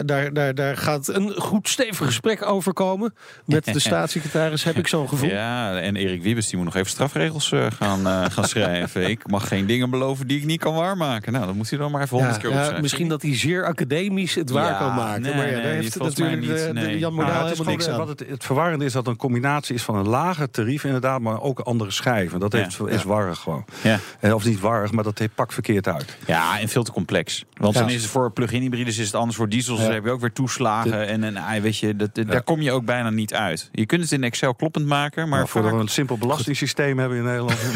Daar, 0.06 0.34
daar, 0.34 0.56
daar 0.56 0.78
gaat 0.78 1.08
een 1.08 1.32
goed 1.38 1.70
stevig 1.70 2.06
gesprek 2.06 2.46
over 2.46 2.74
komen 2.74 3.14
met 3.46 3.66
de 3.66 3.80
staatssecretaris, 3.90 4.64
heb 4.64 4.78
ik 4.78 4.88
zo'n 4.88 5.10
gevoel. 5.10 5.30
Ja, 5.30 5.80
en 5.80 5.96
Erik 5.96 6.22
Wiebes 6.24 6.48
die 6.48 6.56
moet 6.58 6.66
nog 6.66 6.76
even 6.76 6.90
strafregels 6.90 7.52
gaan, 7.78 8.32
gaan 8.32 8.48
schrijven. 8.48 9.10
Ik 9.10 9.28
mag 9.30 9.48
geen 9.48 9.66
dingen 9.66 9.90
beloven 9.90 10.28
die 10.28 10.38
ik 10.38 10.46
niet 10.46 10.60
kan 10.60 10.74
waarmaken. 10.74 11.32
Nou, 11.34 11.46
dan 11.46 11.58
moet 11.58 11.70
hij 11.70 11.80
dan 11.80 11.92
maar 11.92 12.02
even 12.02 12.18
honderd 12.18 12.36
Ja, 12.36 12.42
keer 12.42 12.50
ja, 12.50 12.56
opschrijven. 12.56 12.82
misschien 12.84 13.08
dat 13.10 13.22
hij 13.22 13.36
zeer 13.38 13.66
academisch 13.66 14.36
het 14.36 14.50
waar 14.50 14.72
Ja, 14.72 14.78
kan 14.78 14.96
maken. 14.96 15.22
nee, 15.22 15.36
maar 15.36 15.46
ja, 15.46 15.52
nee, 15.54 15.62
daar 15.62 15.72
die 15.72 15.82
heeft 15.82 16.00
natuurlijk 16.00 16.40
niet, 16.40 16.50
de, 16.50 16.66
de 16.74 16.74
nee. 16.74 17.00
Jan 17.00 17.14
Modaal 17.14 17.30
is 17.46 17.52
helemaal 17.52 17.71
niks 17.72 17.88
aan. 17.88 17.98
wat 17.98 18.08
het, 18.08 18.24
het 18.30 18.44
verwarrende 18.44 18.86
is 18.86 18.94
dat 18.94 19.08
een 19.08 19.16
combinatie 19.18 19.76
is 19.76 19.84
van 19.84 19.96
een 19.96 20.08
lager 20.08 20.52
tarief 20.52 20.84
inderdaad, 20.84 21.22
maar 21.22 21.42
ook 21.42 21.60
andere 21.60 21.92
schijven. 21.92 22.40
Dat 22.40 22.52
heeft, 22.54 22.78
Ja. 22.80 22.88
is 22.88 23.04
warrig 23.04 23.40
gewoon. 23.40 23.66
Ja. 23.82 24.00
Eh, 24.20 24.34
Of 24.34 24.46
niet 24.46 24.60
warrig, 24.60 24.92
maar 24.92 25.04
dat 25.04 25.20
heeft 25.20 25.36
pak 25.36 25.52
verkeerd 25.52 25.88
uit. 25.88 26.18
Ja, 26.28 26.60
en 26.60 26.68
veel 26.70 26.84
te 26.84 26.92
complex. 26.92 27.46
Want 27.54 27.74
dan 27.74 27.90
is 27.90 28.02
het 28.02 28.12
voor 28.12 28.32
plug-in 28.32 28.62
hybrides 28.62 28.98
is 28.98 29.06
het 29.06 29.16
anders. 29.16 29.38
Voor 29.38 29.50
diesels 29.50 29.80
Ja. 29.80 29.92
heb 29.92 30.04
je 30.04 30.12
ook 30.12 30.20
weer 30.22 30.34
toeslagen. 30.34 31.08
En, 31.08 31.24
en 31.24 31.62
weet 31.62 31.78
je, 31.78 31.96
dat, 31.96 32.10
daar 32.14 32.44
kom 32.44 32.62
je 32.62 32.72
ook 32.72 32.86
bijna 32.86 33.10
niet 33.10 33.34
uit. 33.34 33.70
Je 33.72 33.86
kunt 33.86 34.02
het 34.02 34.12
in 34.12 34.24
Excel 34.24 34.56
kloppend 34.56 34.86
maken, 34.86 35.30
maar 35.30 35.48
vaak... 35.48 35.64
we 35.64 35.70
een 35.70 35.88
simpel 35.88 36.18
belastingssysteem 36.18 37.00
hebben 37.00 37.18
in 37.18 37.24
Nederland. 37.24 37.60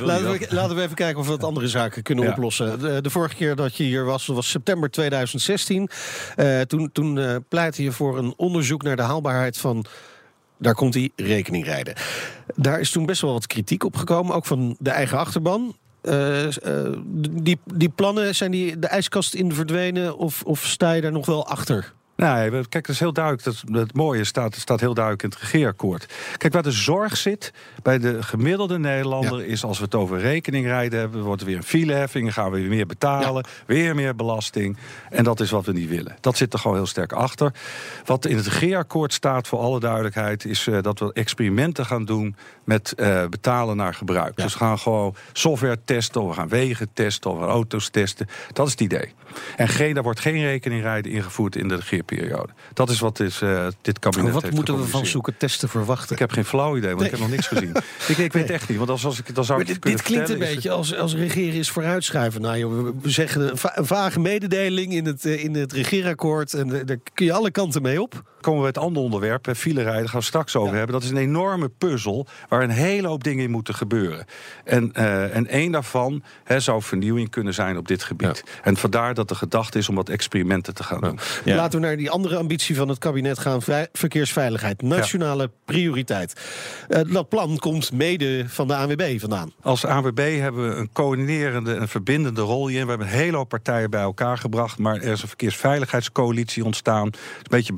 Laten 0.00 0.30
we, 0.30 0.46
laten 0.48 0.76
we 0.76 0.82
even 0.82 0.94
kijken 0.96 1.18
of 1.20 1.24
we 1.26 1.30
wat 1.32 1.44
andere 1.44 1.68
zaken 1.68 2.02
kunnen 2.02 2.28
oplossen. 2.30 2.78
De, 2.80 3.00
de 3.00 3.10
vorige 3.10 3.34
keer 3.34 3.56
dat 3.56 3.76
je 3.76 3.84
hier 3.84 4.04
was, 4.04 4.26
was 4.26 4.50
september 4.50 4.90
2016. 4.90 5.88
Eh, 6.36 6.60
toen 6.60 6.92
toen 6.92 7.18
eh, 7.18 7.36
pleitte 7.48 7.82
je 7.82 7.92
voor 7.92 8.18
een 8.18 8.34
onderzoek 8.54 8.82
naar 8.82 8.96
de 8.96 9.02
haalbaarheid 9.02 9.58
van. 9.58 9.84
Daar 10.58 10.74
komt 10.74 10.92
die 10.92 11.12
rekening 11.16 11.64
rijden. 11.64 11.94
Daar 12.54 12.80
is 12.80 12.90
toen 12.90 13.06
best 13.06 13.20
wel 13.20 13.32
wat 13.32 13.46
kritiek 13.46 13.84
op 13.84 13.96
gekomen, 13.96 14.34
ook 14.34 14.46
van 14.46 14.76
de 14.78 14.90
eigen 14.90 15.18
achterban. 15.18 15.76
Eh, 16.00 16.46
eh, 16.46 16.92
die, 17.30 17.58
die 17.64 17.88
plannen, 17.88 18.34
zijn 18.34 18.50
die 18.50 18.78
de 18.78 18.86
ijskast 18.86 19.34
in 19.34 19.52
verdwenen 19.52 20.16
of, 20.16 20.42
of 20.42 20.64
sta 20.66 20.92
je 20.92 21.00
daar 21.00 21.12
nog 21.12 21.26
wel 21.26 21.46
achter? 21.46 21.92
Nee, 22.16 22.50
we- 22.50 22.68
kijk, 22.68 22.86
dat 22.86 22.94
is 22.94 23.00
heel 23.00 23.12
duidelijk. 23.12 23.44
Dat, 23.44 23.62
het 23.72 23.94
mooie 23.94 24.24
staat, 24.24 24.54
staat 24.54 24.80
heel 24.80 24.94
duidelijk 24.94 25.24
in 25.24 25.30
het 25.30 25.38
regeerakkoord. 25.38 26.12
Kijk, 26.36 26.52
waar 26.52 26.62
de 26.62 26.70
zorg 26.70 27.16
zit 27.16 27.52
bij 27.82 27.98
de 27.98 28.22
gemiddelde 28.22 28.78
Nederlander... 28.78 29.46
is 29.46 29.64
als 29.64 29.78
we 29.78 29.84
het 29.84 29.94
over 29.94 30.18
rekeningrijden 30.18 30.98
hebben... 30.98 31.22
wordt 31.22 31.40
er 31.40 31.46
weer 31.46 31.56
een 31.56 31.62
fileheffing, 31.62 32.32
gaan 32.32 32.50
we 32.50 32.60
weer 32.60 32.68
meer 32.68 32.86
betalen... 32.86 33.46
weer 33.66 33.94
meer 33.94 34.14
belasting. 34.14 34.76
En 35.10 35.24
dat 35.24 35.40
is 35.40 35.50
wat 35.50 35.64
we 35.64 35.72
niet 35.72 35.88
willen. 35.88 36.16
Dat 36.20 36.36
zit 36.36 36.52
er 36.52 36.58
gewoon 36.58 36.76
heel 36.76 36.86
sterk 36.86 37.12
achter. 37.12 37.52
Wat 38.04 38.26
in 38.26 38.36
het 38.36 38.46
regeerakkoord 38.46 39.12
staat, 39.12 39.48
voor 39.48 39.58
alle 39.58 39.80
duidelijkheid... 39.80 40.44
is 40.44 40.66
eh, 40.66 40.82
dat 40.82 40.98
we 40.98 41.12
experimenten 41.12 41.86
gaan 41.86 42.04
doen 42.04 42.36
met 42.64 42.92
eh, 42.92 43.26
betalen 43.26 43.76
naar 43.76 43.94
gebruik. 43.94 44.36
Dus 44.36 44.52
we 44.52 44.58
gaan 44.58 44.78
gewoon 44.78 45.14
software 45.32 45.78
testen... 45.84 46.22
of 46.22 46.28
we 46.28 46.34
gaan 46.34 46.48
wegen 46.48 46.88
testen, 46.92 47.30
of 47.30 47.36
we 47.36 47.42
gaan 47.42 47.52
auto's 47.52 47.88
testen. 47.88 48.26
Dat 48.52 48.66
is 48.66 48.72
het 48.72 48.80
idee. 48.80 49.12
En 49.56 49.68
geen, 49.68 49.94
daar 49.94 50.02
wordt 50.02 50.20
geen 50.20 50.42
rekeningrijden 50.42 51.12
ingevoerd 51.12 51.56
in 51.56 51.68
de 51.68 51.82
regeerperiode. 52.06 52.52
Dat 52.74 52.90
is 52.90 52.98
wat 53.00 53.20
is, 53.20 53.40
eh, 53.42 53.66
dit 53.82 53.98
kabinet 53.98 54.32
wat 54.32 54.50
moeten 54.50 54.78
we 54.78 54.84
van 54.84 55.06
zoeken 55.06 55.36
testen 55.36 55.68
verwachten? 55.68 56.12
Ik 56.12 56.18
heb 56.18 56.30
geen 56.30 56.44
flauw 56.44 56.76
idee, 56.76 56.90
want 56.90 57.02
ik 57.04 57.10
heb 57.10 57.20
nog 57.20 57.30
niks 57.30 57.46
gezien. 57.46 57.72
Ik, 58.08 58.16
ik 58.18 58.32
weet 58.32 58.50
echt 58.50 58.68
niet, 58.68 58.78
want 58.78 58.90
als, 58.90 59.04
als 59.04 59.18
ik 59.18 59.34
dan 59.34 59.44
zou 59.44 59.58
Maar 59.58 59.68
ik 59.68 59.74
het 59.74 59.82
dit, 59.82 59.92
dit 59.92 60.02
klinkt 60.02 60.28
een 60.28 60.38
beetje 60.38 60.70
als, 60.70 60.94
als 60.96 61.14
regeren 61.14 61.58
is 61.58 61.70
vooruitschuiven. 61.70 62.40
Nou, 62.40 62.58
joh, 62.58 62.82
we- 63.02 63.10
zeggen 63.10 63.50
een, 63.50 63.56
va- 63.56 63.72
een 63.78 63.86
vage 63.86 64.20
mededeling 64.20 64.92
in 64.92 65.06
het, 65.06 65.24
eh, 65.24 65.44
in 65.44 65.54
het 65.54 65.72
regeerakkoord. 65.72 66.54
En 66.54 66.78
eh, 66.78 66.86
daar 66.86 66.98
kun 67.14 67.26
je 67.26 67.32
alle 67.32 67.50
kanten 67.50 67.82
mee 67.82 68.02
op. 68.02 68.22
komen 68.44 68.60
we 68.60 68.66
het 68.66 68.78
andere 68.78 69.04
onderwerp, 69.04 69.48
eh, 69.48 69.54
filerijden, 69.54 70.08
gaan 70.08 70.20
we 70.20 70.26
straks 70.26 70.56
over 70.56 70.74
hebben. 70.74 70.92
Dat 70.92 71.02
is 71.02 71.10
een 71.10 71.16
enorme 71.16 71.68
puzzel 71.68 72.26
waar 72.48 72.62
een 72.62 72.70
hele 72.70 73.08
hoop 73.08 73.24
dingen 73.24 73.44
in 73.44 73.50
moeten 73.50 73.74
gebeuren. 73.74 74.24
En, 74.64 74.92
eh, 74.92 75.36
en 75.36 75.46
één 75.46 75.72
daarvan 75.72 76.22
hè, 76.44 76.60
zou 76.60 76.82
vernieuwing 76.82 77.30
kunnen 77.30 77.54
zijn 77.54 77.76
op 77.76 77.88
dit 77.88 78.02
gebied. 78.02 78.44
En 78.62 78.76
vandaar 78.76 79.14
dat 79.14 79.28
de 79.28 79.34
gedachte 79.34 79.78
is 79.78 79.88
om 79.88 79.94
wat 79.94 80.08
experimenten 80.08 80.74
te 80.74 80.82
gaan 80.82 81.00
doen. 81.00 81.18
Ja. 81.44 81.56
Laten 81.56 81.80
we 81.80 81.86
naar 81.86 81.96
die 81.96 82.10
andere 82.10 82.36
ambitie 82.36 82.76
van 82.76 82.88
het 82.88 82.98
kabinet 82.98 83.38
gaan. 83.38 83.62
Verkeersveiligheid, 83.92 84.82
nationale 84.82 85.50
prioriteit. 85.64 86.40
Eh, 86.88 87.00
dat 87.12 87.28
plan 87.28 87.58
komt 87.58 87.92
mede 87.92 88.44
van 88.48 88.68
de 88.68 88.76
ANWB 88.76 89.20
vandaan. 89.20 89.52
Als 89.62 89.86
AWB 89.86 90.38
hebben 90.40 90.68
we 90.68 90.74
een 90.74 90.92
coördinerende 90.92 91.74
en 91.74 91.88
verbindende 91.88 92.40
rol 92.40 92.66
hierin. 92.66 92.84
We 92.84 92.90
hebben 92.90 93.08
een 93.08 93.18
hele 93.18 93.36
hoop 93.36 93.48
partijen 93.48 93.90
bij 93.90 94.00
elkaar 94.00 94.38
gebracht. 94.38 94.78
Maar 94.78 94.94
er 94.94 95.12
is 95.12 95.22
een 95.22 95.28
verkeersveiligheidscoalitie 95.28 96.64
ontstaan. 96.64 97.06
Een 97.06 97.12
beetje 97.48 97.68
een 97.68 97.74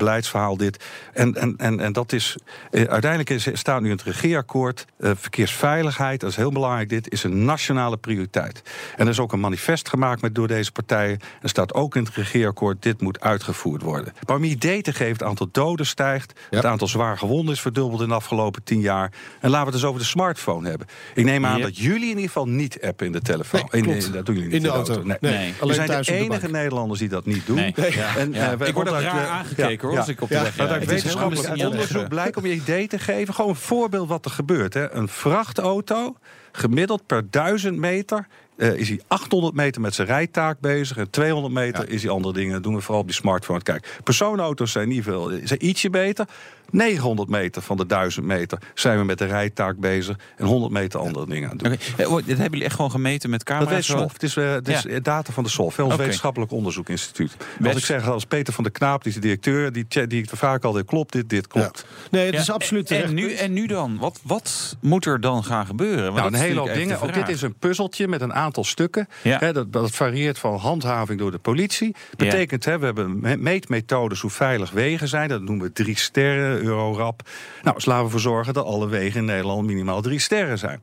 dit. 0.57 0.83
En, 1.13 1.35
en, 1.35 1.53
en, 1.57 1.79
en 1.79 1.93
dat 1.93 2.13
is. 2.13 2.35
eh, 2.71 2.83
uiteindelijk 2.83 3.29
is, 3.29 3.47
staat 3.53 3.81
nu 3.81 3.89
in 3.89 3.95
het 3.95 4.03
regeerakkoord. 4.05 4.85
eh, 4.99 5.11
verkeersveiligheid, 5.15 6.19
dat 6.19 6.29
is 6.29 6.35
heel 6.35 6.51
belangrijk. 6.51 6.89
Dit 6.89 7.11
is 7.11 7.23
een 7.23 7.45
nationale 7.45 7.97
prioriteit. 7.97 8.61
En 8.95 9.05
er 9.05 9.11
is 9.11 9.19
ook 9.19 9.33
een 9.33 9.39
manifest 9.39 9.89
gemaakt 9.89 10.21
met, 10.21 10.35
door 10.35 10.47
deze 10.47 10.71
partijen. 10.71 11.19
Er 11.41 11.49
staat 11.49 11.73
ook 11.73 11.95
in 11.95 12.03
het 12.03 12.13
regeerakkoord. 12.15 12.81
Dit 12.81 13.01
moet 13.01 13.19
uitgevoerd 13.19 13.81
worden. 13.81 14.13
Maar 14.27 14.35
om 14.35 14.43
idee 14.43 14.81
te 14.81 14.93
geven, 14.93 15.13
het 15.13 15.23
aantal 15.23 15.49
doden 15.51 15.85
stijgt. 15.85 16.39
Het 16.49 16.65
aantal 16.65 16.87
zwaar 16.87 17.17
gewonden 17.17 17.53
is 17.53 17.61
verdubbeld 17.61 18.01
in 18.01 18.07
de 18.07 18.13
afgelopen 18.13 18.63
tien 18.63 18.79
jaar. 18.79 19.11
En 19.39 19.49
laten 19.49 19.59
we 19.59 19.71
het 19.71 19.73
dus 19.81 19.83
over 19.83 19.99
de 20.01 20.05
smartphone 20.07 20.69
hebben. 20.69 20.87
Ik 21.15 21.25
neem 21.25 21.45
aan 21.45 21.57
Ja. 21.57 21.63
dat 21.63 21.77
jullie 21.77 22.01
in 22.01 22.07
ieder 22.07 22.23
geval 22.23 22.47
niet 22.47 22.81
appen 22.81 23.05
in 23.05 23.11
de 23.11 23.21
telefoon. 23.21 23.67
Nee, 23.71 23.81
In- 23.81 24.11
dat 24.11 24.25
doen 24.25 24.35
jullie 24.35 24.43
niet 24.51 24.53
In 24.57 24.61
de 24.61 24.69
auto. 24.69 24.93
Nee. 25.03 25.17
Nee, 25.19 25.31
Nee. 25.33 25.53
alleen 25.59 25.77
we 25.77 25.85
zijn 25.85 26.01
de 26.03 26.13
enige. 26.13 26.49
Nederlanders 26.49 26.99
die 26.99 27.09
dat 27.09 27.25
niet 27.25 27.45
doen. 27.45 27.55
Nee. 27.55 27.73
Ja. 27.75 28.15
En, 28.17 28.33
Ja. 28.33 28.55
eh, 28.59 28.67
ik 28.67 28.73
word 28.73 28.89
ook 28.89 28.95
uit, 28.95 29.03
raar 29.05 29.27
aangekeken 29.27 29.81
hoor, 29.87 29.91
ja, 29.93 29.99
als 29.99 30.07
ik 30.09 30.21
op 30.21 30.29
de 30.29 30.46
ja. 30.55 30.63
maar 30.63 30.67
rijd. 30.67 30.79
uit 30.79 30.89
wetenschappelijk 30.89 31.65
onderzoek 31.65 32.07
blijkt 32.07 32.37
om 32.37 32.45
je 32.45 32.53
idee 32.53 32.87
te 32.87 32.99
geven. 32.99 33.33
Gewoon 33.33 33.49
een 33.49 33.55
voorbeeld 33.55 34.07
wat 34.07 34.25
er 34.25 34.31
gebeurt. 34.31 34.73
Hè. 34.73 34.91
Een 34.91 35.07
vrachtauto, 35.07 36.15
gemiddeld 36.51 37.05
per 37.05 37.31
duizend 37.31 37.77
meter. 37.77 38.27
Eh, 38.57 38.73
is 38.73 38.89
hij 38.89 39.01
800 39.07 39.53
meter 39.55 39.81
met 39.81 39.95
zijn 39.95 40.07
rijtaak 40.07 40.59
bezig. 40.59 40.97
En 40.97 41.09
200 41.09 41.53
meter 41.53 41.89
is 41.89 42.01
hij 42.03 42.11
andere 42.11 42.33
dingen. 42.33 42.53
Dat 42.53 42.63
doen 42.63 42.75
we 42.75 42.81
vooral 42.81 43.01
op 43.01 43.07
die 43.07 43.15
smartphone. 43.15 43.61
Kijk, 43.61 43.99
personenauto's 44.03 44.71
zijn 44.71 44.87
niet 44.87 45.03
veel. 45.03 45.31
Zijn 45.43 45.65
ietsje 45.65 45.89
beter. 45.89 46.25
900 46.71 47.29
meter 47.29 47.61
van 47.61 47.77
de 47.77 47.85
1000 47.85 48.25
meter 48.25 48.57
zijn 48.73 48.97
we 48.97 49.03
met 49.03 49.17
de 49.17 49.25
rijtaak 49.25 49.77
bezig. 49.77 50.15
En 50.37 50.45
100 50.45 50.71
meter 50.71 50.99
andere 50.99 51.25
dingen 51.25 51.49
aan 51.49 51.55
het 51.57 51.63
doen. 51.63 51.73
Oké, 51.73 52.01
eh, 52.03 52.11
oh, 52.11 52.15
Dit 52.17 52.27
hebben 52.27 52.49
jullie 52.49 52.63
echt 52.65 52.75
gewoon 52.75 52.91
gemeten 52.91 53.29
met 53.29 53.45
Dat 53.45 53.57
camera's? 53.57 53.85
SOF. 53.85 54.13
Het 54.13 54.23
is, 54.23 54.35
eh, 54.37 54.51
het 54.51 54.67
is 54.67 54.81
Ja. 54.81 54.89
eh, 54.89 54.97
data 55.03 55.33
van 55.33 55.43
de 55.43 55.49
SOF, 55.49 55.79
ons 55.79 55.93
Oké. 55.93 55.97
wetenschappelijk 56.01 56.51
onderzoekinstituut. 56.51 57.35
Als 57.63 57.75
ik 57.75 57.85
zeg, 57.85 58.07
als 58.09 58.25
Peter 58.25 58.53
van 58.53 58.63
der 58.63 58.73
Knaap, 58.73 58.99
die 59.03 59.07
is 59.09 59.15
de 59.15 59.21
directeur, 59.21 59.71
die, 59.71 60.07
die 60.07 60.25
vaak 60.33 60.63
al 60.63 60.83
klopt 60.83 61.11
dit, 61.11 61.29
dit 61.29 61.47
klopt. 61.47 61.85
Nee, 62.11 62.25
het 62.25 62.33
Ja, 62.33 62.39
is 62.39 62.51
absoluut 62.51 62.81
en, 62.81 62.87
terecht. 62.87 63.07
en 63.09 63.15
nu, 63.15 63.33
en 63.33 63.53
nu 63.53 63.67
dan? 63.67 63.97
Wat, 63.99 64.19
wat 64.23 64.77
moet 64.81 65.05
er 65.05 65.21
dan 65.21 65.43
gaan 65.43 65.65
gebeuren? 65.65 66.03
Want 66.03 66.15
Nou, 66.15 66.31
dat 66.31 66.39
een 66.39 66.45
hele 66.47 66.59
hoop 66.59 66.73
dingen. 66.73 67.01
Ook 67.01 67.13
dit 67.13 67.29
is 67.29 67.41
een 67.41 67.55
puzzeltje 67.55 68.07
met 68.07 68.21
een 68.21 68.33
aantal 68.33 68.45
aantal 68.47 68.63
stukken. 68.63 69.07
Ja. 69.21 69.37
Hè, 69.39 69.53
dat, 69.53 69.73
dat 69.73 69.91
varieert 69.91 70.39
van 70.39 70.55
handhaving 70.57 71.19
door 71.19 71.31
de 71.31 71.37
politie. 71.37 71.95
Betekent, 72.17 72.65
hè, 72.65 72.79
we 72.79 72.85
hebben 72.85 73.19
me- 73.19 73.37
meetmethodes 73.37 74.21
hoe 74.21 74.29
veilig 74.31 74.71
wegen 74.71 75.07
zijn. 75.07 75.29
Dat 75.29 75.41
noemen 75.41 75.65
we 75.65 75.73
drie 75.73 75.97
sterren, 75.97 76.61
Eurorap. 76.63 77.21
Nou, 77.63 77.75
dus 77.75 77.85
laten 77.85 77.99
we 78.01 78.05
ervoor 78.05 78.19
zorgen 78.31 78.53
dat 78.53 78.65
alle 78.65 78.87
wegen 78.87 79.19
in 79.19 79.25
Nederland 79.25 79.65
minimaal 79.67 80.01
drie 80.01 80.19
sterren 80.19 80.57
zijn. 80.57 80.81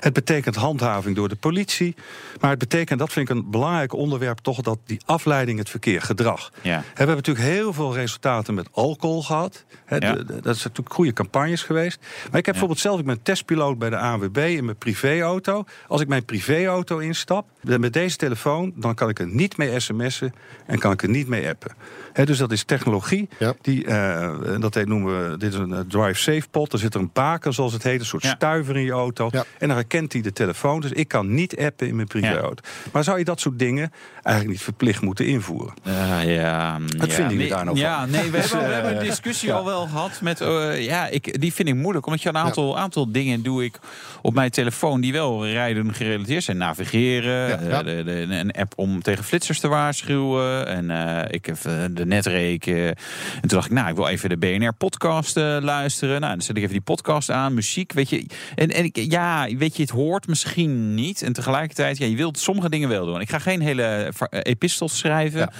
Het 0.00 0.12
betekent 0.12 0.54
handhaving 0.56 1.16
door 1.16 1.28
de 1.28 1.34
politie. 1.36 1.94
Maar 2.40 2.50
het 2.50 2.58
betekent, 2.58 2.98
dat 2.98 3.12
vind 3.12 3.28
ik 3.30 3.36
een 3.36 3.50
belangrijk 3.50 3.92
onderwerp, 3.92 4.38
toch 4.38 4.60
dat 4.60 4.78
die 4.86 5.00
afleiding 5.04 5.58
het 5.58 5.68
verkeer, 5.70 6.02
gedrag. 6.02 6.50
Ja. 6.62 6.78
We 6.78 6.84
hebben 6.94 7.16
natuurlijk 7.16 7.46
heel 7.46 7.72
veel 7.72 7.94
resultaten 7.94 8.54
met 8.54 8.68
alcohol 8.72 9.22
gehad. 9.22 9.64
Hè, 9.84 9.96
Ja. 9.96 10.12
de- 10.12 10.24
de- 10.24 10.32
dat 10.32 10.42
zijn 10.56 10.68
natuurlijk 10.68 10.94
goede 10.94 11.12
campagnes 11.12 11.62
geweest. 11.62 11.98
Maar 12.00 12.10
ik 12.26 12.32
heb 12.34 12.44
bijvoorbeeld 12.44 12.80
zelf, 12.80 12.98
ik 12.98 13.06
ben 13.06 13.22
testpiloot 13.22 13.78
bij 13.78 13.90
de 13.90 13.96
ANWB 13.96 14.36
in 14.36 14.64
mijn 14.64 14.76
privéauto. 14.76 15.64
Als 15.88 16.00
ik 16.00 16.08
mijn 16.08 16.24
privéauto 16.24 16.98
instap, 17.02 17.46
met 17.60 17.92
deze 17.92 18.16
telefoon, 18.16 18.72
dan 18.76 18.94
kan 18.94 19.08
ik 19.08 19.18
er 19.18 19.26
niet 19.26 19.56
mee 19.56 19.80
sms'en 19.80 20.34
en 20.66 20.78
kan 20.78 20.92
ik 20.92 21.02
er 21.02 21.08
niet 21.08 21.28
mee 21.28 21.48
appen. 21.48 21.74
Hè, 22.12 22.24
dus 22.24 22.38
dat 22.38 22.52
is 22.52 22.64
technologie. 22.64 23.28
Ja. 23.38 23.54
Die, 23.60 23.84
eh, 23.86 24.30
dat 24.60 24.74
heet, 24.74 24.86
noemen 24.86 25.30
we, 25.30 25.36
dit 25.36 25.52
is 25.52 25.58
een 25.58 25.72
eh, 25.72 25.80
drive 25.88 26.20
safe 26.20 26.44
pot. 26.50 26.72
Er 26.72 26.78
zit 26.78 26.94
er 26.94 27.00
een 27.00 27.10
baken, 27.12 27.52
zoals 27.52 27.72
het 27.72 27.82
heet, 27.82 28.00
een 28.00 28.06
soort 28.06 28.22
Ja. 28.22 28.34
stuiver 28.34 28.76
in 28.76 28.84
je 28.84 28.90
auto. 28.92 29.28
Ja. 29.30 29.44
En 29.58 29.68
dan 29.68 29.76
herkent 29.76 30.12
hij 30.12 30.22
de 30.22 30.32
telefoon. 30.32 30.80
Dus 30.80 30.90
ik 30.92 31.08
kan 31.08 31.34
niet 31.34 31.56
appen 31.58 31.88
in 31.88 31.94
mijn 31.96 32.06
privéauto. 32.08 32.62
Maar 32.92 33.04
zou 33.04 33.18
je 33.18 33.24
dat 33.24 33.40
soort 33.40 33.58
dingen 33.58 33.92
eigenlijk 34.22 34.56
niet 34.56 34.64
verplicht 34.64 35.00
moeten 35.02 35.26
invoeren? 35.26 35.74
Eh, 35.82 36.34
ja, 36.36 36.78
Wat 36.98 37.06
ja, 37.08 37.14
vinden 37.14 37.16
jullie 37.22 37.36
nee, 37.38 37.48
daar 37.48 37.64
nou 37.64 37.76
ja, 37.78 38.00
van? 38.00 38.10
Nee, 38.10 38.30
we, 38.30 38.38
hebben, 38.40 38.58
we 38.68 38.74
hebben 38.74 38.96
een 38.98 39.04
discussie 39.04 39.52
al 39.52 39.64
wel 39.64 39.86
gehad 39.86 40.20
met. 40.20 40.40
eh, 40.40 40.84
ja, 40.84 41.06
ik, 41.08 41.40
die 41.40 41.52
vind 41.52 41.68
ik 41.68 41.74
moeilijk. 41.74 42.06
Omdat 42.06 42.22
je 42.22 42.28
een 42.28 42.36
aantal, 42.36 42.78
aantal 42.78 43.12
dingen 43.12 43.42
doe 43.42 43.64
ik 43.64 43.78
op 44.22 44.34
mijn 44.34 44.50
telefoon 44.50 45.00
die 45.00 45.12
wel 45.12 45.46
rijden 45.46 45.94
gerelateerd 45.94 46.44
zijn. 46.44 46.56
Navigeren, 46.56 47.48
Ja. 47.48 47.58
Ja. 47.68 47.82
de, 47.82 48.02
de- 48.04 48.26
een 48.34 48.52
app 48.52 48.72
om 48.76 49.02
tegen 49.02 49.24
flitsers 49.24 49.60
te 49.60 49.68
waarschuwen. 49.68 50.66
En 50.66 50.90
eh, 50.90 51.24
ik 51.34 51.46
heb 51.46 51.56
eh, 51.64 51.72
de 52.02 52.14
netreken. 52.14 52.86
En 52.86 52.96
toen 53.40 53.48
dacht 53.48 53.66
ik, 53.66 53.72
nou, 53.72 53.88
ik 53.88 53.96
wil 53.96 54.06
even 54.08 54.28
de 54.28 54.36
BNR-podcast 54.36 55.36
luisteren. 55.36 56.20
Nou, 56.20 56.32
dan 56.32 56.42
zet 56.42 56.56
ik 56.56 56.62
even 56.62 56.74
die 56.74 56.82
podcast 56.82 57.30
aan, 57.30 57.54
muziek. 57.54 57.92
Weet 57.92 58.10
je, 58.10 58.26
en, 58.54 58.70
en 58.70 58.84
ik, 58.84 58.96
ja, 58.96 59.48
weet 59.56 59.76
je, 59.76 59.82
het 59.82 59.90
hoort 59.90 60.26
misschien 60.26 60.94
niet. 60.94 61.22
En 61.22 61.32
tegelijkertijd, 61.32 61.98
ja, 61.98 62.06
je 62.06 62.16
wilt 62.16 62.38
sommige 62.38 62.68
dingen 62.68 62.88
wel 62.88 63.06
doen. 63.06 63.20
Ik 63.20 63.30
ga 63.30 63.38
geen 63.38 63.60
hele 63.60 64.10
va- 64.14 64.26
eh, 64.26 64.40
epistels 64.42 64.98
schrijven. 64.98 65.40
Ja. 65.40 65.52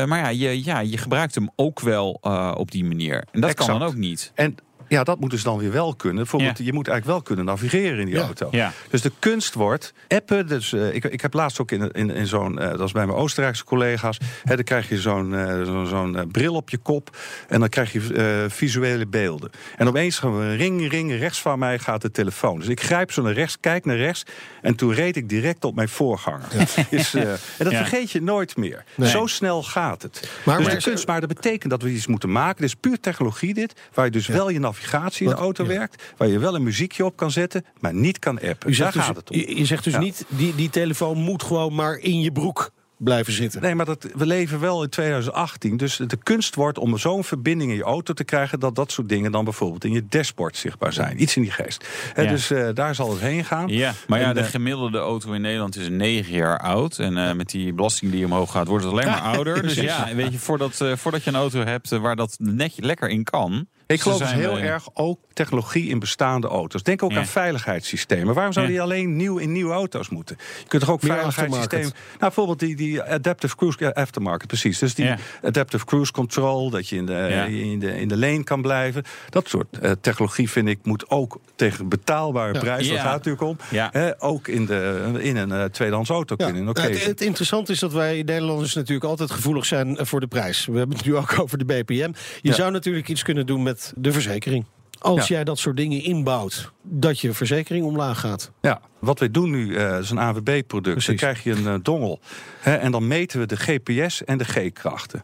Eh, 0.00 0.06
maar 0.06 0.18
ja 0.18 0.28
je, 0.28 0.64
ja, 0.64 0.78
je 0.80 0.98
gebruikt 0.98 1.34
hem 1.34 1.50
ook 1.56 1.80
wel 1.80 2.18
eh, 2.22 2.52
op 2.56 2.70
die 2.70 2.84
manier. 2.84 3.24
En 3.32 3.40
dat 3.40 3.54
kan 3.54 3.66
dan 3.66 3.82
ook 3.82 3.94
niet. 3.94 4.32
En 4.34 4.56
ja, 4.88 5.04
dat 5.04 5.20
moet 5.20 5.30
dus 5.30 5.42
dan 5.42 5.58
weer 5.58 5.72
wel 5.72 5.94
kunnen. 5.94 6.16
Bijvoorbeeld, 6.22 6.58
Ja. 6.58 6.64
je 6.64 6.72
moet 6.72 6.88
eigenlijk 6.88 7.18
wel 7.18 7.26
kunnen 7.26 7.44
navigeren 7.44 7.98
in 7.98 8.06
die 8.06 8.14
Ja. 8.14 8.20
auto. 8.22 8.48
Ja. 8.50 8.72
Dus 8.90 9.02
de 9.02 9.12
kunst 9.18 9.54
wordt 9.54 9.92
appen. 10.08 10.46
Dus, 10.46 10.72
eh, 10.72 10.94
ik, 10.94 11.04
ik 11.04 11.20
heb 11.20 11.32
laatst 11.34 11.60
ook 11.60 11.70
in, 11.70 11.90
in, 11.90 12.10
in 12.10 12.26
zo'n, 12.26 12.58
eh, 12.58 12.68
dat 12.70 12.80
is 12.80 12.92
bij 12.92 13.06
mijn 13.06 13.18
Oostenrijkse 13.18 13.64
collega's. 13.64 14.18
Hè, 14.44 14.54
dan 14.54 14.64
krijg 14.64 14.88
je 14.88 15.00
zo'n 15.00 15.34
eh, 15.34 15.62
zo'n 15.64 15.86
zo'n, 15.86 16.28
bril 16.32 16.54
op 16.54 16.70
je 16.70 16.78
kop. 16.78 17.16
En 17.48 17.60
dan 17.60 17.68
krijg 17.68 17.92
je 17.92 18.14
eh, 18.14 18.50
visuele 18.50 19.06
beelden. 19.06 19.50
En 19.76 19.88
opeens 19.88 20.18
gaan 20.18 20.38
we 20.38 20.54
ring, 20.54 20.90
ring. 20.90 21.18
Rechts 21.18 21.40
van 21.40 21.58
mij 21.58 21.78
gaat 21.78 22.02
de 22.02 22.10
telefoon. 22.10 22.58
Dus 22.58 22.68
ik 22.68 22.80
grijp 22.82 23.12
zo 23.12 23.22
naar 23.22 23.32
rechts, 23.32 23.56
kijk 23.60 23.84
naar 23.84 23.96
rechts. 23.96 24.22
En 24.62 24.74
toen 24.74 24.92
reed 24.94 25.16
ik 25.16 25.28
direct 25.28 25.64
op 25.64 25.74
mijn 25.74 25.88
voorganger. 25.88 26.46
Is, 26.90 27.14
eh, 27.14 27.22
en 27.30 27.38
dat 27.58 27.70
Ja. 27.70 27.76
vergeet 27.78 28.10
je 28.10 28.22
nooit 28.22 28.56
meer. 28.56 28.84
Nee. 28.94 29.10
Zo 29.10 29.26
snel 29.26 29.62
gaat 29.62 30.02
het. 30.02 30.30
Maar- 30.44 30.56
dus 30.56 30.66
maar- 30.66 30.76
de 30.76 30.82
kunst, 30.82 31.06
maar 31.06 31.20
dat 31.20 31.28
betekent 31.28 31.70
dat 31.70 31.82
we 31.82 31.90
iets 31.90 32.06
moeten 32.06 32.32
maken. 32.32 32.60
Dit 32.60 32.66
is 32.68 32.74
puur 32.74 33.00
technologie 33.00 33.54
dit. 33.54 33.74
Waar 33.94 34.04
je 34.04 34.10
dus 34.10 34.26
wel 34.26 34.48
je 34.50 34.58
navigatie 34.76 35.26
in 35.26 35.32
de 35.32 35.38
auto 35.40 35.62
ja. 35.62 35.68
werkt. 35.68 36.02
Waar 36.16 36.28
je 36.28 36.38
wel 36.38 36.54
een 36.54 36.62
muziekje 36.62 37.04
op 37.04 37.16
kan 37.16 37.30
zetten. 37.30 37.64
Maar 37.80 37.94
niet 37.94 38.18
kan 38.18 38.40
appen. 38.40 38.70
U 38.70 38.74
zegt 38.74 38.78
Daar 38.78 38.92
dus, 38.92 39.02
gaat 39.02 39.16
het 39.16 39.30
om. 39.30 39.36
je, 39.38 39.56
je 39.58 39.64
zegt 39.64 39.84
dus 39.84 39.92
Ja. 39.92 39.98
niet, 39.98 40.24
die, 40.28 40.54
die 40.54 40.70
telefoon 40.70 41.18
moet 41.18 41.42
gewoon 41.42 41.74
maar 41.74 41.96
in 41.96 42.20
je 42.20 42.32
broek 42.32 42.70
blijven 42.98 43.32
zitten. 43.32 43.60
Nee, 43.62 43.74
maar 43.74 43.86
dat, 43.86 44.06
we 44.14 44.26
leven 44.26 44.60
wel 44.60 44.82
in 44.82 44.88
2018. 44.88 45.76
Dus 45.76 45.96
de 45.96 46.16
kunst 46.22 46.54
wordt 46.54 46.78
om 46.78 46.98
zo'n 46.98 47.24
verbinding 47.24 47.70
in 47.70 47.76
je 47.76 47.82
auto 47.82 48.12
te 48.12 48.24
krijgen... 48.24 48.60
dat 48.60 48.74
dat 48.74 48.92
soort 48.92 49.08
dingen 49.08 49.32
dan 49.32 49.44
bijvoorbeeld 49.44 49.84
in 49.84 49.92
je 49.92 50.06
dashboard 50.08 50.56
zichtbaar 50.56 50.92
zijn. 50.92 51.22
Iets 51.22 51.36
in 51.36 51.42
die 51.42 51.50
geest. 51.50 51.88
Dus 52.14 52.50
eh, 52.50 52.68
daar 52.74 52.94
zal 52.94 53.10
het 53.10 53.20
heen 53.20 53.44
gaan. 53.44 53.68
Ja, 53.68 53.92
maar 54.06 54.20
ja, 54.20 54.28
En, 54.28 54.34
de 54.34 54.40
eh, 54.40 54.46
gemiddelde 54.46 54.98
auto 54.98 55.32
in 55.32 55.40
Nederland 55.40 55.76
is 55.76 55.88
negen 55.88 56.32
jaar 56.32 56.58
oud. 56.58 56.98
En 56.98 57.16
eh, 57.28 57.34
met 57.34 57.50
die 57.50 57.72
belasting 57.72 58.12
die 58.12 58.24
omhoog 58.24 58.50
gaat, 58.50 58.66
wordt 58.66 58.84
het 58.84 58.92
alleen 58.92 59.06
maar 59.06 59.20
ouder. 59.34 59.62
Dus 59.62 59.74
ja, 59.74 60.14
weet 60.14 60.32
je, 60.32 60.38
voordat, 60.38 60.80
eh, 60.80 60.96
voordat 60.96 61.24
je 61.24 61.30
een 61.30 61.36
auto 61.36 61.60
hebt 61.64 61.88
waar 61.88 62.16
dat 62.16 62.36
netje 62.38 62.82
lekker 62.82 63.08
in 63.08 63.24
kan. 63.24 63.68
Ik 63.86 64.00
geloof 64.00 64.18
dus 64.18 64.32
heel 64.32 64.54
we- 64.54 64.60
erg 64.60 64.88
ook 64.94 65.18
technologie 65.32 65.88
in 65.88 65.98
bestaande 65.98 66.46
auto's. 66.48 66.82
Denk 66.82 67.02
ook 67.02 67.10
Ja. 67.12 67.18
aan 67.18 67.26
veiligheidssystemen. 67.26 68.34
Waarom 68.34 68.52
zou 68.52 68.66
Ja. 68.66 68.72
die 68.72 68.80
alleen 68.80 69.16
nieuw 69.16 69.38
in 69.38 69.52
nieuwe 69.52 69.72
auto's 69.72 70.08
moeten? 70.08 70.36
Je 70.62 70.68
kunt 70.68 70.82
toch 70.82 70.90
ook 70.92 71.02
Meer 71.02 71.12
veiligheidssystemen... 71.12 71.92
Nou, 72.06 72.18
bijvoorbeeld 72.18 72.58
die, 72.58 72.76
die 72.76 73.02
adaptive 73.02 73.56
cruise... 73.56 73.76
ja, 73.80 73.88
aftermarket, 73.90 74.46
precies. 74.46 74.78
Dus 74.78 74.94
die 74.94 75.14
adaptive 75.42 75.84
cruise 75.84 76.12
control... 76.12 76.70
dat 76.70 76.88
je 76.88 76.96
in 76.96 77.06
de, 77.06 77.12
Ja. 77.12 77.44
in 77.44 77.78
de, 77.78 77.98
in 78.00 78.08
de 78.08 78.16
lane 78.16 78.44
kan 78.44 78.62
blijven. 78.62 79.04
Dat 79.30 79.48
soort 79.48 79.78
eh, 79.78 79.90
technologie, 80.00 80.50
vind 80.50 80.68
ik, 80.68 80.78
moet 80.82 81.10
ook 81.10 81.38
tegen 81.56 81.88
betaalbare 81.88 82.58
prijs... 82.58 82.88
daar 82.88 82.96
gaat 82.98 83.04
het 83.24 83.24
natuurlijk 83.24 83.42
om... 83.42 83.78
Hè, 83.90 84.22
ook 84.22 84.48
in, 84.48 84.66
de, 84.66 85.10
in 85.18 85.36
een 85.36 85.52
eh, 85.52 85.64
tweedehands 85.64 86.10
auto 86.10 86.36
kunnen. 86.36 86.64
Nou, 86.64 86.80
het, 86.80 87.04
het 87.04 87.20
interessante 87.20 87.72
is 87.72 87.78
dat 87.78 87.92
wij 87.92 88.14
Nederlanders 88.16 88.74
natuurlijk 88.74 89.06
altijd 89.06 89.30
gevoelig 89.30 89.66
zijn 89.66 89.96
eh, 89.96 90.04
voor 90.06 90.20
de 90.20 90.26
prijs. 90.26 90.66
We 90.66 90.78
hebben 90.78 90.96
het 90.96 91.06
nu 91.06 91.16
ook 91.16 91.34
over 91.42 91.58
de 91.58 91.64
BPM. 91.64 92.12
Je 92.42 92.52
zou 92.52 92.70
natuurlijk 92.72 93.08
iets 93.08 93.22
kunnen 93.22 93.46
doen 93.46 93.62
met 93.62 93.75
de 93.96 94.12
verzekering. 94.12 94.64
Als 94.98 95.28
Ja. 95.28 95.34
jij 95.34 95.44
dat 95.44 95.58
soort 95.58 95.76
dingen 95.76 96.02
inbouwt, 96.02 96.70
dat 96.82 97.20
je 97.20 97.32
verzekering 97.32 97.84
omlaag 97.84 98.20
gaat. 98.20 98.50
Ja, 98.60 98.80
wat 98.98 99.18
wij 99.18 99.30
doen 99.30 99.50
nu, 99.50 99.74
eh 99.76 99.98
is 99.98 100.10
een 100.10 100.18
AWB-product. 100.18 101.06
Dan 101.06 101.16
krijg 101.16 101.42
je 101.44 101.52
een 101.52 101.66
eh, 101.66 101.74
dongel. 101.82 102.20
Hè, 102.60 102.74
en 102.74 102.90
dan 102.92 103.06
meten 103.06 103.40
we 103.40 103.46
de 103.46 103.56
GPS 103.56 104.24
en 104.24 104.38
de 104.38 104.44
G-krachten. 104.44 105.22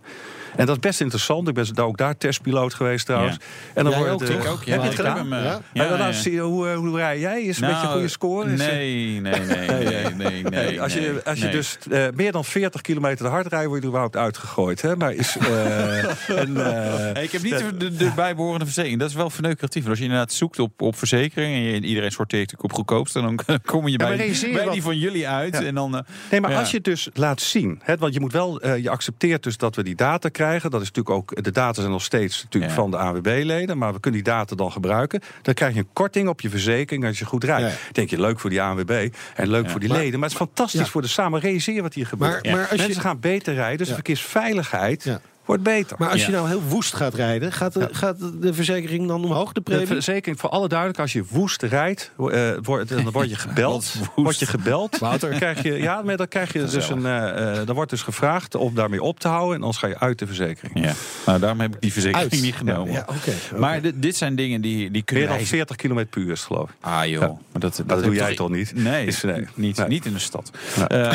En 0.56 0.66
dat 0.66 0.74
is 0.76 0.80
best 0.80 1.00
interessant. 1.00 1.48
Ik 1.48 1.54
ben 1.54 1.76
ook 1.76 1.96
daar 1.96 2.16
testpiloot 2.16 2.74
geweest 2.74 3.06
trouwens. 3.06 3.36
Ja. 3.36 3.42
En 3.74 3.84
dan 3.84 3.94
wordt 3.98 4.10
ook, 4.46 4.64
ja. 4.64 4.72
Heb 4.72 4.80
je 4.82 4.86
het 4.86 4.94
gedaan? 4.94 5.16
hem, 5.16 5.32
eh, 5.32 5.44
Ja? 5.44 5.60
Ja, 5.72 5.82
ja, 5.84 5.88
dan 5.96 6.06
ja. 6.06 6.12
zie 6.12 6.32
je 6.32 6.40
hoe, 6.40 6.68
eh, 6.68 6.76
hoe 6.76 6.96
rij 6.96 7.18
jij? 7.18 7.42
Is 7.42 7.56
het 7.56 7.64
een 7.64 7.70
beetje 7.70 7.86
een 7.86 7.92
goede 7.92 8.08
score? 8.08 8.52
Is, 8.52 8.60
eh, 8.60 8.66
Nou, 8.66 8.78
Nee, 8.78 9.20
nee, 9.20 9.40
nee, 9.40 9.78
nee, 9.78 10.14
nee, 10.14 10.42
nee. 10.42 10.80
als 10.82 10.92
je, 10.94 11.00
nee, 11.00 11.20
als 11.24 11.38
je 11.38 11.44
nee. 11.44 11.52
dus 11.54 11.78
eh, 11.90 12.04
meer 12.14 12.32
dan 12.32 12.44
40 12.44 12.80
kilometer 12.80 13.24
te 13.24 13.30
hard 13.32 13.46
rijdt, 13.46 13.66
word 13.66 13.76
je 13.76 13.82
er 13.82 13.88
überhaupt 13.88 14.16
uitgegooid. 14.16 14.82
Hè? 14.82 14.96
Maar 14.96 15.12
is. 15.12 15.36
eh, 15.36 15.98
en, 16.40 16.56
eh, 16.66 17.12
Hey, 17.12 17.22
ik 17.24 17.32
heb 17.32 17.42
niet 17.42 17.58
de, 17.58 17.76
de, 17.76 17.96
de 17.96 18.10
bijbehorende 18.16 18.64
verzekering. 18.64 19.00
Dat 19.00 19.08
is 19.10 19.14
wel 19.16 19.30
verneukeratief. 19.30 19.88
Als 19.88 19.98
je 19.98 20.04
inderdaad 20.04 20.32
zoekt 20.32 20.58
op, 20.58 20.82
op 20.82 20.96
verzekering... 20.98 21.54
en 21.54 21.62
je, 21.62 21.80
iedereen 21.80 22.10
sorteert 22.10 22.42
natuurlijk 22.42 22.70
op 22.70 22.72
goedkoopste... 22.78 23.20
dan 23.20 23.38
kom 23.64 23.88
je 23.88 23.96
bij, 23.96 24.16
realiseer 24.16 24.48
je 24.48 24.54
bij 24.54 24.64
wat- 24.64 24.72
die 24.72 24.82
van 24.82 24.98
jullie 24.98 25.28
uit. 25.28 25.54
Ja. 25.58 25.62
En 25.64 25.74
dan, 25.74 25.96
eh, 25.96 26.02
Nee, 26.30 26.40
maar 26.40 26.50
Ja. 26.50 26.58
als 26.58 26.70
je 26.70 26.76
het 26.76 26.84
dus 26.84 27.08
laat 27.14 27.40
zien, 27.40 27.80
hè, 27.82 27.96
want 27.96 28.14
je 28.14 28.20
moet 28.20 28.32
wel, 28.32 28.60
eh, 28.60 28.82
je 28.82 28.90
accepteert 28.90 29.42
dus 29.42 29.56
dat 29.56 29.76
we 29.76 29.82
die 29.82 29.94
data 29.94 30.28
krijgen. 30.28 30.40
Dat 30.42 30.80
is 30.80 30.90
natuurlijk 30.92 31.10
ook, 31.10 31.42
de 31.44 31.50
data 31.50 31.80
zijn 31.80 31.92
nog 31.92 32.02
steeds 32.02 32.42
natuurlijk 32.42 32.72
Ja. 32.72 32.78
van 32.78 32.90
de 32.90 32.96
ANWB-leden, 32.96 33.78
maar 33.78 33.92
we 33.92 34.00
kunnen 34.00 34.22
die 34.24 34.32
data 34.32 34.56
dan 34.56 34.72
gebruiken. 34.72 35.20
Dan 35.42 35.54
krijg 35.54 35.74
je 35.74 35.78
een 35.80 35.88
korting 35.92 36.28
op 36.28 36.40
je 36.40 36.50
verzekering 36.50 37.06
als 37.06 37.18
je 37.18 37.24
goed 37.24 37.44
rijdt. 37.44 37.70
Ja. 37.72 37.76
Denk 37.92 38.10
je 38.10 38.20
leuk 38.20 38.40
voor 38.40 38.50
die 38.50 38.62
ANWB 38.62 39.08
en 39.34 39.48
leuk 39.48 39.64
Ja. 39.64 39.70
voor 39.70 39.80
die 39.80 39.88
Maar- 39.88 39.98
leden, 39.98 40.18
maar 40.20 40.28
het 40.28 40.38
is 40.38 40.44
fantastisch 40.46 40.80
Ja. 40.80 40.86
voor 40.86 41.02
de 41.02 41.08
samen. 41.08 41.40
Realiseer 41.40 41.82
wat 41.82 41.94
hier 41.94 42.06
gebeurt. 42.06 42.44
Maar, 42.44 42.52
maar, 42.52 42.60
als 42.68 42.70
Mensen 42.78 42.94
je, 42.94 43.00
gaan 43.00 43.20
beter 43.20 43.54
rijden, 43.54 43.78
dus 43.78 43.88
de 43.88 43.94
verkeersveiligheid 43.94 45.04
Ja. 45.04 45.20
Wordt 45.44 45.62
beter. 45.62 45.96
maar 45.98 46.08
als 46.10 46.26
je 46.26 46.32
nou 46.32 46.48
heel 46.48 46.62
woest 46.62 46.94
gaat 46.94 47.14
rijden, 47.14 47.52
gaat 47.52 47.72
de, 47.72 47.88
gaat 47.92 48.16
de 48.40 48.54
verzekering 48.54 49.08
dan 49.08 49.24
omhoog, 49.24 49.46
de 49.48 49.54
de 49.54 49.60
premie? 49.60 49.86
verzekering, 49.86 50.40
voor 50.40 50.50
alle 50.50 50.68
duidelijk, 50.68 50.98
als 51.00 51.12
je 51.12 51.24
woest 51.30 51.62
rijdt, 51.62 52.10
eh, 52.30 52.50
wordt, 52.62 52.88
dan 52.88 53.10
word 53.10 53.28
je 53.30 53.36
gebeld. 53.48 53.94
Word 54.14 54.38
je 54.38 54.46
gebeld. 54.46 54.98
Dan 54.98 55.30
krijg 55.30 55.62
je, 55.62 55.72
ja, 55.72 56.02
maar 56.02 56.16
dan 56.16 56.28
krijg 56.28 56.52
je 56.52 56.64
dus 56.64 56.88
een. 56.88 57.06
eh, 57.06 57.58
eh, 57.60 57.66
dan 57.66 57.74
wordt 57.74 57.90
dus 57.90 58.02
gevraagd 58.02 58.54
om 58.54 58.74
daarmee 58.74 59.02
op 59.02 59.20
te 59.20 59.28
houden. 59.28 59.54
En 59.56 59.60
anders 59.60 59.78
ga 59.78 59.86
je 59.86 59.98
uit 59.98 60.18
de 60.18 60.26
verzekering. 60.26 60.84
ja. 60.84 60.92
Nou, 61.26 61.38
daarom 61.38 61.60
heb 61.60 61.74
ik 61.74 61.80
die 61.80 61.92
verzekering 61.92 62.32
Uit. 62.32 62.42
niet 62.42 62.54
genomen. 62.54 62.92
Ja, 62.92 63.00
oké. 63.00 63.12
oké. 63.50 63.58
Maar 63.58 63.80
dit, 63.82 63.94
dit 64.02 64.16
zijn 64.16 64.34
dingen 64.36 64.60
die, 64.60 64.90
die 64.90 65.02
kunnen 65.02 65.24
Meer 65.24 65.32
dan 65.38 65.42
wij... 65.42 65.52
40 65.66 65.76
km 65.76 66.04
per 66.10 66.20
uur 66.20 66.36
geloof 66.36 66.68
ik. 66.70 66.76
Ah 66.80 67.06
joh, 67.06 67.20
Ja. 67.20 67.26
maar 67.26 67.60
dat, 67.60 67.82
dat, 67.86 68.02
doe 68.04 68.14
jij 68.14 68.34
toch 68.34 68.50
niet? 68.50 68.72
Nee, 68.74 69.06
Is- 69.06 69.22
nee. 69.22 69.46
Niet, 69.54 69.76
Nee. 69.76 69.88
niet 69.88 70.06
in 70.06 70.12
de 70.12 70.18
stad. 70.18 70.50
Nee. 70.88 71.04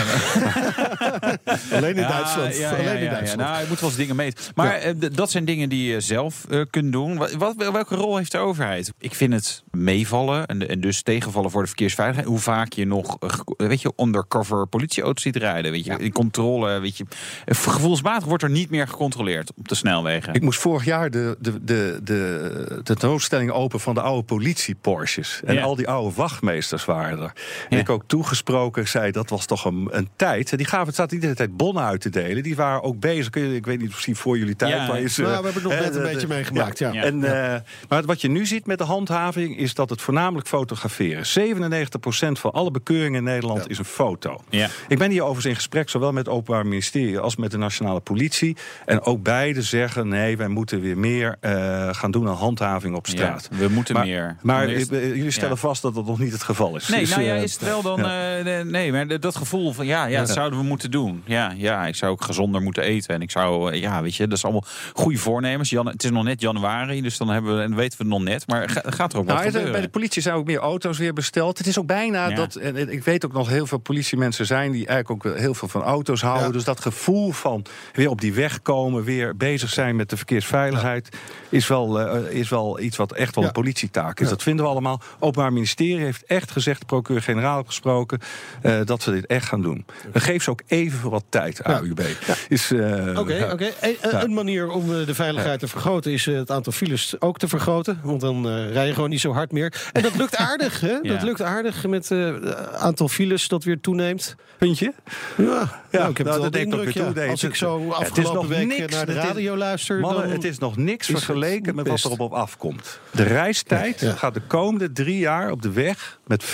Alleen 1.73 1.95
in 1.95 2.07
Duitsland. 2.15 2.57
Ja, 2.57 2.61
ja, 2.61 2.69
Alleen 2.71 2.83
ja, 2.85 2.91
in 2.91 3.03
ja. 3.03 3.09
Duitsland. 3.09 3.49
Nou, 3.49 3.61
je 3.61 3.65
moet 3.69 3.79
wel 3.79 3.89
eens 3.89 3.97
dingen 3.97 4.15
Maar 4.55 4.73
eh, 4.73 4.93
dat 5.11 5.31
zijn 5.31 5.45
dingen 5.45 5.69
die 5.69 5.91
je 5.91 6.01
zelf 6.01 6.45
eh, 6.49 6.61
kunt 6.69 6.91
doen. 6.91 7.17
Wat, 7.17 7.31
wat, 7.31 7.55
welke 7.55 7.95
rol 7.95 8.17
heeft 8.17 8.31
de 8.31 8.37
overheid? 8.37 8.93
Ik 8.99 9.15
vind 9.15 9.33
het 9.33 9.63
meevallen 9.71 10.45
en, 10.45 10.69
en 10.69 10.81
dus 10.81 11.01
tegenvallen 11.01 11.51
voor 11.51 11.61
de 11.61 11.67
verkeersveiligheid. 11.67 12.27
Hoe 12.27 12.39
vaak 12.39 12.73
je 12.73 12.85
nog, 12.85 13.17
eh, 13.19 13.29
weet 13.67 13.81
je, 13.81 13.93
undercover 13.97 14.67
politieauto's 14.67 15.23
ziet 15.23 15.35
rijden. 15.35 15.71
Weet 15.71 15.85
je, 15.85 15.97
in 15.97 16.11
controle, 16.11 16.79
weet 16.79 16.97
je. 16.97 17.05
Gevoelsmatig 17.45 18.27
wordt 18.27 18.43
er 18.43 18.49
niet 18.49 18.69
meer 18.69 18.87
gecontroleerd 18.87 19.51
op 19.55 19.67
de 19.67 19.75
snelwegen. 19.75 20.33
Ik 20.33 20.41
moest 20.41 20.59
vorig 20.59 20.85
jaar 20.85 21.09
de, 21.11 21.35
de, 21.39 21.63
de, 21.63 21.99
de, 22.03 22.03
de 22.03 22.79
tentoonstelling 22.83 23.51
open 23.51 23.79
van 23.79 23.93
de 23.93 24.01
oude 24.01 24.23
politie-Porsches. 24.23 25.41
En 25.45 25.53
Ja. 25.53 25.61
al 25.61 25.75
die 25.75 25.87
oude 25.87 26.15
wachtmeesters 26.15 26.85
waren 26.85 27.19
er. 27.19 27.33
En 27.69 27.77
ik 27.77 27.89
ook 27.89 28.03
toegesproken 28.07 28.87
zei, 28.87 29.11
dat 29.11 29.29
was 29.29 29.45
toch 29.45 29.65
een, 29.65 29.87
een 29.91 30.09
tijd. 30.15 30.57
Die 30.57 30.65
gaven, 30.65 30.85
het 30.85 30.93
staat 30.93 31.11
niet 31.11 31.21
de 31.21 31.35
tijd 31.35 31.57
bonnen 31.57 31.83
uit 31.83 32.01
te 32.01 32.09
delen. 32.09 32.43
Die 32.43 32.55
waren 32.55 32.83
ook 32.83 32.99
bezig, 32.99 33.29
ik 33.33 33.65
weet 33.65 33.79
niet 33.79 33.93
je 34.15 34.19
voor 34.21 34.37
jullie 34.37 34.55
tijd. 34.55 34.71
Ja, 34.73 34.87
maar 34.87 34.99
is, 35.01 35.17
Nou, 35.17 35.29
eh, 35.31 35.37
we 35.37 35.43
hebben 35.43 35.53
het 35.53 35.71
nog 35.71 35.71
eh, 35.73 35.79
net 35.85 35.95
een 35.95 36.01
de- 36.01 36.07
beetje 36.07 36.27
de- 36.27 36.33
meegemaakt, 36.33 36.79
ja. 36.79 36.93
En, 36.93 37.23
eh, 37.53 37.59
maar 37.89 38.03
wat 38.05 38.21
je 38.21 38.27
nu 38.29 38.45
ziet 38.45 38.65
met 38.65 38.77
de 38.77 38.83
handhaving 38.83 39.57
is 39.57 39.73
dat 39.73 39.89
het 39.89 40.01
voornamelijk 40.01 40.47
fotograferen. 40.47 41.25
97% 41.25 42.39
van 42.39 42.51
alle 42.51 42.71
bekeuringen 42.71 43.17
in 43.17 43.23
Nederland 43.23 43.69
is 43.69 43.77
een 43.77 43.85
foto. 43.85 44.41
Ja. 44.49 44.67
Ik 44.87 44.97
ben 44.97 45.11
hier 45.11 45.21
overigens 45.21 45.45
in 45.45 45.55
gesprek, 45.55 45.89
zowel 45.89 46.11
met 46.11 46.25
het 46.25 46.35
Openbaar 46.35 46.65
Ministerie 46.67 47.19
als 47.19 47.35
met 47.35 47.51
de 47.51 47.57
Nationale 47.57 47.99
Politie. 47.99 48.57
En 48.85 49.01
ook 49.01 49.23
beide 49.23 49.61
zeggen: 49.61 50.07
nee, 50.07 50.37
wij 50.37 50.47
moeten 50.47 50.81
weer 50.81 50.97
meer 50.97 51.35
eh, 51.39 51.89
gaan 51.93 52.11
doen 52.11 52.27
aan 52.27 52.35
handhaving 52.35 52.95
op 52.95 53.07
straat. 53.07 53.47
Ja, 53.51 53.57
we 53.57 53.67
moeten 53.67 53.93
maar, 53.93 54.05
meer. 54.05 54.35
Maar 54.41 54.67
Eerst- 54.67 54.91
eh, 54.91 55.15
jullie 55.15 55.31
stellen 55.31 55.49
ja. 55.49 55.55
vast 55.55 55.81
dat 55.81 55.95
dat 55.95 56.05
nog 56.05 56.19
niet 56.19 56.31
het 56.31 56.43
geval 56.43 56.75
is. 56.75 56.87
Nee, 56.87 56.99
Dus, 56.99 57.09
nou 57.09 57.21
ja, 57.21 57.35
eh, 57.35 57.41
is 57.43 57.53
het 57.53 57.63
wel 57.63 57.81
dan... 57.81 57.99
ja. 57.99 58.37
eh, 58.39 58.65
nee, 58.65 58.91
maar 58.91 59.19
dat 59.19 59.35
gevoel 59.35 59.73
van 59.73 59.85
ja, 59.85 60.05
ja, 60.05 60.19
dat 60.19 60.29
zouden 60.29 60.59
we 60.59 60.65
moeten 60.65 60.91
doen. 60.91 61.21
Ja, 61.25 61.53
ja, 61.55 61.87
ik 61.87 61.95
zou 61.95 62.11
ook 62.11 62.23
gezonder 62.23 62.61
moeten 62.61 62.83
eten. 62.83 63.15
En 63.15 63.21
ik 63.21 63.31
zou, 63.31 63.71
eh, 63.71 63.79
ja, 63.97 64.03
weet 64.03 64.15
je, 64.15 64.27
dat 64.27 64.37
is 64.37 64.43
allemaal 64.43 64.63
goede 64.93 65.17
voornemens. 65.17 65.69
Jan, 65.69 65.87
het 65.87 66.03
is 66.03 66.09
nog 66.11 66.23
net 66.23 66.41
januari, 66.41 67.01
dus 67.01 67.17
dan 67.17 67.29
hebben 67.29 67.55
we, 67.57 67.61
en 67.63 67.75
weten 67.75 67.97
we 67.97 68.03
het 68.03 68.13
nog 68.13 68.23
net. 68.23 68.47
Maar 68.47 68.69
ga- 68.69 68.81
gaat 68.85 69.13
er 69.13 69.19
ook 69.19 69.25
wat 69.25 69.33
Nou, 69.33 69.37
het- 69.37 69.47
gebeuren? 69.47 69.71
bij 69.71 69.81
de 69.81 69.89
politie 69.89 70.21
zijn 70.21 70.35
ook 70.35 70.45
meer 70.45 70.59
auto's 70.59 70.97
weer 70.97 71.13
besteld. 71.13 71.57
Het 71.57 71.67
is 71.67 71.79
ook 71.79 71.85
bijna 71.85 72.27
Ja. 72.27 72.35
dat. 72.35 72.55
En 72.55 72.91
ik 72.91 73.03
weet 73.03 73.25
ook 73.25 73.33
nog 73.33 73.49
heel 73.49 73.67
veel 73.67 73.77
politiemensen 73.77 74.45
zijn 74.45 74.71
die 74.71 74.87
eigenlijk 74.87 75.25
ook 75.25 75.35
heel 75.37 75.53
veel 75.53 75.67
van 75.67 75.81
auto's 75.81 76.21
houden. 76.21 76.45
Ja. 76.47 76.51
Dus 76.53 76.63
dat 76.63 76.81
gevoel 76.81 77.31
van 77.31 77.65
weer 77.93 78.09
op 78.09 78.21
die 78.21 78.33
weg 78.33 78.61
komen, 78.61 79.03
weer 79.03 79.35
bezig 79.37 79.69
zijn 79.69 79.95
met 79.95 80.09
de 80.09 80.17
verkeersveiligheid, 80.17 81.09
is, 81.49 81.67
wel, 81.67 81.99
eh, 81.99 82.35
is 82.39 82.49
wel 82.49 82.79
iets 82.79 82.97
wat 82.97 83.13
echt 83.13 83.35
wel 83.35 83.43
een 83.43 83.51
politietaak 83.51 84.19
is. 84.19 84.29
Dat 84.29 84.43
vinden 84.43 84.65
we 84.65 84.71
allemaal. 84.71 85.01
Openbaar 85.19 85.53
Ministerie 85.53 86.03
heeft 86.03 86.23
echt 86.25 86.51
gezegd, 86.51 86.79
de 86.79 86.85
procureur-generaal 86.85 87.63
gesproken, 87.63 88.19
eh, 88.61 88.79
dat 88.85 89.01
ze 89.01 89.11
dit 89.11 89.25
echt 89.25 89.45
gaan 89.47 89.61
doen. 89.61 89.85
We 90.11 90.19
geven 90.19 90.41
ze 90.41 90.49
ook 90.49 90.61
even 90.67 91.09
wat 91.09 91.23
tijd. 91.29 91.61
AUB. 91.61 92.01
Is, 92.49 92.71
eh, 92.71 93.19
Oké, 93.19 93.49
oké. 93.51 93.69
Een- 94.01 94.09
Ja. 94.11 94.23
een 94.23 94.33
manier 94.33 94.69
om 94.69 94.93
eh, 94.99 95.05
de 95.05 95.15
veiligheid 95.15 95.59
te 95.59 95.67
vergroten 95.67 96.11
is 96.11 96.27
eh, 96.27 96.35
het 96.35 96.51
aantal 96.51 96.73
files 96.73 97.15
ook 97.19 97.37
te 97.37 97.47
vergroten. 97.47 97.99
Want 98.03 98.21
dan 98.21 98.49
eh, 98.49 98.71
rij 98.71 98.87
je 98.87 98.93
gewoon 98.93 99.09
niet 99.09 99.19
zo 99.19 99.33
hard 99.33 99.51
meer. 99.51 99.89
En 99.93 100.01
dat 100.01 100.15
lukt 100.15 100.35
aardig, 100.35 100.79
hè? 100.81 101.01
Dat 101.01 101.21
lukt 101.23 101.41
aardig 101.41 101.87
met 101.87 102.11
eh, 102.11 102.33
het 102.33 102.73
aantal 102.73 103.07
files 103.07 103.47
dat 103.47 103.63
weer 103.63 103.79
toeneemt. 103.81 104.35
Vind 104.59 104.79
je? 104.79 104.93
Ja, 105.37 105.45
Ja, 105.91 105.97
nou, 105.99 106.09
ik 106.11 106.17
heb 106.17 106.27
nou, 106.27 106.41
dat 106.41 106.53
de 106.53 106.59
indruk, 106.59 106.91
toe. 106.91 107.11
ja. 107.15 107.27
Als 107.29 107.43
ik 107.43 107.55
zo 107.55 107.89
afgelopen 107.89 108.49
week 108.49 108.67
niks. 108.67 108.93
naar 108.95 109.05
de 109.05 109.11
is- 109.11 109.17
radio 109.23 109.55
luister... 109.57 109.99
Mannen, 109.99 110.21
dan 110.23 110.31
het 110.31 110.43
is 110.43 110.57
nog 110.57 110.77
niks 110.77 111.09
is 111.09 111.13
vergeleken 111.15 111.75
met 111.75 111.87
wat 111.87 112.03
erop 112.03 112.19
op 112.19 112.33
afkomt. 112.33 112.99
De 113.11 113.23
reistijd 113.23 113.99
Ja. 113.99 114.11
gaat 114.13 114.33
de 114.33 114.41
komende 114.47 114.91
drie 114.91 115.17
jaar 115.17 115.51
op 115.51 115.61
de 115.61 115.71
weg 115.71 116.19
met 116.27 116.43
50% 116.43 116.49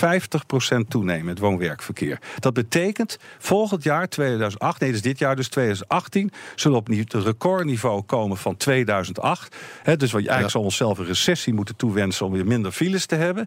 toenemen, 0.88 1.26
het 1.28 1.38
woon-werkverkeer. 1.38 2.18
Dat 2.38 2.52
betekent 2.54 3.18
volgend 3.38 3.82
jaar, 3.82 4.08
2008, 4.08 4.80
nee, 4.80 4.92
dus 4.92 5.02
dit 5.02 5.18
jaar, 5.18 5.36
dus 5.36 5.48
2018, 5.48 6.30
zullen 6.54 6.76
we 6.76 6.82
op 6.82 6.86
het 6.86 6.96
recordniveau 7.24 8.02
komen 8.02 8.36
van 8.36 8.56
2008. 8.56 9.56
Hè, 9.82 9.96
dus 9.96 10.12
wat 10.12 10.20
je 10.22 10.28
eigenlijk 10.28 10.50
zou 10.50 10.64
onszelf 10.64 10.98
een 10.98 11.06
recessie 11.06 11.54
moeten 11.54 11.76
toewensen 11.76 12.26
om 12.26 12.32
weer 12.32 12.46
minder 12.46 12.72
files 12.72 13.06
te 13.06 13.14
hebben. 13.14 13.46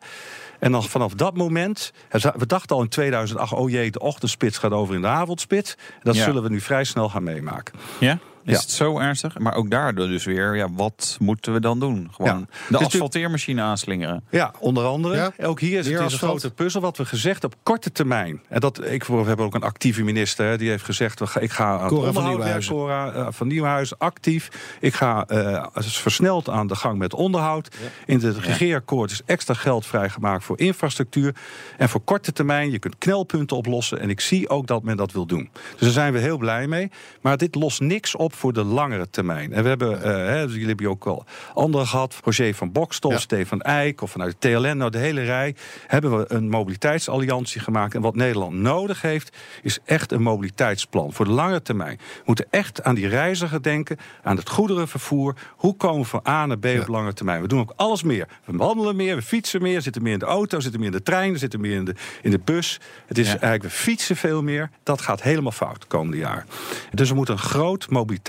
En 0.60 0.72
dan 0.72 0.84
vanaf 0.84 1.14
dat 1.14 1.38
moment, 1.38 1.92
we 2.36 2.46
dachten 2.46 2.76
al 2.76 2.82
in 2.82 2.90
2008, 2.90 3.54
oh 3.54 3.70
jee, 3.70 3.92
de 3.92 4.00
ochtendspits 4.00 4.58
gaat 4.58 4.72
over 4.72 4.96
in 4.96 5.02
de 5.02 5.08
avondspits. 5.08 5.76
Dat 6.04 6.16
Ja. 6.16 6.24
zullen 6.24 6.44
we 6.44 6.50
nu 6.50 6.62
vrij 6.62 6.84
snel 6.84 7.10
gaan 7.10 7.24
meemaken. 7.24 7.74
Ja? 8.00 8.20
Is 8.48 8.54
Ja. 8.54 8.60
het 8.60 8.72
zo 8.72 9.00
ernstig? 9.00 9.38
Maar 9.40 9.56
ook 9.56 9.70
daardoor 9.70 10.08
dus 10.08 10.26
weer, 10.26 10.56
ja, 10.56 10.68
wat 10.72 11.18
moeten 11.20 11.54
we 11.54 11.60
dan 11.60 11.80
doen? 11.80 12.10
Gewoon 12.12 12.40
Ja. 12.40 12.46
de 12.70 12.78
Dus 12.78 12.86
asfalteermachine 12.88 13.62
aanslingeren. 13.62 14.24
Ja, 14.30 14.54
onder 14.60 14.86
andere. 14.86 15.16
Ja. 15.16 15.46
Ook 15.46 15.60
hier 15.60 15.80
is 15.80 15.88
het 15.88 16.00
is 16.00 16.12
een 16.14 16.18
grote 16.18 16.52
puzzel. 16.52 16.82
Wat 16.82 16.98
we 16.98 17.06
gezegd 17.06 17.44
op 17.44 17.56
korte 17.64 17.92
termijn. 17.92 18.42
En 18.50 18.60
dat, 18.60 18.86
ik, 18.86 19.04
we 19.04 19.16
hebben 19.16 19.46
ook 19.46 19.56
een 19.56 19.62
actieve 19.62 20.04
minister. 20.04 20.58
die 20.58 20.70
heeft 20.70 20.84
gezegd: 20.84 21.22
ik 21.40 21.52
ga 21.52 21.66
aan 21.66 21.80
het 21.80 21.88
Cora 21.94 22.12
van 22.12 22.60
Cora, 22.68 23.12
eh, 23.12 23.28
van 23.30 23.48
Nieuwhuizen 23.48 23.98
actief. 23.98 24.76
Ik 24.80 24.94
ga 24.94 25.26
eh, 25.28 25.66
versneld 25.74 26.50
aan 26.50 26.68
de 26.68 26.76
gang 26.76 26.98
met 26.98 27.14
onderhoud. 27.14 27.76
In 28.06 28.20
het 28.20 28.38
regeerakkoord 28.38 29.12
is 29.12 29.22
extra 29.26 29.54
geld 29.54 29.86
vrijgemaakt 29.86 30.44
voor 30.44 30.60
infrastructuur. 30.60 31.36
En 31.78 31.90
voor 31.90 32.02
korte 32.02 32.34
termijn, 32.34 32.72
je 32.72 32.80
kunt 32.80 32.98
knelpunten 32.98 33.58
oplossen. 33.58 34.00
En 34.00 34.10
ik 34.10 34.20
zie 34.20 34.50
ook 34.50 34.68
dat 34.68 34.84
men 34.84 34.98
dat 34.98 35.12
wil 35.12 35.26
doen. 35.26 35.50
Dus 35.72 35.80
daar 35.80 35.90
zijn 35.90 36.14
we 36.14 36.20
heel 36.20 36.38
blij 36.38 36.68
mee. 36.68 36.92
Maar 37.22 37.38
dit 37.38 37.56
lost 37.56 37.80
niks 37.80 38.16
op 38.16 38.36
voor 38.38 38.54
de 38.54 38.64
langere 38.64 39.10
termijn. 39.10 39.54
En 39.54 39.64
we 39.64 39.70
hebben, 39.70 40.04
eh, 40.04 40.12
hè, 40.12 40.44
dus 40.44 40.52
jullie 40.54 40.68
hebben 40.68 40.88
ook 40.90 41.06
al 41.06 41.26
anderen 41.54 41.88
gehad. 41.88 42.20
Roger 42.24 42.54
van 42.54 42.72
Bokstel, 42.72 43.12
Ja. 43.12 43.18
Stefan 43.18 43.62
Eijk 43.62 44.02
of 44.02 44.12
vanuit 44.12 44.36
de 44.40 44.50
TLN. 44.50 44.78
Nou, 44.78 44.92
de 44.92 44.98
hele 44.98 45.24
rij 45.24 45.56
hebben 45.88 46.18
we 46.18 46.26
een 46.28 46.50
mobiliteitsalliantie 46.50 47.62
gemaakt. 47.62 47.96
En 47.96 48.02
wat 48.02 48.16
Nederland 48.16 48.54
nodig 48.54 49.02
heeft, 49.02 49.38
is 49.62 49.80
echt 49.86 50.12
een 50.12 50.22
mobiliteitsplan 50.22 51.14
voor 51.14 51.26
de 51.26 51.32
lange 51.32 51.62
termijn. 51.62 51.98
We 51.98 52.22
moeten 52.26 52.46
echt 52.50 52.84
aan 52.84 52.96
die 52.96 53.08
reiziger 53.08 53.62
denken, 53.62 53.98
aan 54.24 54.36
het 54.38 54.50
goederenvervoer. 54.50 55.36
Hoe 55.56 55.76
komen 55.78 56.02
we 56.02 56.08
van 56.08 56.22
A 56.28 56.46
naar 56.46 56.58
B 56.60 56.66
op 56.80 56.88
lange 56.88 57.14
termijn? 57.14 57.42
We 57.42 57.48
doen 57.48 57.60
ook 57.60 57.74
alles 57.76 58.04
meer. 58.04 58.28
We 58.46 58.58
wandelen 58.58 58.96
meer, 58.96 59.16
we 59.16 59.22
fietsen 59.22 59.62
meer, 59.62 59.82
zitten 59.82 60.02
meer 60.02 60.14
in 60.14 60.20
de 60.20 60.26
auto, 60.26 60.60
zitten 60.60 60.80
meer 60.80 60.90
in 60.92 60.96
de 60.98 61.04
trein, 61.04 61.38
zitten 61.38 61.62
meer 61.62 61.76
in 61.76 61.86
de, 61.86 61.96
in 62.22 62.32
de 62.32 62.40
bus. 62.44 62.80
Het 63.06 63.18
is 63.18 63.26
Ja. 63.26 63.32
eigenlijk, 63.32 63.64
we 63.64 63.70
fietsen 63.70 64.16
veel 64.16 64.44
meer. 64.44 64.70
Dat 64.84 65.02
gaat 65.02 65.22
helemaal 65.22 65.52
fout 65.52 65.82
de 65.82 65.88
komende 65.88 66.18
jaar. 66.18 66.46
Dus 66.92 67.10
er 67.10 67.16
moet 67.16 67.30
een 67.30 67.38
groot 67.38 67.90
mobiliteitsplan 67.90 68.26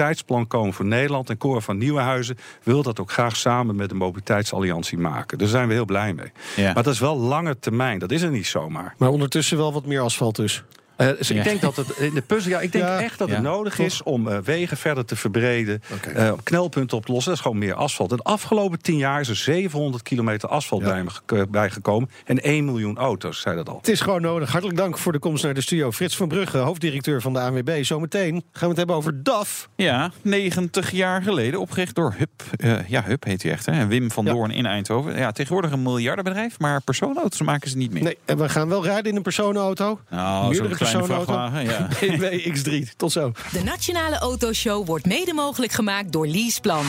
komen 0.48 0.72
voor 0.72 0.84
Nederland. 0.84 1.30
En 1.30 1.36
Cora 1.36 1.60
van 1.60 1.78
Nieuwenhuizen 1.78 2.38
wil 2.62 2.82
dat 2.82 3.00
ook 3.00 3.12
graag 3.12 3.36
samen 3.36 3.76
met 3.76 3.88
de 3.88 3.94
Mobiliteitsalliantie 3.94 4.98
maken. 4.98 5.38
Daar 5.38 5.48
zijn 5.48 5.68
we 5.68 5.74
heel 5.74 5.84
blij 5.84 6.12
mee. 6.12 6.32
Ja. 6.56 6.72
Maar 6.72 6.82
dat 6.82 6.92
is 6.92 7.00
wel 7.00 7.16
lange 7.16 7.58
termijn. 7.58 7.98
Dat 7.98 8.10
is 8.10 8.22
er 8.22 8.30
niet 8.30 8.46
zomaar. 8.46 8.94
Maar 8.98 9.08
ondertussen 9.08 9.56
wel 9.56 9.72
wat 9.72 9.86
meer 9.86 10.00
asfalt 10.00 10.36
dus. 10.36 10.64
Eh, 10.98 11.08
dus 11.18 11.28
Ja. 11.28 11.34
ik 11.36 11.44
denk 11.44 11.60
dat 11.60 11.76
het 11.76 11.88
in 11.96 12.14
de 12.14 12.20
puzzel. 12.20 12.50
Ja, 12.50 12.60
ik 12.60 12.72
denk 12.72 12.84
Ja. 12.84 13.00
echt 13.00 13.18
dat 13.18 13.28
Ja. 13.28 13.34
het 13.34 13.42
nodig 13.42 13.74
Toch? 13.74 13.86
is 13.86 14.02
om 14.02 14.28
eh, 14.28 14.38
wegen 14.38 14.76
verder 14.76 15.04
te 15.04 15.16
verbreden. 15.16 15.82
Eh, 16.14 16.32
knelpunten 16.42 16.96
op 16.96 17.06
te 17.06 17.12
lossen. 17.12 17.30
Dat 17.30 17.38
is 17.40 17.46
gewoon 17.46 17.58
meer 17.66 17.74
asfalt. 17.74 18.10
En 18.10 18.16
de 18.16 18.22
afgelopen 18.22 18.82
tien 18.82 18.96
jaar 18.96 19.20
is 19.20 19.28
er 19.28 19.36
700 19.36 20.02
kilometer 20.02 20.48
asfalt 20.48 20.82
bij 20.82 21.04
bijgekomen. 21.50 22.10
En 22.24 22.38
1 22.48 22.64
miljoen 22.64 22.96
auto's, 22.98 23.40
zei 23.40 23.56
dat 23.56 23.68
al. 23.68 23.76
Het 23.76 23.88
is 23.88 24.00
gewoon 24.00 24.20
nodig. 24.22 24.50
Hartelijk 24.50 24.78
dank 24.78 24.98
voor 24.98 25.12
de 25.12 25.18
komst 25.18 25.44
naar 25.44 25.54
de 25.54 25.60
studio. 25.60 25.92
Frits 25.92 26.16
van 26.16 26.28
Brugge, 26.28 26.58
hoofddirecteur 26.58 27.20
van 27.20 27.32
de 27.32 27.40
ANWB. 27.40 27.78
Zometeen 27.84 28.32
gaan 28.32 28.60
we 28.60 28.66
het 28.68 28.76
hebben 28.76 28.96
over 28.96 29.22
DAF. 29.22 29.68
Ja, 29.76 30.10
90 30.22 30.90
jaar 30.90 31.22
geleden 31.22 31.60
opgericht 31.60 31.94
door 31.94 32.14
Hup. 32.16 32.30
eh, 32.56 32.88
ja, 32.88 33.02
Hup 33.04 33.24
heet 33.24 33.42
hij 33.42 33.52
echt, 33.52 33.66
hè? 33.66 33.72
En 33.72 33.88
Wim 33.88 34.10
van 34.10 34.24
Ja. 34.24 34.32
Doorn 34.32 34.50
in 34.50 34.66
Eindhoven. 34.66 35.16
Ja, 35.18 35.32
tegenwoordig 35.32 35.70
een 35.72 35.82
miljardenbedrijf, 35.82 36.58
maar 36.58 36.82
personenauto's 36.82 37.40
maken 37.42 37.70
ze 37.70 37.76
niet 37.76 37.92
meer. 37.92 38.02
Nee, 38.02 38.18
en 38.24 38.38
we 38.38 38.48
gaan 38.48 38.68
wel 38.68 38.84
rijden 38.84 39.10
in 39.10 39.16
een 39.16 39.22
personenauto. 39.22 40.00
Nou, 40.10 40.54
personenauto. 40.92 41.58
ja. 41.60 41.88
BMW 42.00 42.56
X3. 42.56 42.96
Tot 42.96 43.12
zo. 43.12 43.32
De 43.52 43.62
Nationale 43.62 44.18
Autoshow 44.18 44.86
wordt 44.86 45.06
mede 45.06 45.32
mogelijk 45.32 45.72
gemaakt 45.72 46.12
door 46.12 46.26
Leaseplan. 46.26 46.84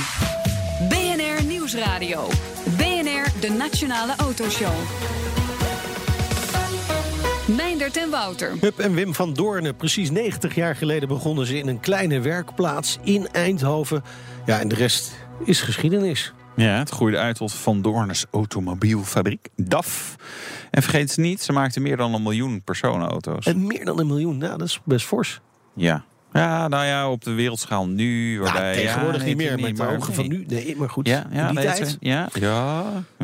BNR 0.90 1.44
Nieuwsradio. 1.44 2.28
BNR, 2.78 3.26
de 3.40 3.50
Nationale 3.58 4.14
Autoshow. 4.18 4.74
Meindert 7.46 7.98
en 7.98 8.10
Wouter. 8.10 8.56
Hup 8.60 8.80
en 8.80 8.94
Wim 8.94 9.14
van 9.14 9.34
Doornen. 9.34 9.76
Precies 9.76 10.12
90 10.12 10.56
jaar 10.56 10.76
geleden 10.76 11.08
begonnen 11.08 11.46
ze 11.46 11.58
in 11.58 11.68
een 11.68 11.80
kleine 11.80 12.20
werkplaats 12.20 12.98
in 13.04 13.28
Eindhoven. 13.32 14.04
Ja, 14.46 14.60
en 14.60 14.68
de 14.68 14.76
rest 14.76 15.12
is 15.46 15.62
geschiedenis. 15.62 16.34
Ja, 16.60 16.78
het 16.78 16.90
groeide 16.90 17.18
uit 17.18 17.36
tot 17.36 17.54
Van 17.54 17.82
Doornes 17.82 18.26
Automobielfabriek, 18.32 19.50
DAF. 19.56 20.16
En 20.72 20.82
vergeet 20.82 21.12
ze 21.12 21.20
niet, 21.20 21.42
ze 21.42 21.52
maakten 21.52 21.82
meer 21.82 21.98
dan 21.98 22.14
een 22.14 22.24
miljoen 22.24 22.62
personenauto's. 22.64 23.46
En 23.46 23.68
meer 23.68 23.86
dan 23.86 24.00
een 24.00 24.08
miljoen. 24.08 24.38
Nou, 24.38 24.58
dat 24.58 24.68
is 24.68 24.80
best 24.84 25.06
fors. 25.06 25.42
Ja. 25.74 26.04
Ja, 26.34 26.68
nou 26.68 26.86
ja, 26.86 27.12
op 27.12 27.24
de 27.24 27.32
wereldschaal 27.32 27.88
nu. 27.88 28.40
Waarbij, 28.40 28.68
ja, 28.68 28.74
tegenwoordig 28.74 29.22
ja, 29.22 29.28
niet 29.28 29.38
meer. 29.38 29.60
Met 29.60 29.78
de 29.78 29.84
maar 29.84 29.96
ogen 29.96 30.14
van 30.14 30.28
nu. 30.28 30.46
Nee, 30.48 30.76
maar 30.78 30.90
goed. 30.90 31.08
Ja, 31.08 31.28
ja, 31.32 31.50
in 31.50 31.56
die 31.56 31.66
nee, 31.66 31.76
tijd. 31.76 31.98
ja, 32.00 32.30
ja. 32.34 32.84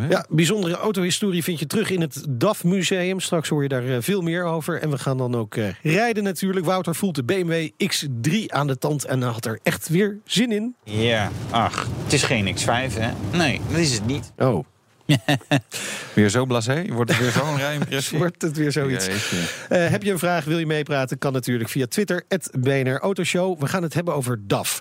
Ja, 0.10 0.26
bijzondere 0.30 0.76
autohistorie 0.76 1.44
vind 1.44 1.60
je 1.60 1.66
terug 1.66 1.90
in 1.90 2.02
het 2.02 2.26
DAF 2.30 2.64
Museum. 2.64 3.20
Straks 3.20 3.50
hoor 3.50 3.64
je 3.64 3.70
daar 3.70 3.88
eh, 3.88 3.98
veel 4.00 4.22
meer 4.22 4.44
over. 4.44 4.82
En 4.82 4.90
we 4.90 4.98
gaan 4.98 5.18
dan 5.18 5.36
ook 5.36 5.56
eh, 5.56 5.68
rijden 5.82 6.24
natuurlijk. 6.24 6.66
Wouter 6.66 6.96
voelt 6.96 7.16
de 7.16 7.24
BMW 7.24 7.70
X3 7.84 8.46
aan 8.48 8.68
de 8.68 8.78
tand 8.78 9.06
en 9.06 9.22
had 9.22 9.46
er 9.46 9.60
echt 9.64 9.90
weer 9.90 10.20
zin 10.26 10.52
in. 10.52 10.76
Ja, 10.84 11.32
ach, 11.50 11.88
het 12.04 12.14
is 12.14 12.24
geen 12.24 12.56
X5, 12.56 12.94
hè? 13.00 13.12
Nee, 13.38 13.62
dat 13.70 13.80
is 13.80 13.94
het 13.94 14.06
niet. 14.06 14.32
Oh, 14.38 14.66
Weer 16.14 16.30
zo 16.30 16.46
blasé? 16.46 16.86
Wordt 16.90 17.12
het 17.12 17.20
weer 17.20 17.32
zo'n 17.32 17.58
rijimpressie? 17.66 18.18
wordt 18.18 18.42
het 18.42 18.58
weer 18.58 18.72
zoiets. 18.72 19.08
Eh, 19.70 19.88
heb 19.88 20.04
je 20.04 20.12
een 20.12 20.20
vraag, 20.20 20.46
wil 20.46 20.60
je 20.60 20.66
meepraten? 20.66 21.18
Kan 21.18 21.34
natuurlijk 21.34 21.70
via 21.70 21.88
Twitter, 21.88 22.24
BNR 22.60 23.00
Autoshow. 23.00 23.60
We 23.60 23.68
gaan 23.68 23.84
het 23.84 23.94
hebben 23.94 24.16
over 24.16 24.40
DAF. 24.48 24.80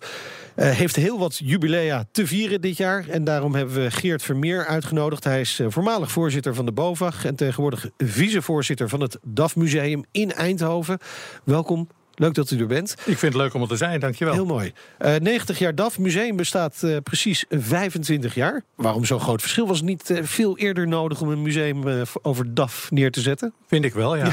Eh, 0.54 0.70
heeft 0.70 0.96
heel 0.96 1.18
wat 1.18 1.38
jubilea 1.38 2.04
te 2.12 2.26
vieren 2.26 2.60
dit 2.60 2.76
jaar. 2.76 3.08
En 3.08 3.24
daarom 3.24 3.54
hebben 3.54 3.74
we 3.82 3.90
Geert 3.90 4.22
Vermeer 4.22 4.66
uitgenodigd. 4.66 5.24
Hij 5.24 5.40
is 5.40 5.60
eh, 5.60 5.66
voormalig 5.70 6.10
voorzitter 6.10 6.54
van 6.54 6.66
de 6.66 6.72
BOVAG... 6.72 7.24
en 7.24 7.37
tegenwoordig 7.37 7.88
vicevoorzitter 7.98 8.88
van 8.88 9.00
het 9.00 9.18
DAF 9.22 9.56
Museum 9.56 10.04
in 10.10 10.32
Eindhoven. 10.32 10.98
Welkom 11.44 11.88
Leuk 12.16 12.35
dat 12.35 12.50
u 12.50 12.59
er 12.61 12.66
bent. 12.66 12.90
Ik 12.90 13.18
vind 13.18 13.33
het 13.33 13.35
leuk 13.42 13.55
om 13.55 13.62
er 13.62 13.68
te 13.68 13.77
zijn, 13.77 14.00
dankjewel. 14.00 14.35
Heel 14.35 14.44
mooi. 14.46 14.72
Eh 14.98 15.14
90 15.16 15.59
jaar 15.59 15.74
DAF. 15.74 15.98
Museum 15.98 16.37
bestaat 16.37 16.83
eh, 16.83 16.96
precies 17.03 17.44
25 17.50 18.35
jaar. 18.35 18.62
Waarom 18.74 19.05
zo'n 19.05 19.20
groot 19.20 19.40
verschil? 19.40 19.66
Was 19.66 19.77
het 19.77 19.87
niet 19.87 20.11
eh, 20.11 20.18
veel 20.22 20.59
eerder 20.59 20.88
nodig 20.88 21.20
om 21.20 21.29
een 21.31 21.42
museum 21.42 21.88
eh, 21.88 22.00
over 22.22 22.55
DAF 22.55 22.90
neer 22.90 23.11
te 23.11 23.20
zetten? 23.20 23.53
Vind 23.66 23.85
ik 23.85 23.94
wel, 23.94 24.16
ja. 24.24 24.29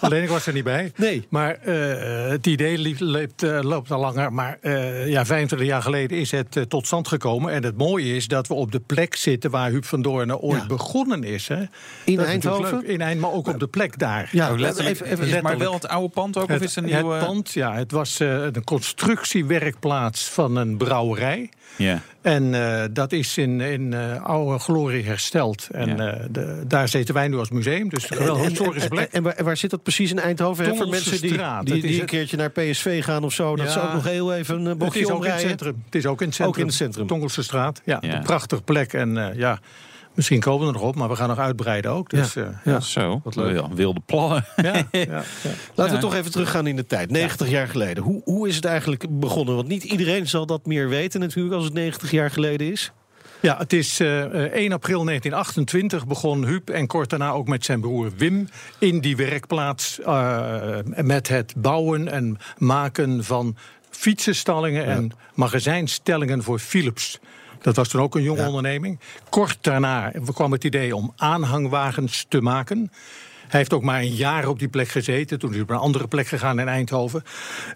Alleen 0.00 0.22
ik 0.22 0.28
was 0.28 0.46
er 0.46 0.52
niet 0.52 0.64
bij. 0.64 0.92
Nee. 0.96 1.26
Maar 1.28 1.54
eh, 1.54 2.28
het 2.30 2.46
idee 2.46 2.78
liep, 2.78 3.00
loopt, 3.00 3.42
eh, 3.42 3.58
loopt 3.62 3.90
al 3.90 4.00
langer. 4.00 4.32
Maar 4.32 4.58
eh, 4.60 5.08
ja, 5.08 5.24
25 5.26 5.68
jaar 5.68 5.82
geleden 5.82 6.18
is 6.18 6.30
het 6.30 6.56
eh, 6.56 6.62
tot 6.62 6.86
stand 6.86 7.08
gekomen. 7.08 7.52
En 7.52 7.64
het 7.64 7.76
mooie 7.76 8.16
is 8.16 8.28
dat 8.28 8.46
we 8.46 8.54
op 8.54 8.72
de 8.72 8.80
plek 8.80 9.14
zitten 9.16 9.50
waar 9.50 9.70
Huub 9.70 9.84
van 9.84 10.02
Doornen 10.02 10.40
ooit 10.40 10.60
Ja. 10.60 10.66
begonnen 10.66 11.24
is. 11.24 11.48
Hè. 11.48 11.54
In 11.56 11.64
Dat 11.64 11.68
is 12.06 12.16
natuurlijk 12.16 12.44
Eindhoven? 12.44 12.78
leuk. 12.80 12.88
In 12.88 13.00
Eind, 13.00 13.20
maar 13.20 13.32
ook 13.32 13.48
op 13.48 13.58
de 13.60 13.66
plek 13.66 13.98
daar. 13.98 14.28
Ja, 14.32 14.54
letterlijk, 14.56 15.00
even, 15.00 15.22
even 15.26 15.42
maar 15.42 15.58
wel 15.58 15.72
het 15.72 15.88
oude 15.88 16.08
pand 16.14 16.36
ook? 16.38 16.50
Of 16.50 16.60
is 16.60 16.74
het 16.74 16.84
een 16.84 16.90
het 16.92 17.02
nieuwe... 17.10 17.24
pand, 17.26 17.52
ja, 17.52 17.74
het 17.74 17.92
was 17.92 18.20
eh, 18.20 18.42
een 18.42 18.64
constructiewerkplaats 18.64 20.24
van 20.28 20.56
een 20.56 20.76
brouwerij. 20.76 21.48
Ja. 21.76 22.02
En 22.22 22.54
eh, 22.54 22.84
dat 22.92 23.12
is 23.12 23.38
in, 23.38 23.60
in 23.60 23.92
eh, 23.94 24.22
oude 24.24 24.58
glorie 24.58 25.04
hersteld. 25.04 25.68
En 25.72 25.96
Ja. 25.96 26.12
eh, 26.12 26.24
de, 26.30 26.62
daar 26.66 26.88
zitten 26.88 27.14
wij 27.14 27.28
nu 27.28 27.36
als 27.38 27.50
museum. 27.50 27.88
Dus 27.88 28.10
een 28.10 28.36
historische 28.36 28.88
en, 28.88 28.94
plek. 28.94 29.12
en, 29.12 29.22
waar, 29.22 29.32
en 29.34 29.44
waar 29.44 29.56
zit 29.56 29.70
dat 29.70 29.82
precies 29.82 30.10
in 30.10 30.18
Eindhoven? 30.18 30.64
hè? 30.64 30.74
Voor 30.74 30.88
mensen 30.88 31.20
die, 31.20 31.38
die, 31.64 31.82
is 31.82 31.98
een 31.98 32.06
keertje 32.06 32.36
naar 32.36 32.50
PSV 32.50 33.04
gaan 33.04 33.24
of 33.24 33.32
zo. 33.32 33.56
Dat 33.56 33.66
Ja. 33.66 33.72
ze 33.72 33.80
ook 33.80 33.92
nog 33.92 34.04
heel 34.04 34.34
even 34.34 34.58
een 34.58 34.64
Het 34.64 34.78
bochtje 34.78 35.00
is 35.00 35.06
ook 35.06 35.10
in 35.10 35.16
het 35.16 35.24
omrijden. 35.30 35.48
centrum. 35.48 35.82
Het 35.84 35.94
is 35.94 36.06
ook 36.06 36.20
in 36.20 36.26
het 36.26 36.34
centrum. 36.36 36.54
Ook 36.54 36.60
in 36.60 36.66
het 36.66 36.74
centrum. 36.76 37.06
Tongelse 37.06 37.42
straat. 37.42 37.80
Ja, 37.84 37.98
Ja. 38.00 38.16
een 38.16 38.22
prachtige 38.22 38.62
plek. 38.62 38.92
En 38.92 39.16
eh, 39.30 39.38
ja, 39.38 39.58
misschien 40.20 40.40
komen 40.40 40.66
we 40.66 40.72
er 40.72 40.78
nog 40.78 40.88
op, 40.88 40.94
maar 40.96 41.08
we 41.08 41.16
gaan 41.16 41.28
nog 41.28 41.38
uitbreiden 41.38 41.90
ook. 41.90 42.10
Dus, 42.10 42.32
Ja. 42.34 42.42
eh, 42.42 42.48
Ja. 42.64 42.80
Zo, 42.80 43.20
Wat 43.24 43.36
leuk. 43.36 43.52
Wil- 43.52 43.70
wilde 43.74 44.00
plannen. 44.06 44.44
ja, 44.56 44.72
ja, 44.72 44.84
ja. 45.02 45.22
Laten 45.74 45.94
Ja. 45.94 46.00
we 46.00 46.06
toch 46.06 46.14
even 46.14 46.30
teruggaan 46.30 46.66
in 46.66 46.76
de 46.76 46.86
tijd. 46.86 47.10
90 47.10 47.48
jaar 47.48 47.68
geleden. 47.68 48.02
Hoe, 48.02 48.20
hoe 48.24 48.48
is 48.48 48.56
het 48.56 48.64
eigenlijk 48.64 49.04
begonnen? 49.20 49.54
Want 49.54 49.68
niet 49.68 49.84
iedereen 49.84 50.28
zal 50.28 50.46
dat 50.46 50.66
meer 50.66 50.88
weten 50.88 51.20
natuurlijk 51.20 51.54
als 51.54 51.64
het 51.64 51.72
90 51.74 52.10
jaar 52.10 52.30
geleden 52.30 52.70
is. 52.72 52.92
Ja, 53.40 53.56
het 53.58 53.72
is 53.72 54.00
eh, 54.00 54.22
eh, 54.24 54.52
1 54.52 54.72
april 54.72 55.04
1928 55.04 56.06
begon 56.06 56.44
Huub 56.46 56.70
en 56.70 56.86
kort 56.86 57.10
daarna 57.10 57.30
ook 57.30 57.48
met 57.48 57.64
zijn 57.64 57.80
broer 57.80 58.10
Wim 58.16 58.48
in 58.78 59.00
die 59.00 59.16
werkplaats 59.16 60.00
eh, 60.00 60.76
met 60.84 61.28
het 61.28 61.54
bouwen 61.56 62.08
en 62.08 62.38
maken 62.58 63.24
van 63.24 63.56
fietsenstallingen 63.90 64.84
en 64.84 65.12
magazijnstellingen 65.34 66.42
voor 66.42 66.58
Philips. 66.58 67.18
Dat 67.60 67.76
was 67.76 67.88
toen 67.88 68.00
ook 68.00 68.14
een 68.14 68.22
jonge 68.22 68.46
onderneming. 68.46 68.98
Kort 69.28 69.58
daarna 69.60 70.12
kwam 70.34 70.52
het 70.52 70.64
idee 70.64 70.96
om 70.96 71.12
aanhangwagens 71.16 72.26
te 72.28 72.40
maken. 72.40 72.92
Hij 73.50 73.58
heeft 73.60 73.72
ook 73.72 73.82
maar 73.82 74.00
een 74.00 74.14
jaar 74.14 74.48
op 74.48 74.58
die 74.58 74.68
plek 74.68 74.88
gezeten. 74.88 75.38
Toen 75.38 75.48
is 75.48 75.54
hij 75.54 75.64
op 75.64 75.70
een 75.70 75.76
andere 75.76 76.08
plek 76.08 76.26
gegaan 76.26 76.58
in 76.60 76.68
Eindhoven. 76.68 77.22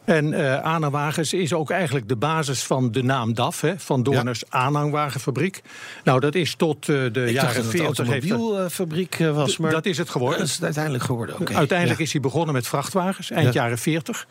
En 0.05 0.35
aanhangwagens 0.65 1.33
is 1.33 1.53
ook 1.53 1.71
eigenlijk 1.71 2.09
de 2.09 2.17
basis 2.17 2.63
van 2.63 2.93
de 2.93 3.03
naam 3.03 3.35
DAF. 3.35 3.61
Hè, 3.61 3.79
van 3.79 4.03
Doorners 4.03 4.43
aanhangwagenfabriek. 4.49 5.63
Nou, 6.05 6.21
dat 6.21 6.35
is 6.35 6.55
tot 6.55 6.89
eh, 6.89 6.97
de 7.13 7.25
Ik 7.27 7.33
jaren 7.33 7.55
dat 7.55 7.63
het 7.63 7.67
40 7.67 7.99
een 8.07 8.13
heeft 8.13 8.29
dat- 8.29 8.39
automobielfabriek 8.41 9.15
eh, 9.19 9.35
was. 9.35 9.57
Maar 9.57 9.71
dat 9.71 9.87
is 9.87 9.99
het 9.99 10.11
geworden. 10.11 10.39
dat 10.39 10.49
is 10.49 10.55
het 10.55 10.65
uiteindelijk 10.65 11.05
geworden. 11.05 11.37
Uiteindelijk 11.55 11.99
Ja. 11.99 12.05
is 12.05 12.13
hij 12.13 12.21
begonnen 12.21 12.55
met 12.55 12.67
vrachtwagens, 12.67 13.31
eind 13.31 13.53
Ja. 13.55 13.61
jaren 13.63 13.79
40. 13.79 14.27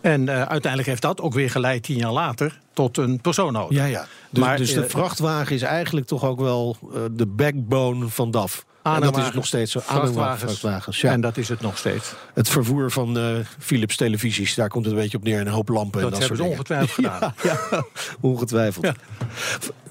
En 0.00 0.30
uiteindelijk 0.30 0.86
heeft 0.88 1.02
dat 1.02 1.20
ook 1.20 1.34
weer 1.34 1.50
geleid, 1.50 1.82
tien 1.82 1.96
jaar 1.96 2.12
later, 2.12 2.58
tot 2.72 2.96
een 2.98 3.20
personenauto. 3.20 3.74
Ja, 3.74 3.84
ja. 3.84 4.06
Dus, 4.30 4.42
Maar, 4.44 4.56
dus 4.56 4.74
de 4.74 4.88
vrachtwagen 4.88 5.54
is 5.54 5.62
eigenlijk 5.62 6.06
toch 6.06 6.24
ook 6.24 6.40
wel 6.40 6.76
de 7.12 7.26
backbone 7.26 8.08
van 8.08 8.30
DAF. 8.30 8.64
En 8.94 9.00
dat 9.00 9.16
is 9.16 9.32
nog 9.32 9.46
steeds 9.46 9.72
zo. 9.72 9.80
vrachtwagens. 9.80 10.42
Vrachtwagens, 10.42 11.00
ja. 11.00 11.10
En 11.12 11.20
dat 11.20 11.36
is 11.36 11.48
het 11.48 11.60
nog 11.60 11.78
steeds. 11.78 12.12
Het 12.34 12.48
vervoer 12.48 12.90
van 12.90 13.18
eh, 13.18 13.24
Philips 13.58 13.96
televisies, 13.96 14.54
daar 14.54 14.68
komt 14.68 14.84
het 14.84 14.94
een 14.94 15.00
beetje 15.00 15.16
op 15.16 15.24
neer. 15.24 15.40
Een 15.40 15.48
hoop 15.48 15.68
lampen 15.68 16.00
Dat 16.00 16.12
en 16.12 16.20
dat 16.20 16.28
hebben 16.28 16.46
ze 16.46 16.52
ongetwijfeld 16.52 16.90
gedaan. 17.06 17.34
Ja, 17.42 17.84
ongetwijfeld. 18.20 18.84
Ja. 18.84 18.94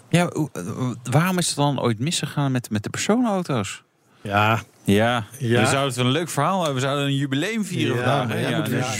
Ja, 0.09 0.29
eh, 0.29 0.63
waarom 1.03 1.37
is 1.37 1.47
het 1.47 1.55
dan 1.55 1.81
ooit 1.81 1.99
misgegaan 1.99 2.51
met, 2.51 2.69
met 2.69 2.83
de 2.83 2.89
personenauto's? 2.89 3.83
Ja, 4.21 4.63
Ja, 4.85 5.25
Ja. 5.37 5.59
we 5.61 5.65
zouden 5.67 5.87
het 5.87 5.97
een 5.97 6.11
leuk 6.11 6.29
verhaal 6.29 6.57
hebben. 6.57 6.73
We 6.75 6.81
zouden 6.81 7.05
een 7.05 7.15
jubileum 7.15 7.65
vieren 7.65 7.95
Ja, 7.97 8.17
vandaag. 8.17 8.39
ja, 8.41 8.49
ja, 8.49 8.57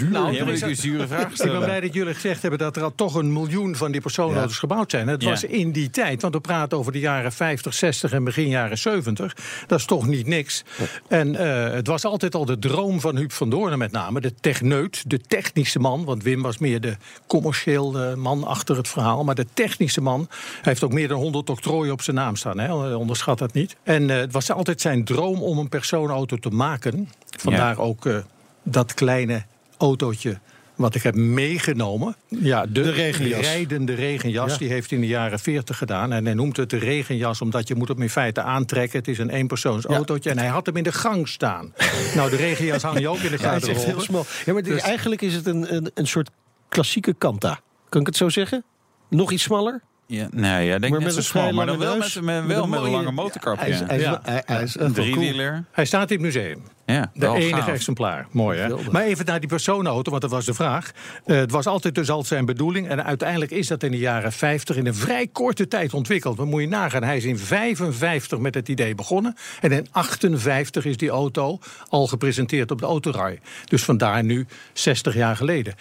nou, 0.10 0.34
ja, 0.34 0.46
maar 0.46 0.54
ik 0.54 0.62
een 0.62 0.76
zure 0.76 1.08
vraag 1.08 1.32
Ik 1.46 1.52
ben 1.52 1.64
blij 1.64 1.80
dat 1.82 1.94
jullie 1.94 2.14
gezegd 2.14 2.42
hebben 2.42 2.60
dat 2.60 2.76
er 2.76 2.84
al 2.84 2.96
toch 2.96 3.16
een 3.16 3.34
miljoen 3.34 3.76
van 3.76 3.92
die 3.92 4.02
personenauto's 4.02 4.58
gebouwd 4.60 4.92
zijn. 4.92 5.08
Het 5.08 5.24
was 5.24 5.44
in 5.44 5.72
die 5.72 5.90
tijd, 5.90 6.22
want 6.22 6.34
we 6.34 6.40
praten 6.40 6.78
over 6.78 6.92
de 6.92 7.00
jaren 7.00 7.32
50, 7.32 7.74
60 7.74 8.12
en 8.12 8.24
begin 8.24 8.48
jaren 8.48 8.78
70. 8.78 9.36
Dat 9.68 9.80
is 9.80 9.86
toch 9.86 10.08
niet 10.08 10.28
niks. 10.28 10.64
En 11.08 11.36
eh, 11.36 11.74
het 11.74 11.88
was 11.88 12.06
altijd 12.06 12.36
al 12.36 12.46
de 12.46 12.60
droom 12.60 13.00
van 13.00 13.16
Huub 13.18 13.32
van 13.32 13.50
Doornen 13.50 13.78
met 13.78 13.92
name. 13.92 14.22
De 14.22 14.34
techneut, 14.42 15.04
de 15.10 15.20
technische 15.20 15.80
man. 15.80 16.04
Want 16.06 16.24
Wim 16.24 16.42
was 16.42 16.58
meer 16.58 16.82
de 16.82 16.96
commercieel 17.28 18.00
eh, 18.00 18.14
man 18.14 18.44
achter 18.44 18.78
het 18.78 18.88
verhaal. 18.88 19.24
Maar 19.24 19.36
de 19.36 19.48
technische 19.54 20.02
man 20.02 20.28
hij 20.30 20.60
heeft 20.62 20.84
ook 20.84 20.94
meer 20.94 21.08
dan 21.08 21.20
100 21.20 21.50
octrooien 21.50 21.94
op 21.94 22.02
zijn 22.02 22.16
naam 22.16 22.36
staan. 22.36 22.60
Hè? 22.60 22.96
Onderschat 22.96 23.38
dat 23.38 23.54
niet. 23.54 23.76
En 23.84 24.10
eh, 24.10 24.18
het 24.18 24.32
was 24.32 24.52
altijd 24.52 24.82
zijn 24.82 25.04
droom 25.06 25.42
om 25.44 25.58
een 25.58 25.70
personenauto 25.78 26.38
te 26.38 26.50
maken. 26.50 27.10
Vandaar 27.40 27.78
ook 27.80 28.06
eh, 28.06 28.18
dat 28.64 28.94
kleine 28.94 29.44
autootje 29.78 30.40
wat 30.76 30.96
ik 30.96 31.04
heb 31.04 31.16
meegenomen. 31.16 32.16
Ja, 32.28 32.66
de, 32.66 32.72
De 32.72 32.92
regenjas. 32.92 33.40
rijdende 33.42 33.94
regenjas. 33.94 34.52
Ja. 34.52 34.58
Die 34.58 34.70
heeft 34.70 34.92
in 34.92 35.02
de 35.02 35.08
jaren 35.08 35.40
40 35.40 35.78
gedaan. 35.78 36.12
En 36.14 36.26
hij 36.26 36.34
noemt 36.34 36.58
het 36.58 36.70
de 36.70 36.78
regenjas 36.78 37.42
omdat 37.42 37.68
je 37.68 37.76
moet 37.76 37.88
hem 37.88 38.02
in 38.02 38.10
feite 38.10 38.42
aantrekken. 38.42 39.00
Het 39.00 39.08
is 39.08 39.18
een 39.18 39.30
eenpersoons 39.30 39.86
autootje. 39.86 40.30
En 40.30 40.38
hij 40.38 40.48
had 40.48 40.66
hem 40.66 40.76
in 40.76 40.84
de 40.84 40.92
gang 40.92 41.28
staan. 41.28 41.74
nou, 42.16 42.30
de 42.30 42.36
regenjas 42.36 42.82
hang 42.82 43.00
je 43.00 43.08
ook 43.10 43.18
in 43.20 43.32
de 43.32 43.38
Ja, 43.42 43.54
is 43.54 43.68
echt 43.68 43.84
heel 43.86 44.00
smal. 44.02 44.26
Ja, 44.46 44.54
maar 44.54 44.64
Dus- 44.64 44.82
eigenlijk 44.82 45.22
is 45.22 45.34
het 45.34 45.46
een, 45.46 45.76
een, 45.76 45.92
een 45.94 46.08
soort 46.08 46.30
klassieke 46.70 47.14
kanta. 47.14 47.60
Kan 47.90 48.02
ik 48.02 48.08
het 48.08 48.18
zo 48.18 48.30
zeggen? 48.30 48.64
Nog 49.10 49.32
iets 49.32 49.44
smaller? 49.44 49.82
Ja, 50.08 50.28
nee, 50.32 50.66
ja, 50.66 50.80
denk 50.80 50.94
Maar 50.94 51.02
met 51.02 51.12
zo 51.12 51.18
een 51.18 51.24
smal, 51.24 51.52
maar 51.52 51.66
dan 51.66 51.78
wel 51.78 51.98
met, 51.98 52.16
met, 52.16 52.24
met 52.24 52.46
wel 52.56 52.64
een 52.64 52.70
met 52.70 52.82
een 52.82 52.90
lange 52.90 53.12
motorkap. 53.12 53.60
Hij 53.60 53.70
is, 53.70 53.80
ja. 53.80 53.86
hij 53.86 53.98
is, 53.98 54.06
hij, 54.24 54.44
hij 54.46 54.64
is 54.64 54.76
Een 54.76 54.82
wel 54.82 54.92
cool. 54.94 55.16
driewieler. 55.16 55.64
Hij 55.72 55.86
staat 55.86 56.12
in 56.12 56.16
het 56.16 56.26
museum. 56.26 56.64
Ja, 56.86 57.12
De 57.14 57.28
enige 57.28 57.56
gaaf. 57.56 57.68
exemplaar. 57.68 58.28
Mooi, 58.32 58.60
hè? 58.60 58.76
Maar 58.92 59.04
even 59.04 59.26
naar 59.26 59.40
die 59.40 59.50
personenauto, 59.50 60.10
want 60.10 60.22
dat 60.22 60.32
was 60.32 60.46
de 60.46 60.54
vraag. 60.54 60.92
Eh, 61.26 61.38
het 61.38 61.52
was 61.52 61.66
altijd 61.68 61.96
dus 61.96 62.10
al 62.10 62.24
zijn 62.24 62.46
bedoeling. 62.46 62.88
En 62.88 63.04
uiteindelijk 63.04 63.52
is 63.52 63.68
dat 63.68 63.84
in 63.84 63.92
de 63.92 63.98
jaren 63.98 64.32
50 64.32 64.76
in 64.76 64.86
een 64.86 64.96
vrij 64.96 65.28
korte 65.28 65.68
tijd 65.68 65.94
ontwikkeld. 65.94 66.38
Dan 66.38 66.48
moet 66.48 66.62
je 66.62 66.68
nagaan. 66.68 67.04
Hij 67.04 67.18
is 67.18 67.24
in 67.24 67.38
55 67.38 68.40
met 68.40 68.56
het 68.56 68.70
idee 68.70 68.96
begonnen. 68.96 69.36
En 69.62 69.72
in 69.72 69.88
58 69.92 70.86
is 70.86 70.98
die 70.98 71.10
auto 71.10 71.60
al 71.90 72.08
gepresenteerd 72.08 72.72
op 72.72 72.80
de 72.80 72.86
autorij. 72.86 73.40
Dus 73.66 73.84
vandaar 73.84 74.24
nu 74.24 74.46
60 74.74 75.16
jaar 75.16 75.36
geleden. 75.36 75.76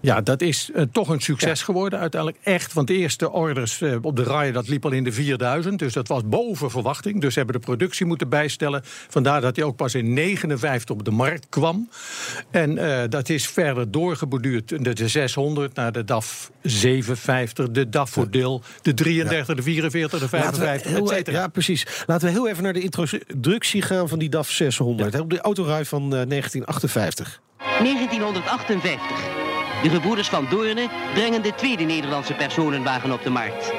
Ja, 0.00 0.20
dat 0.20 0.40
is 0.40 0.70
eh, 0.74 0.82
toch 0.92 1.08
een 1.08 1.20
succes 1.20 1.62
geworden 1.62 1.98
uiteindelijk. 1.98 2.42
Echt, 2.44 2.72
want 2.72 2.86
de 2.86 2.94
eerste 2.94 3.30
orders 3.30 3.80
eh, 3.80 3.96
op 4.02 4.16
de 4.16 4.22
rij, 4.22 4.52
dat 4.52 4.68
liep 4.68 4.84
al 4.84 4.92
in 4.92 5.04
de 5.04 5.12
4000. 5.12 5.78
Dus 5.78 5.92
dat 5.92 6.08
was 6.08 6.22
boven 6.24 6.70
verwachting. 6.70 7.20
Dus 7.20 7.32
ze 7.32 7.38
hebben 7.38 7.60
de 7.60 7.66
productie 7.66 8.06
moeten 8.06 8.28
bijstellen. 8.28 8.82
Vandaar 9.08 9.40
dat 9.40 9.56
hij 9.56 9.64
ook 9.64 9.76
pas 9.76 9.94
in 9.94 10.12
59 10.48 10.96
op 10.96 11.04
de 11.04 11.10
markt 11.10 11.46
kwam. 11.48 11.88
En 12.50 12.78
eh, 12.78 13.08
dat 13.08 13.28
is 13.28 13.46
verder 13.48 13.90
doorgeborduurd. 13.90 14.68
De, 14.84 14.92
de 14.92 15.08
600 15.08 15.74
naar 15.74 15.92
de 15.92 16.04
DAF 16.04 16.50
750, 16.62 17.70
de 17.70 17.88
DAF 17.88 18.10
voor 18.10 18.30
deel, 18.30 18.62
de 18.82 18.94
33, 18.94 19.56
de 19.56 19.62
44, 19.62 20.18
de 20.18 20.36
Laten 20.36 20.50
we 20.50 20.66
55, 20.66 20.92
heel, 20.92 21.02
et 21.02 21.08
cetera. 21.16 21.38
ja, 21.38 21.48
precies. 21.48 21.86
Laten 22.06 22.26
we 22.26 22.32
heel 22.32 22.48
even 22.48 22.62
naar 22.62 22.72
de 22.72 22.80
introductie 22.80 23.82
gaan 23.82 24.08
van 24.08 24.18
die 24.18 24.28
DAF 24.28 24.50
600. 24.50 25.12
hè, 25.12 25.20
Op 25.20 25.30
de 25.30 25.40
autorij 25.40 25.84
van 25.84 26.02
eh, 26.02 26.08
1958. 26.28 27.40
1958. 27.58 29.36
De 29.82 29.90
gebroeders 29.90 30.28
van 30.28 30.46
Doornen 30.50 30.90
brengen 31.14 31.42
de 31.42 31.52
tweede 31.56 31.84
Nederlandse 31.84 32.34
personenwagen 32.34 33.12
op 33.12 33.22
de 33.22 33.30
markt. 33.30 33.72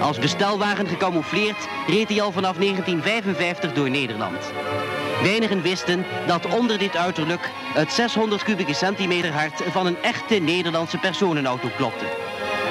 Als 0.00 0.18
bestelwagen 0.18 0.86
gecamoufleerd 0.86 1.68
reed 1.86 2.08
hij 2.08 2.22
al 2.22 2.32
vanaf 2.32 2.56
1955 2.56 3.72
door 3.72 3.90
Nederland. 3.90 4.52
Weinigen 5.22 5.62
wisten 5.62 6.04
dat 6.26 6.54
onder 6.58 6.78
dit 6.78 6.96
uiterlijk 6.96 7.50
het 7.74 7.92
600 7.92 8.42
kubieke 8.42 8.74
centimeter 8.74 9.32
hart 9.32 9.62
van 9.70 9.86
een 9.86 10.02
echte 10.02 10.34
Nederlandse 10.34 10.98
personenauto 10.98 11.68
klopte. 11.76 12.04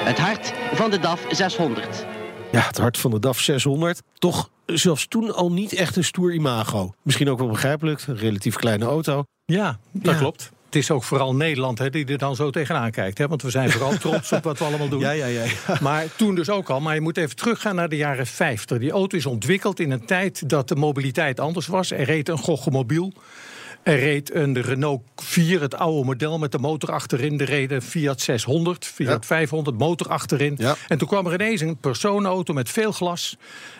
Het 0.04 0.18
hart 0.18 0.52
van 0.72 0.90
de 0.90 0.98
DAF 0.98 1.24
600. 1.30 2.06
Ja, 2.52 2.60
het 2.60 2.78
hart 2.78 2.98
van 2.98 3.10
de 3.10 3.18
DAF 3.18 3.38
600. 3.40 4.00
Toch 4.18 4.50
zelfs 4.66 5.06
toen 5.06 5.34
al 5.34 5.52
niet 5.52 5.72
echt 5.72 5.96
een 5.96 6.04
stoer 6.04 6.32
imago. 6.34 6.92
Misschien 7.02 7.30
ook 7.30 7.38
wel 7.38 7.48
begrijpelijk. 7.48 8.04
Een 8.06 8.16
relatief 8.16 8.56
kleine 8.56 8.84
auto. 8.84 9.24
Ja, 9.44 9.78
dat 9.92 10.12
Ja. 10.14 10.18
klopt. 10.20 10.50
Het 10.70 10.78
is 10.78 10.90
ook 10.90 11.04
vooral 11.04 11.34
Nederland 11.34 11.78
hè, 11.78 11.90
die 11.90 12.06
er 12.06 12.18
dan 12.18 12.36
zo 12.36 12.50
tegenaan 12.50 12.90
kijkt. 12.90 13.18
Hè? 13.18 13.28
Want 13.28 13.42
we 13.42 13.50
zijn 13.50 13.70
vooral 13.70 13.98
trots 14.08 14.32
op 14.32 14.44
wat 14.44 14.58
we 14.58 14.64
allemaal 14.64 14.88
doen. 14.88 15.00
Ja, 15.00 15.10
ja, 15.10 15.26
ja. 15.26 15.44
Maar 15.80 16.04
toen 16.16 16.34
dus 16.34 16.50
ook 16.50 16.70
al. 16.70 16.80
Maar 16.80 16.94
je 16.94 17.00
moet 17.00 17.16
even 17.16 17.36
teruggaan 17.36 17.74
naar 17.74 17.88
de 17.88 17.96
jaren 17.96 18.26
50. 18.26 18.78
Die 18.78 18.90
auto 18.90 19.16
is 19.16 19.26
ontwikkeld 19.26 19.80
in 19.80 19.90
een 19.90 20.06
tijd 20.06 20.48
dat 20.48 20.68
de 20.68 20.76
mobiliteit 20.76 21.40
anders 21.40 21.66
was. 21.66 21.90
Er 21.90 22.02
reed 22.02 22.28
een 22.28 22.38
Goggomobiel. 22.38 23.12
Er 23.82 23.98
reed 23.98 24.34
een 24.34 24.60
Renault 24.60 25.02
4, 25.16 25.60
het 25.60 25.74
oude 25.74 26.04
model 26.04 26.38
met 26.38 26.52
de 26.52 26.58
motor 26.58 26.92
achterin. 26.92 27.40
Er 27.40 27.46
reed 27.46 27.70
een 27.70 27.82
Fiat 27.82 28.20
600, 28.20 28.84
Fiat 28.84 29.26
500, 29.26 29.78
motor 29.78 30.08
achterin. 30.08 30.54
Ja. 30.58 30.76
En 30.88 30.98
toen 30.98 31.08
kwam 31.08 31.26
er 31.26 31.32
ineens 31.32 31.60
een 31.60 31.76
personenauto 31.76 32.54
met 32.54 32.68
veel 32.68 32.92
glas... 32.92 33.36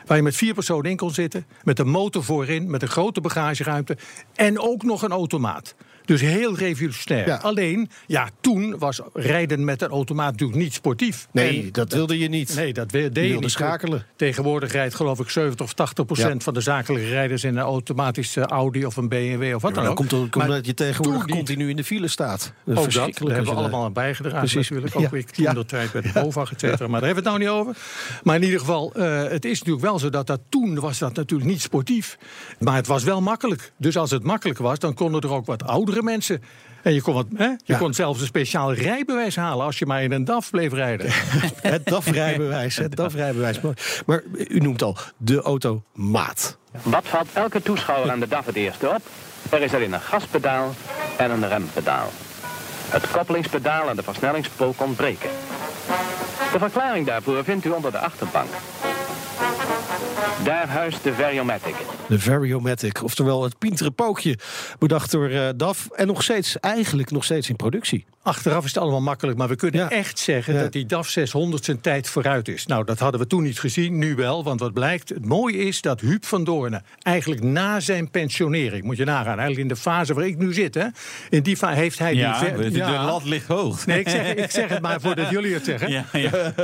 waar 0.07 0.16
je 0.16 0.22
met 0.22 0.37
vier 0.37 0.55
personen 0.55 0.90
in 0.90 0.96
kon 0.96 1.11
zitten. 1.11 1.46
Met 1.62 1.79
een 1.79 1.88
motor 1.88 2.24
voorin, 2.24 2.70
met 2.70 2.83
een 2.83 2.88
grote 2.88 3.20
bagageruimte. 3.20 3.96
En 4.35 4.61
ook 4.61 4.83
nog 4.83 5.03
een 5.03 5.12
automaat. 5.12 5.74
Dus 6.11 6.20
heel 6.20 6.57
revolutionair. 6.57 7.38
Alleen, 7.38 7.90
ja, 8.07 8.29
toen 8.40 8.79
was 8.79 9.01
rijden 9.12 9.64
met 9.64 9.83
een 9.83 9.88
automaat 9.88 10.31
natuurlijk 10.31 10.59
niet 10.59 10.73
sportief. 10.73 11.29
Nee, 11.33 11.62
En 11.62 11.68
dat 11.73 11.92
wilde 11.92 12.18
je 12.18 12.29
niet. 12.29 12.55
Nee, 12.55 12.73
dat 12.73 12.90
wil- 12.90 13.03
deed 13.12 13.14
je 13.16 13.20
wilde 13.29 13.40
niet. 13.40 13.51
schakelen. 13.51 14.07
Tegenwoordig 14.16 14.73
rijdt 14.73 14.94
geloof 14.94 15.20
ik 15.20 15.29
70 15.31 15.66
of 15.66 15.73
80 15.73 16.05
procent 16.07 16.33
Ja. 16.35 16.40
van 16.40 16.55
de 16.55 16.61
zakelijke 16.61 17.09
rijders 17.09 17.44
in 17.44 17.57
een 17.57 17.62
automatische 17.62 18.40
Audi 18.40 18.85
of 18.87 18.96
een 18.96 19.09
BMW 19.09 19.55
of 19.55 19.62
wat 19.62 19.75
dan 19.75 19.83
dan 19.83 19.90
ook. 19.92 19.96
komt, 19.96 20.11
komt 20.11 20.35
Maar 20.35 20.45
omdat 20.47 20.66
je 20.66 20.74
tegenwoordig 20.74 21.26
continu 21.26 21.68
in 21.68 21.76
de 21.76 21.84
file 21.84 22.09
staat. 22.09 22.53
Dat 22.64 22.78
Ook 22.78 22.93
dat, 22.93 22.95
daar 23.18 23.34
hebben 23.34 23.45
we 23.55 23.59
allemaal 23.61 23.84
aan 23.84 23.93
bijgedragen 23.93 24.39
Precies. 24.39 24.68
natuurlijk. 24.70 24.97
Ook 24.97 25.12
ik 25.12 25.30
toen 25.30 25.55
de 25.55 25.64
tijd 25.64 25.93
de 25.93 26.11
BOVAG, 26.14 26.53
et 26.53 26.61
cetera. 26.61 26.89
Maar 26.89 27.01
daar 27.01 27.09
hebben 27.14 27.24
we 27.24 27.30
het 27.30 27.39
nou 27.41 27.55
niet 27.59 27.66
over. 27.66 27.82
Maar 28.22 28.37
in 28.37 28.43
ieder 28.43 28.59
geval, 28.59 28.93
eh, 28.95 29.22
het 29.22 29.45
is 29.45 29.59
natuurlijk 29.59 29.84
wel 29.84 29.99
zo 29.99 30.11
dat 30.11 30.26
dat 30.26 30.41
toen 30.49 30.80
was 30.80 30.99
dat 30.99 31.14
natuurlijk 31.16 31.51
niet 31.51 31.61
sportief. 31.61 32.18
Maar 32.59 32.74
het 32.74 32.87
was 32.87 33.05
wel 33.05 33.20
makkelijk. 33.20 33.72
Dus 33.76 33.97
als 33.97 34.11
het 34.11 34.22
makkelijk 34.22 34.59
was, 34.59 34.78
dan 34.78 34.95
konden 34.95 35.20
er 35.20 35.30
ook 35.32 35.47
wat 35.47 35.66
mensen... 36.03 36.42
En 36.82 36.94
je 36.94 37.03
kon, 37.03 37.14
wat, 37.14 37.26
hè? 37.34 37.44
je 37.44 37.59
Ja. 37.64 37.78
kon 37.78 37.94
zelfs 37.94 38.20
een 38.20 38.26
speciaal 38.26 38.72
rijbewijs 38.72 39.36
halen 39.36 39.64
als 39.66 39.78
je 39.78 39.86
maar 39.86 40.03
in 40.03 40.12
een 40.12 40.24
DAF 40.24 40.51
bleef 40.51 40.72
rijden. 40.72 41.07
Het 41.62 41.86
DAF-rijbewijs, 41.86 42.76
het 42.76 42.96
DAF-rijbewijs. 42.96 43.61
Maar 44.07 44.22
u 44.48 44.59
noemt 44.59 44.82
al 44.82 44.96
de 45.16 45.40
automaat. 45.40 46.59
Wat 46.82 47.09
valt 47.09 47.28
elke 47.32 47.62
toeschouwer 47.62 48.11
aan 48.11 48.20
de 48.20 48.28
DAF 48.28 48.46
het 48.46 48.57
eerste 48.57 48.88
op? 48.88 49.01
Er 49.51 49.62
is 49.62 49.72
erin 49.72 49.92
een 49.92 50.01
gaspedaal 50.01 50.74
en 51.16 51.30
een 51.30 51.48
rempedaal. 51.48 52.11
Het 52.88 53.11
koppelingspedaal 53.11 53.88
en 53.88 53.96
de 53.96 54.03
versnellingspook 54.03 54.82
ontbreken. 54.82 55.30
De 56.53 56.59
verklaring 56.59 57.07
daarvoor 57.07 57.44
vindt 57.44 57.64
u 57.64 57.70
onder 57.70 57.90
de 57.90 57.98
achterbank. 57.98 58.48
Daar 60.45 60.68
huist 60.68 61.03
de 61.03 61.12
Variomatic. 61.12 61.74
De 62.09 62.20
Variomatic, 62.20 63.03
oftewel 63.03 63.43
het 63.43 63.59
pintere 63.59 63.91
pookje. 63.91 64.38
Bedacht 64.78 65.11
door 65.11 65.28
eh, 65.28 65.49
DAF 65.57 65.88
en 65.91 66.07
nog 66.07 66.22
steeds, 66.22 66.61
eigenlijk 66.61 67.11
nog 67.11 67.24
steeds 67.24 67.49
in 67.49 67.57
productie. 67.57 68.07
Achteraf 68.23 68.64
is 68.64 68.75
het 68.75 68.83
allemaal 68.83 69.01
makkelijk, 69.01 69.39
maar 69.39 69.49
we 69.49 69.57
kunnen 69.57 69.81
Ja. 69.81 69.91
echt 69.91 70.18
zeggen 70.18 70.55
Ja. 70.55 70.61
dat 70.61 70.73
die 70.73 70.87
DAF 70.87 71.09
600 71.09 71.64
zijn 71.64 71.81
tijd 71.81 72.09
vooruit 72.09 72.49
is. 72.49 72.66
Nou, 72.66 72.85
dat 72.85 72.99
hadden 72.99 73.21
we 73.21 73.27
toen 73.27 73.43
niet 73.43 73.59
gezien, 73.59 73.99
nu 73.99 74.14
wel. 74.14 74.45
Want 74.45 74.61
wat 74.61 74.73
blijkt, 74.73 75.09
het 75.09 75.25
mooie 75.27 75.57
is 75.59 75.81
dat 75.81 76.01
Huub 76.01 76.25
van 76.25 76.45
Doornen 76.45 76.85
eigenlijk 77.03 77.43
na 77.43 77.81
zijn 77.81 78.11
pensionering, 78.11 78.85
moet 78.85 78.97
je 78.97 79.05
nagaan, 79.05 79.27
eigenlijk 79.39 79.59
in 79.61 79.68
de 79.68 79.77
fase 79.77 80.14
waar 80.14 80.27
ik 80.27 80.39
nu 80.39 80.53
zit, 80.55 80.75
hè, 80.75 80.87
in 81.31 81.43
die 81.43 81.57
fase 81.57 81.77
heeft 81.79 81.99
hij 81.99 82.14
Ja, 82.14 82.41
die 82.41 82.57
de, 82.57 82.71
de 82.71 82.81
lat 82.81 83.25
ligt 83.25 83.47
hoog. 83.47 83.87
Nee, 83.87 84.01
ik 84.01 84.09
zeg, 84.09 84.35
ik 84.35 84.51
zeg 84.51 84.68
het 84.68 84.81
maar 84.81 85.01
voordat 85.01 85.31
jullie 85.35 85.55
het 85.55 85.64
zeggen. 85.64 85.91
Ja, 85.91 86.05
ja. 86.12 86.55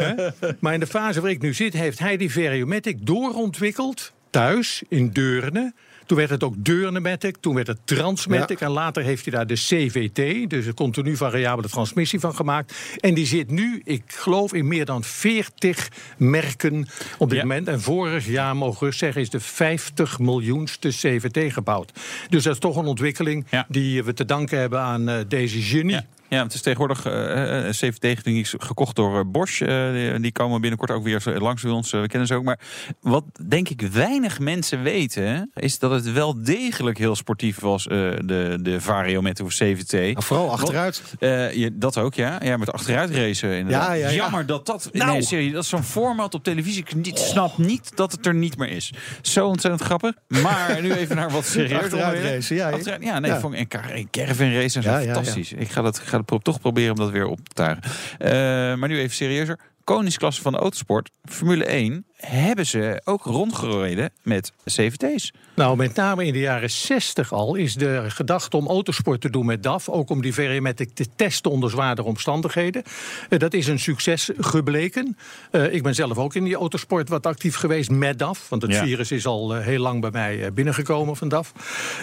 Maar 0.60 0.74
in 0.74 0.80
de 0.80 0.86
fase 0.86 1.20
waar 1.20 1.30
ik 1.30 1.42
nu 1.42 1.54
zit, 1.54 1.72
heeft 1.72 1.98
hij 1.98 2.16
die 2.16 2.32
Variomatic 2.32 3.06
doorontwikkeld. 3.06 4.12
Thuis, 4.30 4.82
in 4.88 5.10
Deurne. 5.10 5.72
Toen 6.06 6.16
werd 6.16 6.30
het 6.30 6.44
ook 6.44 6.54
Deurnematic, 6.56 7.36
toen 7.40 7.54
werd 7.54 7.66
het 7.66 7.78
Transmatic... 7.84 8.60
en 8.60 8.70
later 8.70 9.02
heeft 9.02 9.24
hij 9.24 9.34
daar 9.34 9.46
de 9.46 9.54
CVT, 9.54 10.50
dus 10.50 10.64
de 10.64 10.74
continu 10.74 11.16
variabele 11.16 11.68
transmissie 11.68 12.20
van 12.20 12.34
gemaakt. 12.34 12.74
En 13.00 13.14
die 13.14 13.26
zit 13.26 13.50
nu, 13.50 13.80
ik 13.84 14.02
geloof, 14.06 14.52
in 14.54 14.68
meer 14.68 14.84
dan 14.84 15.04
40 15.04 15.88
merken 16.16 16.86
op 17.18 17.28
dit 17.28 17.38
Ja. 17.38 17.44
moment. 17.44 17.68
En 17.68 17.80
vorig 17.80 18.26
jaar, 18.26 18.56
mogen 18.56 18.86
we 18.86 18.92
zeggen, 18.94 19.20
is 19.20 19.30
de 19.30 19.40
50 19.40 20.18
miljoenste 20.18 20.88
CVT 20.88 21.52
gebouwd. 21.52 21.92
Dus 22.28 22.42
dat 22.42 22.52
is 22.52 22.58
toch 22.60 22.76
een 22.76 22.86
ontwikkeling 22.86 23.46
Ja. 23.50 23.66
die 23.68 24.02
we 24.04 24.12
te 24.14 24.24
danken 24.24 24.58
hebben 24.58 24.80
aan 24.80 25.08
eh, 25.08 25.18
deze 25.28 25.60
genie. 25.62 26.00
Ja. 26.28 26.42
Het 26.42 26.54
is 26.54 26.60
tegenwoordig 26.62 27.06
eh, 27.06 27.66
eh, 27.68 27.72
CVT 27.72 28.24
die 28.24 28.40
is 28.40 28.54
gekocht 28.58 28.96
door 28.96 29.18
eh, 29.18 29.24
Bosch. 29.26 29.60
Eh, 29.62 30.14
die, 30.20 30.32
komen 30.32 30.60
binnenkort 30.60 30.90
ook 30.90 31.04
weer 31.04 31.22
langs 31.38 31.62
bij 31.62 31.70
ons. 31.70 31.92
Eh, 31.92 32.00
we 32.00 32.06
kennen 32.06 32.28
ze 32.28 32.34
ook. 32.34 32.44
Maar 32.44 32.58
wat 33.00 33.24
denk 33.48 33.68
ik 33.68 33.80
weinig 33.80 34.38
mensen 34.38 34.82
weten, 34.82 35.50
is 35.54 35.78
dat 35.78 35.90
het 35.90 36.12
wel 36.12 36.42
degelijk 36.42 36.98
heel 36.98 37.16
sportief 37.16 37.58
was. 37.60 37.86
eh, 37.86 37.96
de, 38.24 38.58
de 38.62 38.80
Vario 38.80 39.22
met 39.22 39.36
de 39.36 39.44
CVT. 39.44 39.92
Nou, 39.92 40.22
vooral 40.22 40.50
achteruit. 40.52 41.02
Eh, 41.18 41.52
je, 41.52 41.70
dat 41.78 41.98
ook, 41.98 42.14
ja. 42.14 42.38
Ja, 42.42 42.56
met 42.56 42.72
achteruit 42.72 43.10
racen 43.10 43.56
inderdaad. 43.56 43.86
Ja, 43.86 43.92
ja, 43.92 44.08
ja. 44.08 44.14
Jammer 44.14 44.46
dat 44.46 44.66
dat... 44.66 44.88
Nou. 44.92 45.10
Nee, 45.12 45.22
serieus, 45.22 45.52
dat 45.52 45.62
is 45.62 45.68
zo'n 45.68 45.82
format 45.82 46.34
op 46.34 46.44
televisie. 46.44 46.80
Ik 46.82 46.94
niet, 46.94 47.18
snap 47.18 47.58
niet 47.58 47.96
dat 47.96 48.12
het 48.12 48.26
er 48.26 48.34
niet 48.34 48.56
meer 48.58 48.70
is. 48.70 48.92
Zo 49.22 49.46
ontzettend 49.46 49.82
grappig. 49.82 50.14
Maar 50.28 50.78
nu 50.82 50.92
even 50.92 51.16
naar 51.16 51.30
wat 51.30 51.46
serieus 51.56 51.82
Achteruit 51.82 52.22
racen, 52.22 52.56
ja, 52.56 52.68
ja. 52.68 52.74
Achteruit, 52.74 53.02
ja, 53.04 53.18
nee, 53.18 53.30
Ja. 53.30 53.40
vond 53.40 53.54
ik 53.54 53.58
en 53.60 53.68
car- 53.68 53.90
en 53.90 54.10
caravan 54.10 54.52
race 54.52 54.76
en 54.76 54.82
zo. 54.82 54.90
Ja, 54.90 54.98
ja, 54.98 55.06
ja. 55.06 55.14
fantastisch. 55.14 55.52
Ik 55.52 55.68
ga, 55.70 55.82
dat, 55.82 55.98
ga 55.98 56.15
pro- 56.24 56.38
toch 56.38 56.60
proberen 56.60 56.90
om 56.92 56.98
dat 56.98 57.10
weer 57.10 57.26
op 57.26 57.48
te 57.48 57.54
tuigen. 57.54 57.82
Eh, 58.18 58.30
maar 58.78 58.88
nu 58.88 58.98
even 58.98 59.16
serieuzer. 59.16 59.58
Koningsklasse 59.84 60.42
van 60.42 60.52
de 60.52 60.58
autosport, 60.58 61.10
Formule 61.24 61.64
1, 61.64 62.04
hebben 62.16 62.66
ze 62.66 63.00
ook 63.04 63.24
rondgereden 63.24 64.10
met 64.22 64.52
CVT's. 64.64 65.32
Nou, 65.54 65.76
met 65.76 65.94
name 65.94 66.24
in 66.26 66.32
de 66.32 66.38
jaren 66.38 66.70
60 66.70 67.32
al 67.32 67.54
is 67.54 67.74
de 67.74 68.04
gedachte 68.08 68.56
om 68.56 68.66
autosport 68.68 69.20
te 69.20 69.30
doen 69.30 69.46
met 69.46 69.62
DAF. 69.62 69.88
Ook 69.88 70.10
om 70.10 70.22
die 70.22 70.34
Varimatic 70.34 70.94
te 70.94 71.06
testen 71.16 71.50
onder 71.50 71.70
zwaardere 71.70 72.08
omstandigheden. 72.08 72.82
Eh, 73.28 73.38
dat 73.38 73.54
is 73.54 73.66
een 73.66 73.78
succes 73.78 74.30
gebleken. 74.38 75.16
Eh, 75.50 75.72
ik 75.74 75.82
ben 75.82 75.94
zelf 75.94 76.18
ook 76.18 76.34
in 76.34 76.44
die 76.44 76.54
autosport 76.56 77.08
wat 77.08 77.26
actief 77.26 77.56
geweest 77.56 77.90
met 77.90 78.18
DAF. 78.18 78.48
Want 78.48 78.62
het 78.62 78.72
Ja. 78.72 78.82
virus 78.84 79.10
is 79.12 79.26
al 79.26 79.52
heel 79.54 79.80
lang 79.80 80.00
bij 80.00 80.10
mij 80.10 80.52
binnengekomen 80.52 81.16
van 81.16 81.28
DAF. 81.28 81.52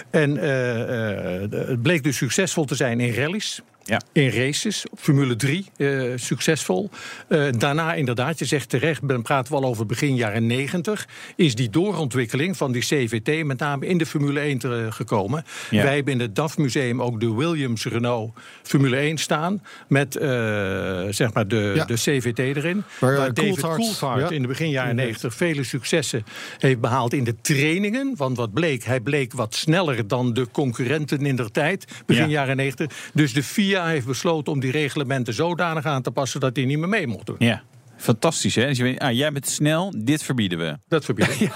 En 0.10 0.36
het 1.68 1.82
bleek 1.82 2.04
dus 2.04 2.18
succesvol 2.18 2.66
te 2.66 2.76
zijn 2.76 3.00
in 3.00 3.14
rallies. 3.14 3.62
Ja. 3.86 4.02
In 4.12 4.30
races, 4.30 4.86
op 4.92 5.00
Formule 5.00 5.36
3 5.36 5.66
eh, 5.78 6.02
succesvol. 6.16 6.90
Eh, 7.28 7.46
daarna 7.58 7.94
inderdaad, 7.94 8.40
je 8.40 8.46
zegt 8.46 8.70
terecht, 8.70 9.08
dan 9.08 9.22
praten 9.22 9.54
we 9.54 9.60
al 9.60 9.66
over 9.70 9.86
begin 9.86 10.16
jaren 10.16 10.48
90... 10.48 11.08
is 11.36 11.56
die 11.56 11.70
doorontwikkeling 11.70 12.58
van 12.58 12.72
die 12.72 12.82
CVT 12.82 13.46
met 13.46 13.60
name 13.60 13.86
in 13.88 13.98
de 13.98 14.06
Formule 14.06 14.40
1 14.40 14.58
te- 14.58 14.88
gekomen. 14.90 15.44
Ja. 15.70 15.84
Wij 15.84 15.96
hebben 15.96 16.14
in 16.14 16.20
het 16.20 16.36
DAF-museum 16.36 17.02
ook 17.02 17.20
de 17.20 17.34
Williams-Renault 17.34 18.34
Formule 18.64 18.96
1 18.96 19.18
staan... 19.18 19.62
met 19.88 20.16
eh, 20.16 20.30
zeg 21.10 21.34
maar 21.34 21.48
de, 21.48 21.72
Ja. 21.76 21.86
de 21.86 21.94
CVT 21.94 22.40
erin. 22.40 22.84
Waar, 23.00 23.14
eh, 23.14 23.34
David 23.34 23.60
Coulthard, 23.60 24.32
in 24.32 24.42
de 24.42 24.48
begin 24.48 24.70
jaren 24.70 24.96
90 24.96 25.34
vele 25.36 25.64
successen 25.64 26.24
heeft 26.58 26.80
behaald 26.80 27.14
in 27.14 27.24
de 27.24 27.36
trainingen. 27.42 28.14
Want 28.18 28.38
wat 28.38 28.54
bleek, 28.54 28.84
hij 28.84 29.00
bleek 29.00 29.34
wat 29.34 29.56
sneller 29.56 30.08
dan 30.08 30.34
de 30.34 30.48
concurrenten 30.52 31.26
in 31.26 31.36
der 31.36 31.52
tijd, 31.52 31.86
begin 32.06 32.24
Ja. 32.24 32.30
jaren 32.30 32.56
90. 32.56 32.92
Dus 33.14 33.34
de 33.34 33.44
FIA 33.74 33.88
heeft 33.88 34.06
besloten 34.06 34.54
om 34.54 34.60
die 34.60 34.72
reglementen 34.72 35.34
zodanig 35.34 35.86
aan 35.86 36.02
te 36.02 36.12
passen 36.12 36.40
dat 36.40 36.56
hij 36.56 36.66
niet 36.66 36.78
meer 36.78 36.90
mee 36.90 37.08
mocht 37.08 37.26
doen. 37.26 37.36
Ja. 37.40 37.64
Fantastisch, 37.98 38.56
hè? 38.56 38.68
Dus 38.68 38.78
je 38.78 38.84
weet, 38.84 39.00
ah, 39.00 39.12
jij 39.12 39.32
bent 39.32 39.48
snel, 39.48 39.94
dit 39.98 40.24
verbieden 40.24 40.58
we. 40.58 40.78
Dat 40.88 41.06
verbieden. 41.06 41.36
ja. 41.40 41.52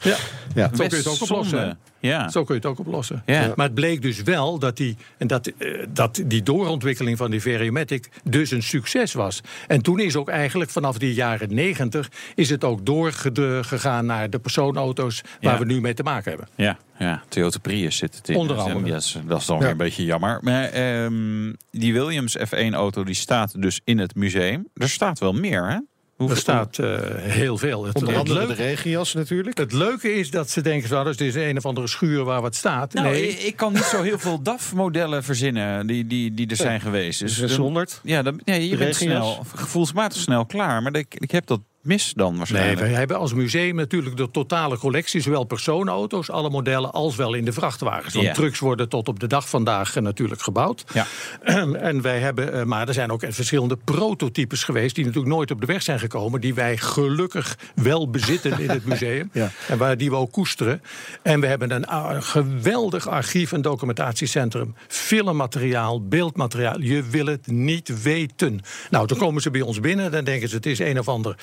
ja. 0.00 0.16
Ja. 0.54 0.68
Zo 0.68 0.76
kun 0.76 0.88
je 0.88 0.96
het 0.96 1.06
ook 1.06 1.22
oplossen. 1.22 1.78
Ja. 2.00 2.28
Zo 2.28 2.44
kun 2.44 2.54
je 2.54 2.60
het 2.60 2.70
ook 2.70 2.78
oplossen. 2.78 3.22
Ja. 3.26 3.52
Maar 3.56 3.66
het 3.66 3.74
bleek 3.74 4.02
dus 4.02 4.22
wel 4.22 4.58
dat 4.58 4.76
die, 4.76 4.96
en 5.18 5.26
dat, 5.26 5.46
eh, 5.46 5.82
dat 5.88 6.22
die 6.26 6.42
doorontwikkeling 6.42 7.16
van 7.16 7.30
die 7.30 7.42
Variomatic 7.42 8.08
dus 8.24 8.50
een 8.50 8.62
succes 8.62 9.12
was. 9.12 9.40
En 9.66 9.82
toen 9.82 10.00
is 10.00 10.16
ook 10.16 10.28
eigenlijk 10.28 10.70
vanaf 10.70 10.98
die 10.98 11.14
jaren 11.14 11.54
90 11.54 12.10
is 12.34 12.50
het 12.50 12.64
ook 12.64 12.86
doorgegaan 12.86 14.06
naar 14.06 14.30
de 14.30 14.38
persoonauto's 14.38 15.20
waar 15.40 15.52
Ja. 15.52 15.58
we 15.58 15.64
nu 15.64 15.80
mee 15.80 15.94
te 15.94 16.02
maken 16.02 16.30
hebben. 16.30 16.48
Ja, 16.54 16.78
ja, 16.98 17.22
Toyota 17.28 17.58
Prius 17.58 17.96
zit 17.96 18.16
het 18.16 18.28
in. 18.28 18.36
Onder 18.36 18.56
andere. 18.56 18.86
Ja, 18.86 18.92
dat 18.92 19.02
is- 19.02 19.16
dat 19.26 19.40
is 19.40 19.46
dan 19.46 19.58
weer 19.58 19.70
een 19.70 19.76
beetje 19.76 20.04
jammer. 20.04 20.38
Maar 20.42 20.64
ehm, 20.64 21.52
die 21.70 21.92
Williams 21.92 22.36
F1-auto 22.38 23.04
die 23.04 23.14
staat 23.14 23.62
dus 23.62 23.80
in 23.84 23.98
het 23.98 24.14
museum. 24.14 24.68
Er 24.74 24.88
staat 24.88 25.18
wel 25.18 25.32
meer, 25.32 25.68
hè? 25.68 25.78
Hoeveel- 26.18 26.36
Er 26.36 26.42
staat 26.42 26.78
eh, 26.78 26.98
heel 27.22 27.58
veel. 27.58 27.84
Het, 27.84 27.94
Onder 27.94 28.10
het 28.10 28.18
andere 28.18 28.38
leuke- 28.38 28.54
de 28.54 28.62
regenjas 28.62 29.14
natuurlijk. 29.14 29.58
Het 29.58 29.72
leuke 29.72 30.12
is 30.14 30.30
dat 30.30 30.50
ze 30.50 30.60
denken, 30.60 30.88
zo, 30.88 31.04
dat 31.04 31.20
is 31.20 31.34
een 31.34 31.56
of 31.56 31.66
andere 31.66 31.86
schuur 31.86 32.24
waar 32.24 32.40
wat 32.40 32.54
staat. 32.54 32.92
Nou, 32.94 33.08
nee, 33.10 33.28
ik, 33.28 33.38
ik 33.42 33.56
kan 33.56 33.72
niet 33.72 33.82
zo 33.82 34.02
heel 34.02 34.18
veel 34.18 34.42
DAF-modellen 34.42 35.24
verzinnen 35.24 35.86
die, 35.86 36.06
die, 36.06 36.34
die 36.34 36.46
er 36.46 36.56
zijn 36.56 36.80
geweest. 36.80 37.20
Dus, 37.20 37.36
600. 37.38 38.00
Ja, 38.04 38.22
dan, 38.22 38.40
ja 38.44 38.54
je 38.54 38.70
De 38.70 38.76
bent 38.76 38.96
regenjas. 38.96 39.32
snel, 39.34 39.44
gevoelsmatig 39.54 40.20
snel 40.20 40.46
klaar. 40.46 40.82
Maar 40.82 40.94
ik, 40.96 41.14
ik 41.18 41.30
heb 41.30 41.46
dat 41.46 41.60
mis 41.88 42.12
dan 42.16 42.28
Nee, 42.28 42.38
waarschijnlijk. 42.38 42.80
wij 42.80 42.90
hebben 42.90 43.18
als 43.18 43.34
museum 43.34 43.74
natuurlijk 43.74 44.16
de 44.16 44.30
totale 44.30 44.78
collectie, 44.78 45.20
zowel 45.20 45.44
personenauto's, 45.44 46.30
alle 46.30 46.50
modellen, 46.50 46.92
als 46.92 47.16
wel 47.16 47.34
in 47.34 47.44
de 47.44 47.52
vrachtwagens. 47.52 48.14
Want 48.14 48.34
trucks 48.34 48.58
worden 48.58 48.88
tot 48.88 49.08
op 49.08 49.20
de 49.20 49.26
dag 49.26 49.48
vandaag 49.48 49.96
eh, 49.96 50.02
natuurlijk 50.02 50.42
gebouwd. 50.42 50.84
Ja. 50.92 51.06
en 51.90 52.02
wij 52.02 52.18
hebben, 52.18 52.52
eh, 52.52 52.64
maar 52.64 52.88
er 52.88 52.94
zijn 52.94 53.10
ook 53.10 53.24
verschillende 53.28 53.76
prototypes 53.84 54.64
geweest 54.64 54.94
die 54.94 55.04
natuurlijk 55.04 55.34
nooit 55.34 55.50
op 55.50 55.60
de 55.60 55.66
weg 55.66 55.82
zijn 55.82 55.98
gekomen, 55.98 56.40
die 56.40 56.54
wij 56.54 56.76
gelukkig 56.76 57.58
wel 57.74 58.10
bezitten 58.10 58.60
in 58.60 58.70
het 58.70 58.84
museum. 58.92 59.30
Ja. 59.32 59.50
En 59.68 59.78
waar 59.78 59.96
die 59.96 60.10
we 60.10 60.16
ook 60.16 60.32
koesteren. 60.32 60.82
En 61.22 61.40
we 61.40 61.46
hebben 61.46 61.72
een 61.72 62.22
geweldig 62.22 63.08
archief 63.08 63.52
en 63.52 63.62
documentatiecentrum. 63.62 64.74
Filmmateriaal, 64.88 66.08
beeldmateriaal. 66.08 66.80
Je 66.80 67.02
wil 67.02 67.26
het 67.26 67.46
niet 67.46 68.02
weten. 68.02 68.60
Nou, 68.90 69.06
dan 69.06 69.18
komen 69.18 69.42
ze 69.42 69.50
bij 69.50 69.60
ons 69.60 69.80
binnen. 69.80 70.10
Dan 70.10 70.24
denken 70.24 70.48
ze 70.48 70.56
het 70.56 70.66
is 70.66 70.78
een 70.78 70.98
of 70.98 71.08
ander 71.08 71.36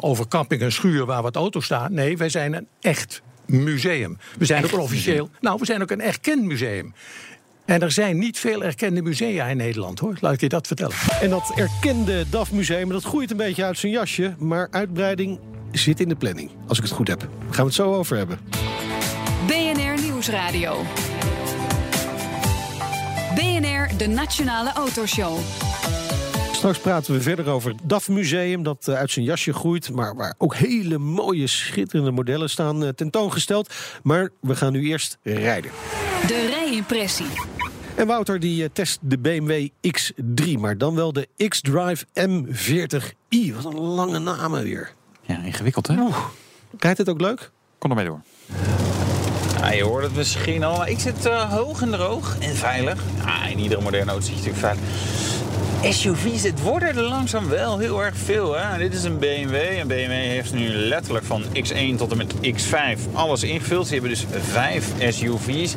overkapping, 0.00 0.62
een 0.62 0.72
schuur 0.72 1.06
waar 1.06 1.22
wat 1.22 1.36
auto's 1.36 1.64
staan. 1.64 1.94
Nee, 1.94 2.16
wij 2.16 2.28
zijn 2.28 2.54
een 2.54 2.66
echt 2.80 3.22
museum. 3.46 4.18
We 4.38 4.44
zijn 4.44 4.64
ook 4.64 4.72
een 4.72 4.78
officieel. 4.78 5.30
Nou, 5.40 5.58
we 5.60 5.64
zijn 5.64 5.82
ook 5.82 5.90
een 5.90 6.00
erkend 6.00 6.44
museum. 6.44 6.94
En 7.64 7.82
er 7.82 7.90
zijn 7.92 8.18
niet 8.18 8.38
veel 8.38 8.64
erkende 8.64 9.02
musea 9.02 9.46
in 9.46 9.56
Nederland, 9.56 9.98
hoor. 9.98 10.16
Laat 10.20 10.32
ik 10.32 10.40
je 10.40 10.48
dat 10.48 10.66
vertellen. 10.66 10.96
En 11.20 11.30
dat 11.30 11.52
erkende 11.56 12.24
DAF-museum, 12.30 12.88
dat 12.88 13.04
groeit 13.04 13.30
een 13.30 13.36
beetje 13.36 13.64
uit 13.64 13.78
zijn 13.78 13.92
jasje. 13.92 14.34
Maar 14.38 14.68
uitbreiding 14.70 15.38
zit 15.72 16.00
in 16.00 16.08
de 16.08 16.16
planning, 16.16 16.50
als 16.66 16.78
ik 16.78 16.84
het 16.84 16.92
goed 16.92 17.08
heb. 17.08 17.20
Daar 17.20 17.28
gaan 17.50 17.56
we 17.56 17.62
het 17.62 17.74
zo 17.74 17.94
over 17.94 18.16
hebben. 18.16 18.38
BNR 19.46 20.02
Nieuwsradio. 20.02 20.84
de 23.96 24.06
Nationale 24.06 24.72
Autoshow. 24.72 25.38
Straks 26.56 26.78
praten 26.78 27.14
we 27.14 27.20
verder 27.20 27.48
over 27.48 27.70
het 27.70 27.80
DAF 27.82 28.08
Museum, 28.08 28.62
dat 28.62 28.88
eh, 28.88 28.94
uit 28.94 29.10
zijn 29.10 29.24
jasje 29.24 29.52
groeit, 29.52 29.90
maar 29.90 30.14
waar 30.14 30.34
ook 30.38 30.54
hele 30.54 30.98
mooie, 30.98 31.46
schitterende 31.46 32.10
modellen 32.10 32.50
staan 32.50 32.84
eh, 32.84 32.88
tentoongesteld. 32.88 33.74
Maar 34.02 34.30
we 34.40 34.56
gaan 34.56 34.72
nu 34.72 34.82
eerst 34.82 35.18
rijden. 35.22 35.70
De 36.26 36.46
rijimpressie. 36.50 37.26
En 37.94 38.06
Wouter 38.06 38.40
die 38.40 38.62
eh, 38.62 38.68
test 38.72 38.98
de 39.02 39.18
BMW 39.18 39.68
X3, 39.98 40.60
maar 40.60 40.78
dan 40.78 40.94
wel 40.94 41.12
de 41.12 41.28
X-Drive 41.48 42.04
M40i. 42.28 43.54
Wat 43.54 43.64
een 43.64 43.80
lange 43.80 44.18
naam 44.18 44.52
weer. 44.52 44.92
Ja, 45.22 45.42
ingewikkeld 45.42 45.86
hè? 45.86 45.94
Rijdt 46.78 46.98
het 46.98 47.08
ook 47.08 47.20
leuk? 47.20 47.50
Kom 47.78 47.90
ermee 47.90 48.06
door. 48.06 48.20
Ja, 49.60 49.72
je 49.72 49.82
hoort 49.82 50.04
het 50.04 50.14
misschien 50.14 50.64
al. 50.64 50.76
maar 50.76 50.90
Ik 50.90 51.00
zit 51.00 51.26
eh, 51.26 51.52
hoog 51.52 51.82
en 51.82 51.90
droog 51.90 52.36
en 52.40 52.56
veilig. 52.56 53.02
Ja, 53.24 53.46
in 53.46 53.58
iedere 53.58 53.80
moderne 53.80 54.10
auto 54.10 54.26
zit 54.26 54.44
je 54.44 54.50
natuurlijk 54.50 54.78
veilig. 54.78 54.84
SUV's, 55.94 56.42
het 56.42 56.62
worden 56.62 56.88
er 56.88 57.02
langzaam 57.02 57.48
wel 57.48 57.78
heel 57.78 58.04
erg 58.04 58.16
veel. 58.16 58.56
Hè? 58.56 58.78
Dit 58.78 58.94
is 58.94 59.04
een 59.04 59.18
BMW. 59.18 59.54
En 59.54 59.86
BMW 59.86 60.10
heeft 60.10 60.52
nu 60.52 60.68
letterlijk 60.68 61.24
van 61.24 61.42
X1 61.44 61.96
tot 61.96 62.10
en 62.10 62.16
met 62.16 62.34
X5 62.34 62.98
alles 63.12 63.42
ingevuld. 63.42 63.86
Ze 63.86 63.92
hebben 63.92 64.10
dus 64.10 64.26
vijf 64.52 64.92
SUV's. 65.08 65.74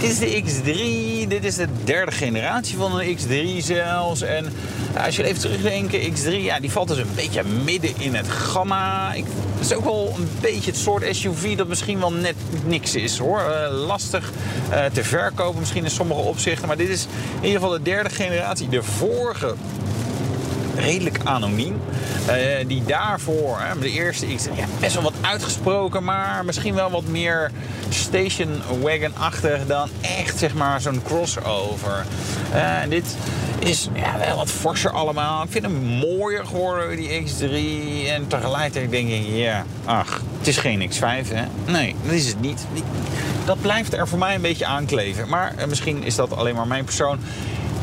Dit 0.00 0.10
is 0.10 0.18
de 0.18 0.42
X3, 0.42 1.28
dit 1.28 1.44
is 1.44 1.56
de 1.56 1.66
derde 1.84 2.12
generatie 2.12 2.76
van 2.76 3.00
een 3.00 3.16
X3 3.16 3.64
zelfs. 3.64 4.22
En 4.22 4.52
als 5.04 5.16
je 5.16 5.24
even 5.24 5.40
terugdenkt, 5.40 5.94
X3, 5.94 6.30
ja, 6.30 6.60
die 6.60 6.70
valt 6.70 6.88
dus 6.88 6.98
een 6.98 7.14
beetje 7.14 7.42
midden 7.64 7.90
in 7.98 8.14
het 8.14 8.28
gamma. 8.28 9.12
Ik, 9.12 9.24
het 9.58 9.70
is 9.70 9.74
ook 9.74 9.84
wel 9.84 10.14
een 10.16 10.28
beetje 10.40 10.70
het 10.70 10.80
soort 10.80 11.16
SUV 11.16 11.56
dat 11.56 11.68
misschien 11.68 11.98
wel 11.98 12.12
net 12.12 12.34
niks 12.66 12.94
is 12.94 13.18
hoor. 13.18 13.40
Eh, 13.40 13.86
lastig 13.86 14.32
eh, 14.70 14.84
te 14.84 15.04
verkopen 15.04 15.60
misschien 15.60 15.84
in 15.84 15.90
sommige 15.90 16.20
opzichten. 16.20 16.68
Maar 16.68 16.76
dit 16.76 16.88
is 16.88 17.06
in 17.40 17.46
ieder 17.46 17.60
geval 17.60 17.76
de 17.76 17.82
derde 17.82 18.10
generatie. 18.10 18.68
De 18.68 18.82
vorige 18.82 19.54
redelijk 20.80 21.20
anoniem. 21.24 21.80
Eh, 22.26 22.36
die 22.66 22.84
daarvoor, 22.84 23.58
hè, 23.60 23.78
de 23.78 23.90
eerste 23.90 24.34
X, 24.34 24.44
ja, 24.44 24.64
best 24.80 24.94
wel 24.94 25.02
wat 25.02 25.14
uitgesproken, 25.20 26.04
maar 26.04 26.44
misschien 26.44 26.74
wel 26.74 26.90
wat 26.90 27.04
meer 27.04 27.50
station 27.88 28.62
wagon-achtig 28.80 29.66
dan 29.66 29.88
echt 30.00 30.38
zeg 30.38 30.54
maar 30.54 30.80
zo'n 30.80 31.02
crossover. 31.02 32.04
Eh, 32.52 32.78
dit 32.88 33.16
is 33.58 33.88
ja, 33.94 34.18
wel 34.18 34.36
wat 34.36 34.50
forser 34.50 34.90
allemaal. 34.90 35.42
Ik 35.42 35.50
vind 35.50 35.64
hem 35.64 35.82
mooier 35.82 36.46
geworden, 36.46 36.96
die 36.96 37.22
X3. 37.24 38.08
En 38.08 38.26
tegelijkertijd 38.26 38.90
denk 38.90 39.08
ik, 39.08 39.26
ja, 39.26 39.64
ach, 39.84 40.20
het 40.38 40.46
is 40.46 40.56
geen 40.56 40.90
X5, 40.90 41.28
hè? 41.28 41.44
Nee, 41.72 41.94
dat 42.02 42.12
is 42.12 42.26
het 42.26 42.40
niet. 42.40 42.66
Dat 43.44 43.60
blijft 43.60 43.92
er 43.92 44.08
voor 44.08 44.18
mij 44.18 44.34
een 44.34 44.40
beetje 44.40 44.66
aankleven. 44.66 45.28
Maar 45.28 45.54
eh, 45.56 45.66
misschien 45.66 46.02
is 46.02 46.14
dat 46.14 46.36
alleen 46.36 46.54
maar 46.54 46.66
mijn 46.66 46.84
persoon. 46.84 47.18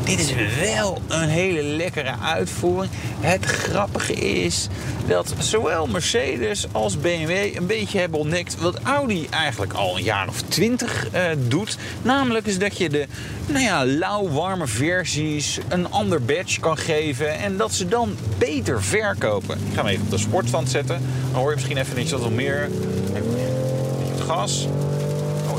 Dit 0.08 0.18
is 0.18 0.34
wel 0.60 1.02
een 1.08 1.28
hele 1.28 1.62
lekkere 1.62 2.14
uitvoering. 2.22 2.92
Het 3.20 3.44
grappige 3.44 4.12
is 4.14 4.68
dat 5.06 5.34
zowel 5.38 5.86
Mercedes 5.86 6.66
als 6.72 7.00
BMW 7.00 7.56
een 7.56 7.66
beetje 7.66 7.98
hebben 7.98 8.20
ontdekt 8.20 8.60
wat 8.60 8.78
Audi 8.82 9.26
eigenlijk 9.30 9.72
al 9.72 9.96
een 9.96 10.02
jaar 10.02 10.28
of 10.28 10.42
twintig 10.42 11.06
uh, 11.14 11.22
doet. 11.38 11.76
Namelijk 12.02 12.46
is 12.46 12.58
dat 12.58 12.78
je 12.78 12.88
de 12.88 13.06
nou 13.46 13.64
ja, 13.64 13.86
lauw-warme 13.86 14.66
versies 14.66 15.58
een 15.68 15.90
ander 15.90 16.22
badge 16.22 16.60
kan 16.60 16.76
geven 16.76 17.38
en 17.38 17.56
dat 17.56 17.74
ze 17.74 17.88
dan 17.88 18.16
beter 18.38 18.82
verkopen. 18.82 19.58
Ik 19.58 19.74
ga 19.74 19.80
hem 19.82 19.86
even 19.86 20.04
op 20.04 20.10
de 20.10 20.18
sportstand 20.18 20.68
zetten. 20.68 21.00
Dan 21.32 21.40
hoor 21.40 21.48
je 21.48 21.54
misschien 21.54 21.78
even 21.78 22.00
iets 22.00 22.12
wat 22.12 22.30
meer. 22.30 22.68
Gas 24.26 24.66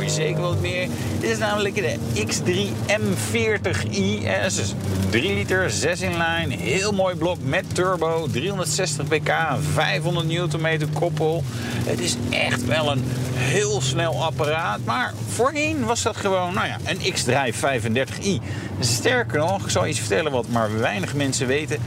zeker 0.10 0.42
wat 0.42 0.62
meer. 0.62 0.88
Dit 1.20 1.30
is 1.30 1.38
namelijk 1.38 1.76
de 1.76 1.96
X3 2.14 2.52
M40i. 2.88 4.24
Dat 4.42 4.52
is 4.52 4.74
3 5.10 5.34
liter, 5.34 5.70
6 5.70 6.02
in 6.02 6.18
lijn. 6.18 6.52
Heel 6.52 6.92
mooi 6.92 7.16
blok 7.16 7.38
met 7.44 7.76
turbo. 7.76 8.28
360 8.32 9.08
pk, 9.08 9.34
500 9.74 10.28
Nm 10.28 10.94
koppel. 10.94 11.44
Het 11.86 12.00
is 12.00 12.16
echt 12.30 12.66
wel 12.66 12.92
een 12.92 13.04
heel 13.34 13.82
snel 13.82 14.24
apparaat. 14.24 14.80
Maar 14.86 15.14
voorheen 15.28 15.86
was 15.86 16.02
dat 16.02 16.18
gewoon 16.18 16.54
nou 16.54 16.68
ja, 16.68 16.78
een 16.84 17.14
X-Drive 17.14 17.80
35i. 17.82 18.44
Sterker 18.80 19.40
nog, 19.40 19.64
ik 19.64 19.70
zal 19.70 19.88
iets 19.88 20.00
vertellen 20.00 20.32
wat 20.32 20.48
maar 20.48 20.80
weinig 20.80 21.14
mensen 21.16 21.48
weten. 21.48 21.78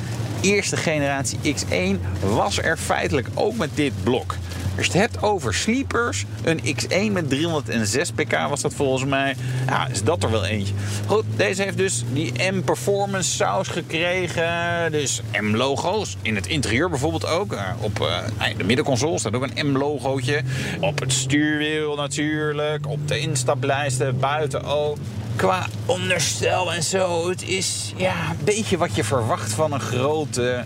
Eerste 0.41 0.77
generatie 0.77 1.39
X1 1.55 2.01
was 2.21 2.59
er 2.59 2.77
feitelijk 2.77 3.29
ook 3.35 3.57
met 3.57 3.71
dit 3.75 3.93
blok. 4.03 4.35
Als 4.77 4.87
je 4.87 4.93
het 4.93 5.01
hebt 5.01 5.23
over 5.23 5.55
sleepers, 5.55 6.25
een 6.43 6.61
X1 6.61 7.13
met 7.13 7.29
306 7.29 8.11
pk 8.11 8.49
was 8.49 8.61
dat 8.61 8.75
volgens 8.75 9.05
mij. 9.05 9.37
Ja, 9.67 9.89
is 9.89 10.03
dat 10.03 10.23
er 10.23 10.31
wel 10.31 10.45
eentje. 10.45 10.75
Goed, 11.07 11.25
deze 11.37 11.63
heeft 11.63 11.77
dus 11.77 12.05
die 12.13 12.33
M-Performance 12.51 13.31
saus 13.31 13.69
gekregen. 13.69 14.93
Dus 14.93 15.23
M-logo's. 15.41 16.17
In 16.23 16.35
het 16.35 16.47
interieur 16.47 16.89
bijvoorbeeld 16.91 17.27
ook. 17.27 17.53
Uh, 17.53 17.61
op 17.81 17.99
uh, 18.01 18.19
de 18.57 18.65
middenconsole 18.65 19.19
staat 19.19 19.35
ook 19.35 19.49
een 19.55 19.67
M-logootje. 19.73 20.43
Op 20.81 21.01
het 21.01 21.13
stuurwiel 21.13 21.95
natuurlijk. 21.95 22.87
Op 22.87 23.09
de 23.09 23.19
instaplijsten, 23.19 24.19
buiten 24.19 24.65
ook 24.65 24.97
qua 25.37 25.67
onderstel 25.87 26.73
en 26.73 26.83
zo. 26.83 27.29
Het 27.29 27.43
is 27.43 27.93
ja, 27.97 28.31
een 28.31 28.45
beetje 28.45 28.79
wat 28.79 28.95
je 28.95 29.05
verwacht 29.05 29.53
van 29.53 29.73
een 29.73 29.81
grote 29.81 30.65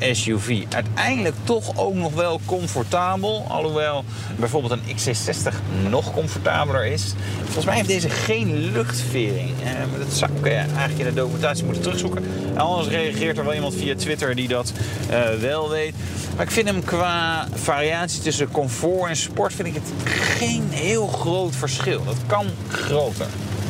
uh, 0.00 0.14
SUV. 0.14 0.64
Uiteindelijk 0.70 1.34
toch 1.44 1.78
ook 1.78 1.94
nog 1.94 2.12
wel 2.12 2.40
comfortabel. 2.44 3.46
Alhoewel 3.48 4.04
bijvoorbeeld 4.36 4.72
een 4.72 4.96
XC60 4.96 5.54
nog 5.88 6.12
comfortabeler 6.12 6.86
is. 6.86 7.14
Volgens 7.42 7.64
mij 7.64 7.74
heeft 7.74 7.88
deze 7.88 8.08
geen 8.08 8.72
luchtvering. 8.72 9.50
Uh, 9.62 9.98
dat 9.98 10.12
zou 10.12 10.30
ik 10.32 10.46
uh, 10.46 10.58
eigenlijk 10.58 10.98
in 10.98 11.04
de 11.04 11.14
documentatie 11.14 11.64
moeten 11.64 11.82
terugzoeken. 11.82 12.24
En 12.54 12.60
anders 12.60 12.88
reageert 12.88 13.38
er 13.38 13.44
wel 13.44 13.54
iemand 13.54 13.74
via 13.74 13.94
Twitter 13.94 14.34
die 14.34 14.48
dat 14.48 14.72
wel 15.40 15.70
weet. 15.70 15.94
Maar 16.36 16.44
ik 16.44 16.50
vind 16.50 16.68
hem 16.68 16.84
qua 16.84 17.48
variatie 17.54 18.22
tussen 18.22 18.50
comfort 18.50 19.08
en 19.08 19.16
sport... 19.16 19.52
vind 19.52 19.68
ik 19.68 19.74
het 19.74 20.10
geen 20.10 20.68
heel 20.70 21.06
groot 21.06 21.56
verschil. 21.56 22.04
Dat 22.04 22.16
kan 22.26 22.46
groter. 22.68 23.26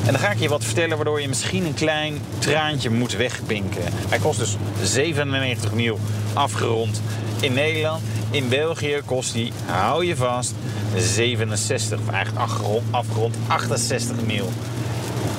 En 0.07 0.12
dan 0.12 0.18
ga 0.18 0.30
ik 0.30 0.38
je 0.38 0.48
wat 0.48 0.64
vertellen 0.64 0.96
waardoor 0.96 1.20
je 1.20 1.28
misschien 1.28 1.64
een 1.64 1.74
klein 1.74 2.20
traantje 2.38 2.90
moet 2.90 3.16
wegpinken. 3.16 3.82
Hij 4.09 4.18
kost 4.18 4.38
dus 4.38 4.57
97 4.82 5.72
mil 5.72 5.98
afgerond 6.32 7.02
in 7.40 7.52
Nederland. 7.52 8.02
In 8.30 8.48
België 8.48 9.00
kost 9.05 9.34
hij, 9.34 9.52
hou 9.66 10.07
je 10.07 10.16
vast, 10.16 10.55
67, 10.96 11.98
of 11.98 12.09
eigenlijk 12.09 12.44
afgerond, 12.44 12.82
afgerond 12.90 13.36
68 13.46 14.16
mil. 14.26 14.52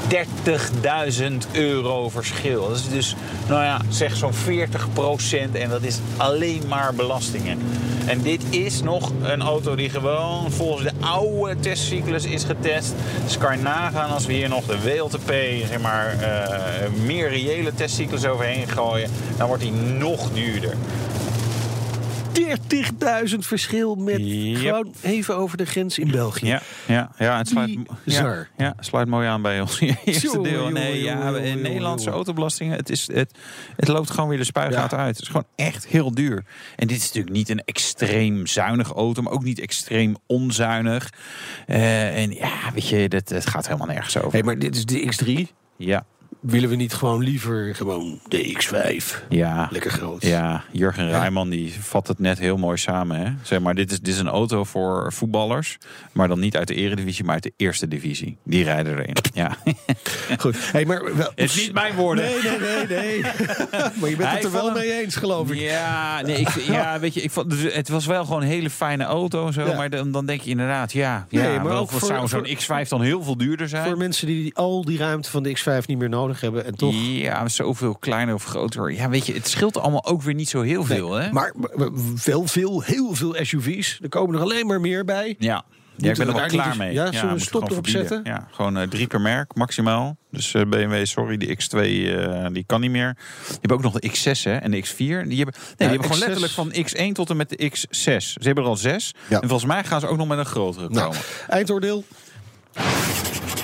30.000 0.10 1.52
euro 1.52 2.10
verschil. 2.10 2.68
Dat 2.68 2.78
is 2.78 2.90
dus, 2.90 3.16
nou 3.48 3.64
ja, 3.64 3.82
zeg 3.90 4.16
zo'n 4.16 4.34
40% 4.34 4.36
En 5.52 5.70
dat 5.70 5.84
is 5.84 6.00
alleen 6.18 6.62
maar 6.68 6.94
belastingen. 6.94 7.60
En 8.06 8.22
dit 8.22 8.44
is 8.50 8.82
nog 8.82 9.12
een 9.22 9.42
auto 9.42 9.76
die 9.76 9.90
gewoon 9.90 10.52
volgens 10.52 10.84
de 10.84 10.94
oude 11.00 11.60
testcyclus 11.60 12.26
is 12.26 12.44
getest. 12.44 12.94
Dus 13.24 13.38
kan 13.38 13.58
je 13.58 13.64
nagaan 13.64 14.10
als 14.10 14.26
we 14.26 14.34
hier 14.34 14.50
nog 14.50 14.66
de 14.66 14.82
WLTP, 14.82 15.32
zeg 15.68 15.82
maar, 15.82 16.16
uh, 16.20 17.06
meer 17.06 17.30
reële 17.30 17.74
testcyclus 17.74 18.26
overheen 18.26 18.68
gooien. 18.68 19.10
Dan 19.38 19.48
wordt 19.48 19.64
hij 19.64 19.72
nog 19.98 20.32
duurder. 20.34 20.74
40.000 22.40 23.38
verschil 23.40 23.96
met 23.96 24.20
yep. 24.20 24.58
gewoon 24.58 24.94
even 25.02 25.38
over 25.38 25.58
de 25.58 25.66
grens 25.66 26.00
in 26.00 26.12
België. 26.12 26.46
Ja, 26.46 26.62
ja, 26.88 27.12
ja 27.18 27.38
het 27.38 27.48
sluit, 27.48 27.78
ja, 28.04 28.48
ja, 28.58 28.76
sluit 28.80 29.08
mooi 29.08 29.28
aan 29.28 29.42
bij 29.42 29.62
ons 29.62 29.80
eerste 30.06 30.42
deel. 30.42 30.70
Nee, 30.70 31.04
ja, 31.04 31.32
joh, 31.32 31.56
Nederlandse 31.56 32.10
autobelastingen, 32.10 32.78
het, 32.78 32.90
is, 32.90 33.08
het, 33.14 33.38
het 33.76 33.88
loopt 33.88 34.10
gewoon 34.12 34.30
weer 34.30 34.38
de 34.38 34.44
spuigaten 34.44 34.98
uit. 34.98 35.16
Het 35.16 35.22
is 35.22 35.28
gewoon 35.28 35.48
echt 35.56 35.88
heel 35.88 36.12
duur. 36.12 36.46
En 36.76 36.88
dit 36.88 36.98
is 36.98 37.06
natuurlijk 37.06 37.36
niet 37.36 37.50
een 37.50 37.64
extreem 37.66 38.48
zuinige 38.48 38.94
auto, 38.94 39.22
maar 39.22 39.34
ook 39.34 39.44
niet 39.44 39.60
extreem 39.60 40.16
onzuinig. 40.28 41.14
Eh, 41.68 42.22
en 42.22 42.32
ja, 42.32 42.72
weet 42.74 42.88
je, 42.88 43.10
dat, 43.10 43.30
het 43.30 43.48
gaat 43.48 43.66
helemaal 43.66 43.88
nergens 43.88 44.18
over. 44.18 44.32
Hey, 44.32 44.44
maar 44.44 44.60
dit 44.60 44.76
is 44.76 44.86
de 44.86 45.14
X3. 45.14 45.54
Ja. 45.78 46.06
Willen 46.46 46.70
we 46.70 46.76
niet 46.76 46.94
gewoon 46.94 47.24
liever 47.24 47.76
gewoon 47.76 48.20
de 48.28 48.58
X5? 48.64 49.26
Ja. 49.30 49.68
Lekker 49.72 49.92
groot. 49.92 50.22
Ja, 50.26 50.64
Jurgen 50.72 51.10
Rijman 51.10 51.50
die 51.50 51.74
vat 51.82 52.08
het 52.08 52.20
net 52.20 52.40
heel 52.40 52.58
mooi 52.58 52.78
samen. 52.78 53.20
Hè? 53.20 53.32
Zeg 53.44 53.60
maar, 53.60 53.76
dit 53.76 53.92
is, 53.92 54.00
dit 54.00 54.14
is 54.14 54.20
een 54.20 54.28
auto 54.28 54.64
voor 54.64 55.14
voetballers. 55.14 55.78
Maar 56.12 56.28
dan 56.28 56.40
niet 56.40 56.58
uit 56.58 56.68
de 56.68 56.74
eredivisie, 56.74 57.24
maar 57.26 57.34
uit 57.34 57.44
de 57.44 57.54
eerste 57.58 57.88
divisie. 57.88 58.38
Die 58.44 58.64
rijden 58.64 58.94
erin. 58.98 59.16
Ja. 59.34 59.58
Goed. 60.38 60.72
Hey, 60.72 60.86
maar 60.86 61.16
wel, 61.16 61.32
Het 61.36 61.40
is 61.50 61.56
niet 61.56 61.74
mijn 61.74 61.96
woorden. 61.96 62.24
Nee, 62.26 62.40
nee, 62.42 62.88
nee, 62.88 62.88
nee. 62.88 63.22
maar 64.00 64.10
je 64.10 64.16
bent 64.16 64.24
Hij 64.30 64.34
het 64.36 64.44
er 64.44 64.52
wel 64.52 64.66
hem- 64.66 64.74
mee 64.74 65.02
eens, 65.02 65.16
geloof 65.16 65.52
ik. 65.52 65.60
Ja, 65.60 66.22
nee, 66.22 66.36
ik, 66.38 66.50
ja 66.50 67.00
weet 67.00 67.14
je, 67.14 67.22
ik 67.22 67.32
vond, 67.32 67.50
dus 67.50 67.74
het 67.74 67.90
was 67.90 68.06
wel 68.06 68.26
gewoon 68.26 68.42
een 68.42 68.48
hele 68.48 68.70
fijne 68.70 69.04
auto. 69.04 69.52
Zo, 69.52 69.66
Ja. 69.68 69.76
Maar 69.76 69.90
dan, 69.90 70.12
dan 70.12 70.26
denk 70.26 70.42
je 70.42 70.50
inderdaad, 70.50 70.92
ja, 70.94 71.26
ja 71.30 71.42
Nee, 71.42 71.60
maar 71.60 71.72
ook 71.78 71.92
wat 71.92 72.00
voor- 72.00 72.08
zou 72.10 72.28
zo'n 72.28 72.48
voor- 72.58 72.84
X5 72.84 72.88
dan 72.90 73.02
heel 73.02 73.24
veel 73.24 73.38
duurder 73.38 73.70
zijn? 73.70 73.86
Voor 73.88 73.98
mensen 73.98 74.28
die 74.28 74.56
al 74.56 74.86
die 74.86 74.98
ruimte 74.98 75.30
van 75.30 75.44
de 75.44 75.58
X5 75.58 75.86
niet 75.86 75.98
meer 75.98 76.10
nodig 76.10 76.35
hebben. 76.42 76.66
En 76.66 76.76
toch. 76.76 76.94
Ja, 76.96 77.48
zoveel 77.48 77.96
kleiner 77.96 78.34
of 78.34 78.44
groter. 78.44 78.92
Ja, 78.92 79.10
weet 79.10 79.26
je, 79.26 79.34
het 79.34 79.48
scheelt 79.48 79.78
allemaal 79.78 80.06
ook 80.06 80.22
weer 80.22 80.34
niet 80.34 80.50
zo 80.50 80.62
heel 80.62 80.84
veel, 80.84 81.12
hè? 81.14 81.32
Maar 81.32 81.54
veel, 82.16 82.48
veel, 82.48 82.82
heel 82.82 83.16
veel 83.16 83.36
SUV's. 83.42 84.00
Er 84.02 84.10
komen 84.10 84.36
er 84.36 84.42
alleen 84.42 84.68
maar 84.68 84.82
meer 84.82 85.06
bij. 85.06 85.36
Ja. 85.40 85.66
Ja, 85.98 86.10
ik 86.12 86.18
ben 86.18 86.28
er 86.28 86.34
we 86.34 86.40
wel 86.40 86.48
klaar 86.48 86.78
mee. 86.78 86.94
Ja, 86.94 87.12
zullen 87.12 87.34
we 87.34 87.40
stop 87.40 87.62
gewoon 87.62 87.72
erop 87.72 87.88
zetten? 87.88 88.22
Ja, 88.24 88.48
gewoon 88.52 88.78
eh, 88.78 88.88
drie 88.88 89.08
per 89.08 89.22
merk, 89.22 89.56
maximaal. 89.56 90.18
Dus 90.32 90.54
eh, 90.54 90.62
BMW, 90.62 91.06
sorry, 91.06 91.38
die 91.38 91.58
X2 91.58 91.78
eh, 91.78 92.46
die 92.52 92.64
kan 92.68 92.82
niet 92.82 92.92
meer. 92.92 93.18
Je 93.48 93.54
hebt 93.62 93.72
ook 93.72 93.82
nog 93.82 94.00
de 94.00 94.10
X6 94.10 94.42
hè, 94.44 94.56
en 94.56 94.72
de 94.72 94.86
X4. 94.86 94.96
Die 94.98 95.08
hebben, 95.08 95.28
nee, 95.28 95.46
die 95.78 95.88
hebben 95.88 96.04
gewoon 96.04 96.18
X6 96.18 96.20
letterlijk 96.20 96.54
van 96.54 96.74
X1 96.74 97.12
tot 97.12 97.30
en 97.30 97.38
met 97.38 97.50
de 97.50 97.72
X6. 97.72 97.88
Ze 97.90 98.38
hebben 98.40 98.64
er 98.64 98.70
al 98.70 98.78
zes. 98.78 99.14
Ja. 99.30 99.42
En 99.42 99.48
volgens 99.48 99.70
mij 99.72 99.84
gaan 99.84 100.00
ze 100.00 100.08
ook 100.08 100.18
nog 100.18 100.28
met 100.28 100.38
een 100.38 100.46
grotere 100.46 100.90
Nou, 100.90 101.06
komen. 101.06 101.22
eindoordeel. 101.48 102.04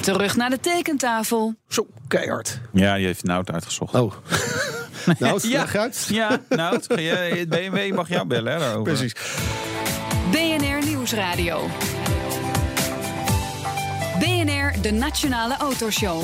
Terug 0.01 0.35
naar 0.35 0.49
de 0.49 0.59
tekentafel. 0.59 1.55
Zo, 1.67 1.87
keihard. 2.07 2.59
Ja, 2.73 2.95
die 2.95 3.05
heeft 3.05 3.23
Nout 3.23 3.51
uitgezocht. 3.51 3.93
Oh. 3.95 4.13
nou, 5.19 5.49
Ja. 5.49 5.59
leg 5.59 5.75
uit. 5.75 6.07
Ja, 6.09 6.41
Nout, 6.49 6.87
het 6.87 7.49
BMW 7.49 7.93
mag 7.93 8.09
jou 8.09 8.27
bellen 8.27 8.53
hè, 8.53 8.59
daarover. 8.59 8.93
Precies. 8.93 9.13
BNR 10.31 10.85
Nieuwsradio. 10.85 11.69
BNR, 14.19 14.81
de 14.81 14.91
Nationale 14.91 15.57
Autoshow. 15.57 16.21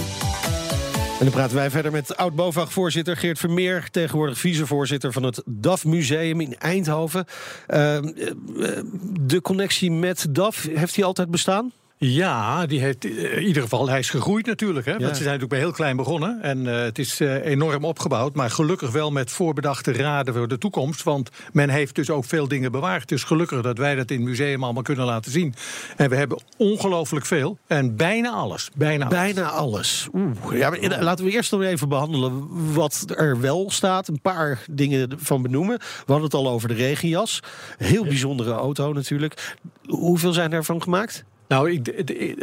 En 1.20 1.26
dan 1.26 1.34
praten 1.34 1.56
wij 1.56 1.70
verder 1.70 1.92
met 1.92 2.18
oud-BOVAG-voorzitter 2.18 3.18
Geert 3.18 3.40
Vermeer... 3.40 3.90
tegenwoordig 3.92 4.38
vicevoorzitter 4.38 5.12
van 5.12 5.24
het 5.24 5.42
DAF 5.46 5.86
Museum 5.86 6.42
in 6.42 6.58
Eindhoven. 6.60 7.26
Ehm, 7.68 8.08
eh, 8.08 8.28
eh, 8.28 8.84
de 9.20 9.42
connectie 9.42 9.92
met 9.92 10.26
DAF, 10.30 10.68
heeft 10.74 10.96
die 10.96 11.06
altijd 11.06 11.32
bestaan? 11.32 11.72
Ja, 12.00 12.66
die 12.66 12.80
heeft 12.80 13.06
eh, 13.06 13.38
in 13.38 13.44
ieder 13.44 13.62
geval, 13.62 13.90
hij 13.90 14.00
is 14.00 14.10
gegroeid 14.10 14.46
natuurlijk. 14.46 14.86
Hè? 14.86 14.92
Want 14.92 15.04
ze 15.04 15.24
zijn 15.24 15.24
natuurlijk 15.24 15.50
bij 15.50 15.60
heel 15.60 15.72
klein 15.72 15.96
begonnen. 15.96 16.42
En 16.42 16.68
eh, 16.68 16.84
het 16.84 17.00
is 17.00 17.20
eh, 17.20 17.46
enorm 17.46 17.86
opgebouwd. 17.86 18.36
Maar 18.36 18.50
gelukkig 18.50 18.92
wel 18.92 19.12
met 19.12 19.32
voorbedachte 19.32 19.94
raden 19.94 20.34
voor 20.34 20.48
de 20.48 20.58
toekomst. 20.58 21.04
Want 21.04 21.30
men 21.52 21.70
heeft 21.70 21.96
dus 21.96 22.10
ook 22.10 22.26
veel 22.26 22.48
dingen 22.48 22.72
bewaard. 22.72 23.10
Dus 23.10 23.24
gelukkig 23.24 23.62
dat 23.62 23.78
wij 23.78 23.96
dat 23.96 24.12
in 24.12 24.18
het 24.18 24.28
museum 24.28 24.64
allemaal 24.64 24.84
kunnen 24.84 25.06
laten 25.06 25.32
zien. 25.32 25.54
En 25.96 26.10
we 26.10 26.16
hebben 26.16 26.42
ongelooflijk 26.58 27.26
veel. 27.26 27.58
En 27.68 27.96
bijna 27.96 28.30
alles. 28.32 28.70
Bijna 28.76 29.06
alles. 29.06 29.18
Bijna 29.18 29.50
alles. 29.50 30.08
Oeh. 30.14 30.58
Ja, 30.58 30.70
maar 30.70 31.04
laten 31.04 31.26
we 31.26 31.32
eerst 31.32 31.52
nog 31.52 31.62
even 31.62 31.90
behandelen 31.90 32.48
wat 32.74 33.06
er 33.16 33.40
wel 33.40 33.72
staat. 33.72 34.08
Een 34.08 34.22
paar 34.22 34.64
dingen 34.72 35.10
van 35.18 35.42
benoemen. 35.42 35.78
We 35.78 36.04
hadden 36.06 36.24
het 36.24 36.34
al 36.34 36.50
over 36.50 36.68
de 36.68 36.74
regenjas. 36.74 37.40
Heel 37.78 38.04
bijzondere 38.04 38.52
auto 38.52 38.94
natuurlijk. 38.94 39.56
Hoeveel 39.86 40.34
zijn 40.34 40.54
ervan 40.54 40.82
gemaakt? 40.82 41.26
Nou, 41.48 41.82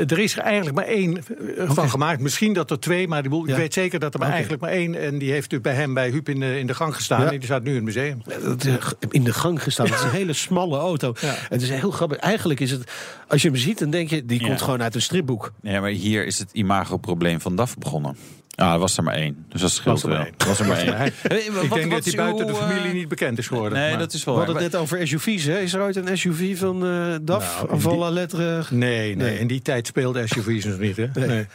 er 0.07 0.19
is 0.19 0.37
er 0.37 0.43
eigenlijk 0.43 0.77
maar 0.77 0.87
één 0.87 1.17
eh, 1.57 1.71
van 1.71 1.91
gemaakt. 1.91 2.21
Misschien 2.21 2.53
dat 2.53 2.71
er 2.71 2.81
twee, 2.81 3.09
maar 3.09 3.25
ik 3.25 3.31
weet 3.47 3.73
zeker 3.75 3.99
dat 3.99 4.15
er 4.15 4.21
maar 4.21 4.31
eigenlijk 4.31 4.63
maar 4.63 4.71
één. 4.71 4.95
En 5.01 5.19
die 5.19 5.31
heeft 5.33 5.51
dus 5.51 5.61
bij 5.61 5.75
hem, 5.75 5.95
bij 5.95 6.11
Huub, 6.11 6.29
in 6.29 6.41
de, 6.41 6.59
in 6.59 6.67
de 6.67 6.75
gang 6.75 6.95
gestaan. 6.95 7.21
Ja. 7.21 7.27
En 7.27 7.33
die 7.33 7.45
staat 7.45 7.63
nu 7.63 7.69
in 7.69 7.75
het 7.77 7.85
museum. 7.85 8.23
Dat, 8.43 8.65
eh, 8.65 8.75
in 9.11 9.25
de 9.25 9.33
gang 9.33 9.63
gestaan. 9.63 9.87
Het 9.87 9.95
is 9.95 10.03
een 10.03 10.11
hele 10.11 10.33
smalle 10.33 10.79
auto. 10.79 11.15
Ja. 11.21 11.35
Het 11.49 11.63
is 11.63 11.71
heel 11.71 11.91
grappig. 11.91 12.19
Eigenlijk 12.19 12.61
is 12.61 12.71
het, 12.71 12.91
als 13.29 13.43
je 13.43 13.49
hem 13.49 13.57
ziet, 13.57 13.79
dan 13.79 13.91
denk 13.91 14.11
je, 14.11 14.25
die 14.25 14.41
Ja. 14.41 14.47
komt 14.47 14.63
gewoon 14.63 14.83
uit 14.83 14.95
een 14.95 15.03
stripboek. 15.03 15.53
Ja, 15.63 15.81
maar 15.81 15.91
hier 15.91 16.27
is 16.27 16.39
het 16.39 16.49
imagoprobleem 16.53 17.41
van 17.41 17.57
DAF 17.57 17.79
begonnen. 17.79 18.17
Ah, 18.57 18.73
er 18.73 18.79
was 18.79 18.97
er 18.97 19.03
maar 19.03 19.15
één. 19.15 19.45
Dus 19.49 19.61
dat 19.61 19.71
scheelt 19.71 20.03
Was 20.03 20.13
er 20.13 20.19
wel. 20.19 20.27
Was 20.47 20.61
er 20.61 20.67
maar 20.67 20.77
één. 20.87 20.95
Eh, 20.95 21.07
ik 21.63 21.73
denk 21.73 21.83
wat 21.83 21.91
dat 21.91 22.05
hij 22.05 22.15
buiten 22.17 22.47
de 22.47 22.55
familie 22.55 22.87
eh, 22.89 22.93
niet 22.93 23.09
bekend 23.09 23.39
is 23.39 23.47
geworden. 23.47 23.79
Nee, 23.79 23.91
maar- 23.91 23.99
dat 23.99 24.13
is 24.13 24.19
We 24.19 24.31
wel 24.31 24.35
waar. 24.35 24.45
hadden 24.45 24.63
het 24.63 24.73
net 24.73 24.81
over 24.83 25.09
SUV's. 25.09 25.45
Hè? 25.45 25.59
Is 25.59 25.73
er 25.75 25.81
ooit 25.83 25.97
een 25.97 26.19
SUV 26.19 26.59
van 26.59 26.87
eh 26.87 27.15
DAF? 27.23 27.65
Nou, 27.69 27.79
die- 27.79 27.89
alle 27.89 28.11
letteren? 28.11 28.65
Nee, 28.71 29.17
nee, 29.17 29.17
Nee. 29.17 29.39
in 29.39 29.47
die 29.47 29.63
tijd 29.63 29.87
speelde 29.87 30.27
SUV's 30.27 30.65
nog 30.65 30.79
niet. 30.79 30.97
Hè? 30.97 31.07
Nee. 31.15 31.27
Nee. 31.29 31.47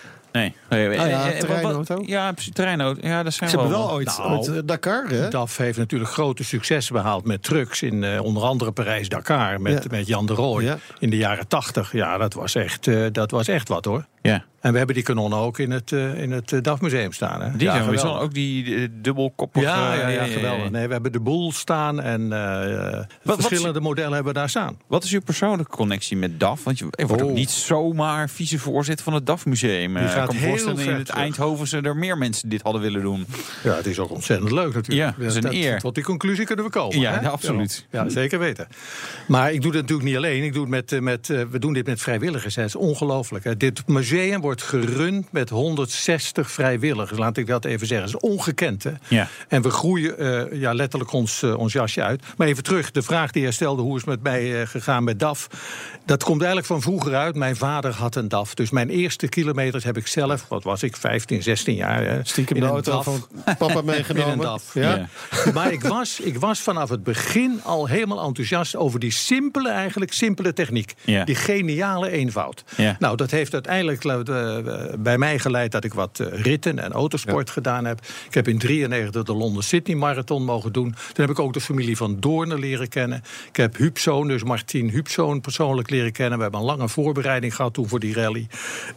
Nee. 0.70 0.88
nee 0.88 1.00
Ah 1.00 1.10
ja, 1.10 1.26
eh, 1.26 1.34
eh, 1.34 1.40
terreinauto? 1.40 1.96
wat- 1.96 2.08
Ja, 2.08 2.34
terreinauto. 2.54 3.08
Ja, 3.08 3.24
dat 3.24 3.34
zijn 3.34 3.50
Ze 3.50 3.56
hebben 3.58 3.76
wel... 3.78 3.86
wel 3.88 3.96
ooit, 3.96 4.18
Nou, 4.18 4.32
ooit 4.38 4.48
eh, 4.48 4.56
Dakar, 4.66 5.06
hè? 5.08 5.30
DAF 5.30 5.58
heeft 5.58 5.78
natuurlijk 5.78 6.12
grote 6.12 6.44
successen 6.44 6.94
behaald 6.94 7.26
met 7.26 7.44
trucks 7.44 7.82
in 7.82 8.04
eh, 8.04 8.24
onder 8.24 8.44
andere 8.44 8.72
Parijs-Dakar 8.72 9.62
met, 9.62 9.84
Ja. 9.84 9.90
met 9.98 10.08
Jan 10.08 10.26
de 10.26 10.34
Rooij 10.34 10.64
Ja. 10.66 10.78
in 11.00 11.10
de 11.10 11.18
jaren 11.18 11.48
80. 11.48 11.92
Ja, 11.94 12.18
dat 12.18 12.34
was 12.34 12.56
echt, 12.56 12.88
eh, 12.88 13.06
dat 13.12 13.32
was 13.32 13.48
echt 13.48 13.68
wat 13.68 13.86
hoor. 13.86 14.06
Ja. 14.22 14.44
En 14.60 14.72
we 14.72 14.78
hebben 14.78 14.96
die 14.96 15.04
kanonnen 15.04 15.40
ook 15.40 15.60
in 15.60 15.72
het, 15.72 15.92
eh, 15.92 16.22
in 16.22 16.32
het 16.32 16.52
eh, 16.52 16.62
DAF-museum 16.62 17.12
staan. 17.12 17.42
Hè? 17.42 17.52
Die 17.58 17.68
ja, 17.68 17.98
zijn 17.98 18.14
ook 18.14 18.34
die 18.34 18.90
dubbelkoppige... 19.02 19.66
Ja, 19.66 19.94
ja, 19.94 20.08
ja, 20.08 20.24
geweldig. 20.24 20.70
Nee, 20.70 20.88
we 20.88 20.94
hebben 20.94 21.12
de 21.12 21.20
boel 21.20 21.52
staan 21.52 22.02
en 22.02 22.30
wat- 23.24 23.42
verschillende 23.42 23.80
modellen 23.80 24.14
hebben 24.14 24.34
we 24.34 24.40
daar 24.40 24.50
staan. 24.50 24.78
Wat 24.88 25.04
is 25.04 25.12
uw 25.14 25.22
persoonlijke 25.22 25.72
connectie 25.76 26.18
met 26.18 26.40
DAF? 26.40 26.64
Want 26.64 26.80
je 26.80 26.88
je 26.92 27.06
wordt 27.08 27.24
ook 27.24 27.30
Oh. 27.30 27.36
niet 27.36 27.50
zomaar 27.50 28.30
vicevoorzitter 28.30 29.04
van 29.06 29.14
het 29.14 29.26
DAF-museum. 29.26 29.98
Ik 29.98 30.08
gaat 30.08 30.26
kan 30.28 30.36
me 30.36 30.42
heel 30.42 30.50
voorstellen 30.50 30.86
in 30.86 30.96
het. 30.96 31.10
Eindhovense 31.10 31.82
er 31.82 31.96
meer 31.98 32.18
mensen 32.18 32.50
dit 32.50 32.62
hadden 32.62 32.82
willen 32.82 33.02
doen. 33.02 33.26
Ja, 33.64 33.76
het 33.76 33.86
is 33.86 34.00
ook 34.00 34.12
ontzettend 34.12 34.52
leuk 34.52 34.74
natuurlijk. 34.74 35.18
Ja, 35.18 35.24
dat 35.24 35.36
is 35.36 35.44
een 35.44 35.54
eer. 35.54 35.80
Tot 35.80 35.96
die 35.96 36.04
conclusie 36.04 36.46
kunnen 36.46 36.66
we 36.66 36.72
komen. 36.72 37.00
Ja, 37.00 37.14
hè? 37.14 37.22
ja, 37.26 37.30
absoluut. 37.30 37.86
Ja, 37.92 38.10
zeker 38.10 38.40
weten. 38.40 38.68
Maar 39.28 39.52
ik 39.54 39.62
doe 39.62 39.72
het 39.72 39.82
natuurlijk 39.82 40.08
niet 40.08 40.18
alleen. 40.18 40.44
Ik 40.44 40.54
doe 40.54 40.62
het 40.62 40.90
met, 40.92 41.02
met, 41.02 41.28
we 41.28 41.60
doen 41.60 41.74
dit 41.74 41.86
met 41.86 42.02
vrijwilligers. 42.02 42.56
hè. 42.56 42.62
Het 42.62 42.70
is 42.70 42.76
ongelooflijk. 42.76 43.60
Dit 43.60 43.88
museum 43.88 44.08
wordt 44.40 44.62
gerund 44.62 45.32
met 45.32 45.50
160 45.50 46.52
vrijwilligers. 46.52 47.20
Laat 47.20 47.38
ik 47.38 47.48
dat 47.48 47.66
even 47.66 47.88
zeggen. 47.88 48.12
Dat 48.12 48.22
is 48.24 48.30
ongekend. 48.30 48.84
Hè? 48.84 48.92
Ja. 49.08 49.28
En 49.48 49.62
we 49.62 49.70
groeien 49.70 50.18
eh, 50.18 50.60
ja, 50.60 50.74
letterlijk 50.74 51.12
ons, 51.12 51.44
eh, 51.44 51.58
ons 51.58 51.74
jasje 51.74 52.04
uit. 52.04 52.24
Maar 52.38 52.48
even 52.48 52.64
terug, 52.64 52.92
de 52.92 53.02
vraag 53.02 53.32
die 53.32 53.42
jij 53.42 53.52
stelde, 53.52 53.82
hoe 53.82 53.96
is 53.96 54.02
het 54.02 54.10
met 54.10 54.24
mij 54.24 54.62
eh, 54.62 54.68
gegaan 54.68 55.04
met 55.04 55.20
DAF? 55.20 55.48
Dat 56.06 56.24
komt 56.24 56.38
eigenlijk 56.38 56.68
van 56.68 56.82
vroeger 56.82 57.16
uit. 57.16 57.36
Mijn 57.36 57.56
vader 57.56 57.94
had 57.94 58.16
een 58.16 58.28
DAF. 58.28 58.54
Dus 58.54 58.70
mijn 58.70 58.90
eerste 58.90 59.28
kilometers 59.28 59.84
heb 59.84 59.98
ik 59.98 60.08
zelf, 60.08 60.46
wat 60.48 60.64
was 60.64 60.84
ik, 60.84 60.96
15, 60.96 61.44
16 61.44 61.76
jaar. 61.76 62.04
Hè, 62.04 62.20
Stiekem 62.24 62.56
in 62.56 62.62
de 62.62 62.68
auto 62.68 63.02
van 63.02 63.28
papa 63.58 63.82
meegenomen. 63.82 64.28
In 64.34 64.40
een 64.40 64.46
DAF. 64.46 64.74
Ja? 64.74 65.08
Maar 65.54 65.72
ik 65.72 65.84
was, 65.84 66.20
ik 66.20 66.40
was 66.40 66.60
vanaf 66.60 66.90
het 66.90 67.04
begin 67.04 67.60
al 67.64 67.88
helemaal 67.88 68.24
enthousiast 68.24 68.76
over 68.76 69.00
die 69.00 69.12
simpele, 69.12 69.70
eigenlijk 69.70 70.14
simpele 70.14 70.54
techniek. 70.54 70.94
Ja. 71.02 71.24
Die 71.26 71.36
geniale 71.36 72.10
eenvoud. 72.10 72.64
Ja. 72.76 72.96
Nou, 73.00 73.16
dat 73.16 73.32
heeft 73.32 73.54
uiteindelijk 73.54 73.99
eh, 74.06 74.58
bij 75.00 75.18
mij 75.18 75.40
geleid 75.40 75.72
dat 75.72 75.84
ik 75.84 75.94
wat 75.94 76.20
eh, 76.20 76.42
ritten 76.42 76.80
en 76.80 76.92
autosport 76.92 77.50
gedaan 77.50 77.86
heb. 77.86 78.00
Ik 78.28 78.34
heb 78.34 78.48
in 78.48 78.58
93 78.58 79.24
de 79.24 79.34
Londen 79.34 79.64
Sydney 79.64 79.96
Marathon 79.98 80.44
mogen 80.44 80.74
doen. 80.74 80.90
Toen 80.92 81.26
heb 81.26 81.30
ik 81.30 81.40
ook 81.40 81.54
de 81.54 81.62
familie 81.62 81.98
van 81.98 82.20
Doornen 82.20 82.60
leren 82.60 82.88
kennen. 82.88 83.24
Ik 83.50 83.56
heb 83.56 83.78
Hupzoon, 83.78 84.28
dus 84.28 84.44
Martien 84.44 84.90
Hupzoon, 84.90 85.42
persoonlijk 85.42 85.90
leren 85.90 86.12
kennen. 86.12 86.38
We 86.38 86.44
hebben 86.44 86.60
een 86.62 86.66
lange 86.66 86.90
voorbereiding 86.90 87.56
gehad 87.56 87.74
toen 87.74 87.88
voor 87.88 88.00
die 88.00 88.14
rally. 88.14 88.48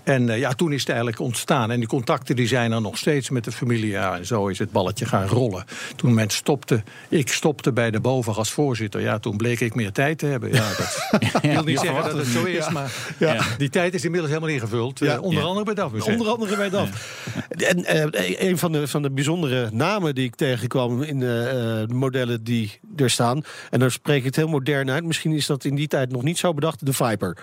En 0.03 0.29
eh, 0.29 0.39
ja, 0.39 0.53
toen 0.53 0.73
is 0.73 0.81
het 0.81 0.89
eigenlijk 0.89 1.21
ontstaan. 1.21 1.71
En 1.71 1.79
die 1.79 1.89
contacten 1.89 2.37
die 2.37 2.47
zijn 2.47 2.73
er 2.73 2.81
nog 2.81 2.99
steeds 2.99 3.31
met 3.31 3.45
de 3.45 3.53
familie. 3.53 3.91
Ja, 3.91 4.17
en 4.17 4.27
zo 4.27 4.47
is 4.47 4.59
het 4.59 4.73
balletje 4.73 5.07
gaan 5.07 5.27
rollen. 5.27 5.65
Toen 5.97 6.15
men 6.15 6.31
stopte, 6.31 6.83
ik 7.09 7.29
stopte 7.29 7.73
bij 7.73 7.91
de 7.91 8.01
boven 8.01 8.35
als 8.35 8.51
voorzitter. 8.51 9.01
Ja, 9.01 9.19
toen 9.19 9.37
bleek 9.37 9.61
ik 9.61 9.75
meer 9.75 9.93
tijd 9.93 10.19
te 10.19 10.27
hebben. 10.27 10.53
Ja, 10.53 10.69
dat 10.69 11.41
wil 11.43 11.63
niet 11.65 11.79
zeggen 11.79 12.05
dat 12.05 12.17
het 12.17 12.27
zo 12.27 12.45
is, 12.45 12.69
maar 12.71 12.93
Ja. 13.19 13.45
die 13.59 13.69
tijd 13.71 13.95
is 13.95 14.05
inmiddels 14.05 14.33
helemaal 14.33 14.55
ingevuld. 14.55 14.92
Ja. 14.99 15.15
Eh, 15.15 15.23
onder 15.23 15.43
Ja. 15.43 15.49
andere 15.49 15.75
bij 15.75 15.89
museum. 15.93 16.13
Onder 16.19 16.33
andere 16.33 16.57
bij 16.57 16.71
DAF. 16.71 17.47
En 17.49 17.85
eh, 17.85 18.49
een 18.49 18.59
van 18.59 18.73
de, 18.73 18.89
van 18.89 19.03
de 19.03 19.11
bijzondere 19.11 19.69
namen 19.73 20.15
die 20.15 20.25
ik 20.25 20.35
tegenkwam 20.35 21.03
in 21.03 21.19
de 21.19 21.87
eh, 21.89 21.95
modellen 21.97 22.45
die 22.45 22.81
er 22.97 23.11
staan. 23.11 23.43
En 23.71 23.81
dan 23.81 23.91
spreek 23.91 24.19
ik 24.19 24.25
het 24.25 24.37
heel 24.37 24.49
modern 24.49 24.91
uit. 24.91 25.05
Misschien 25.05 25.33
is 25.33 25.47
dat 25.47 25.65
in 25.65 25.75
die 25.75 25.89
tijd 25.89 26.13
nog 26.13 26.23
niet 26.23 26.39
zo 26.39 26.55
bedacht. 26.55 26.87
De 26.87 26.93
Viper. 26.93 27.37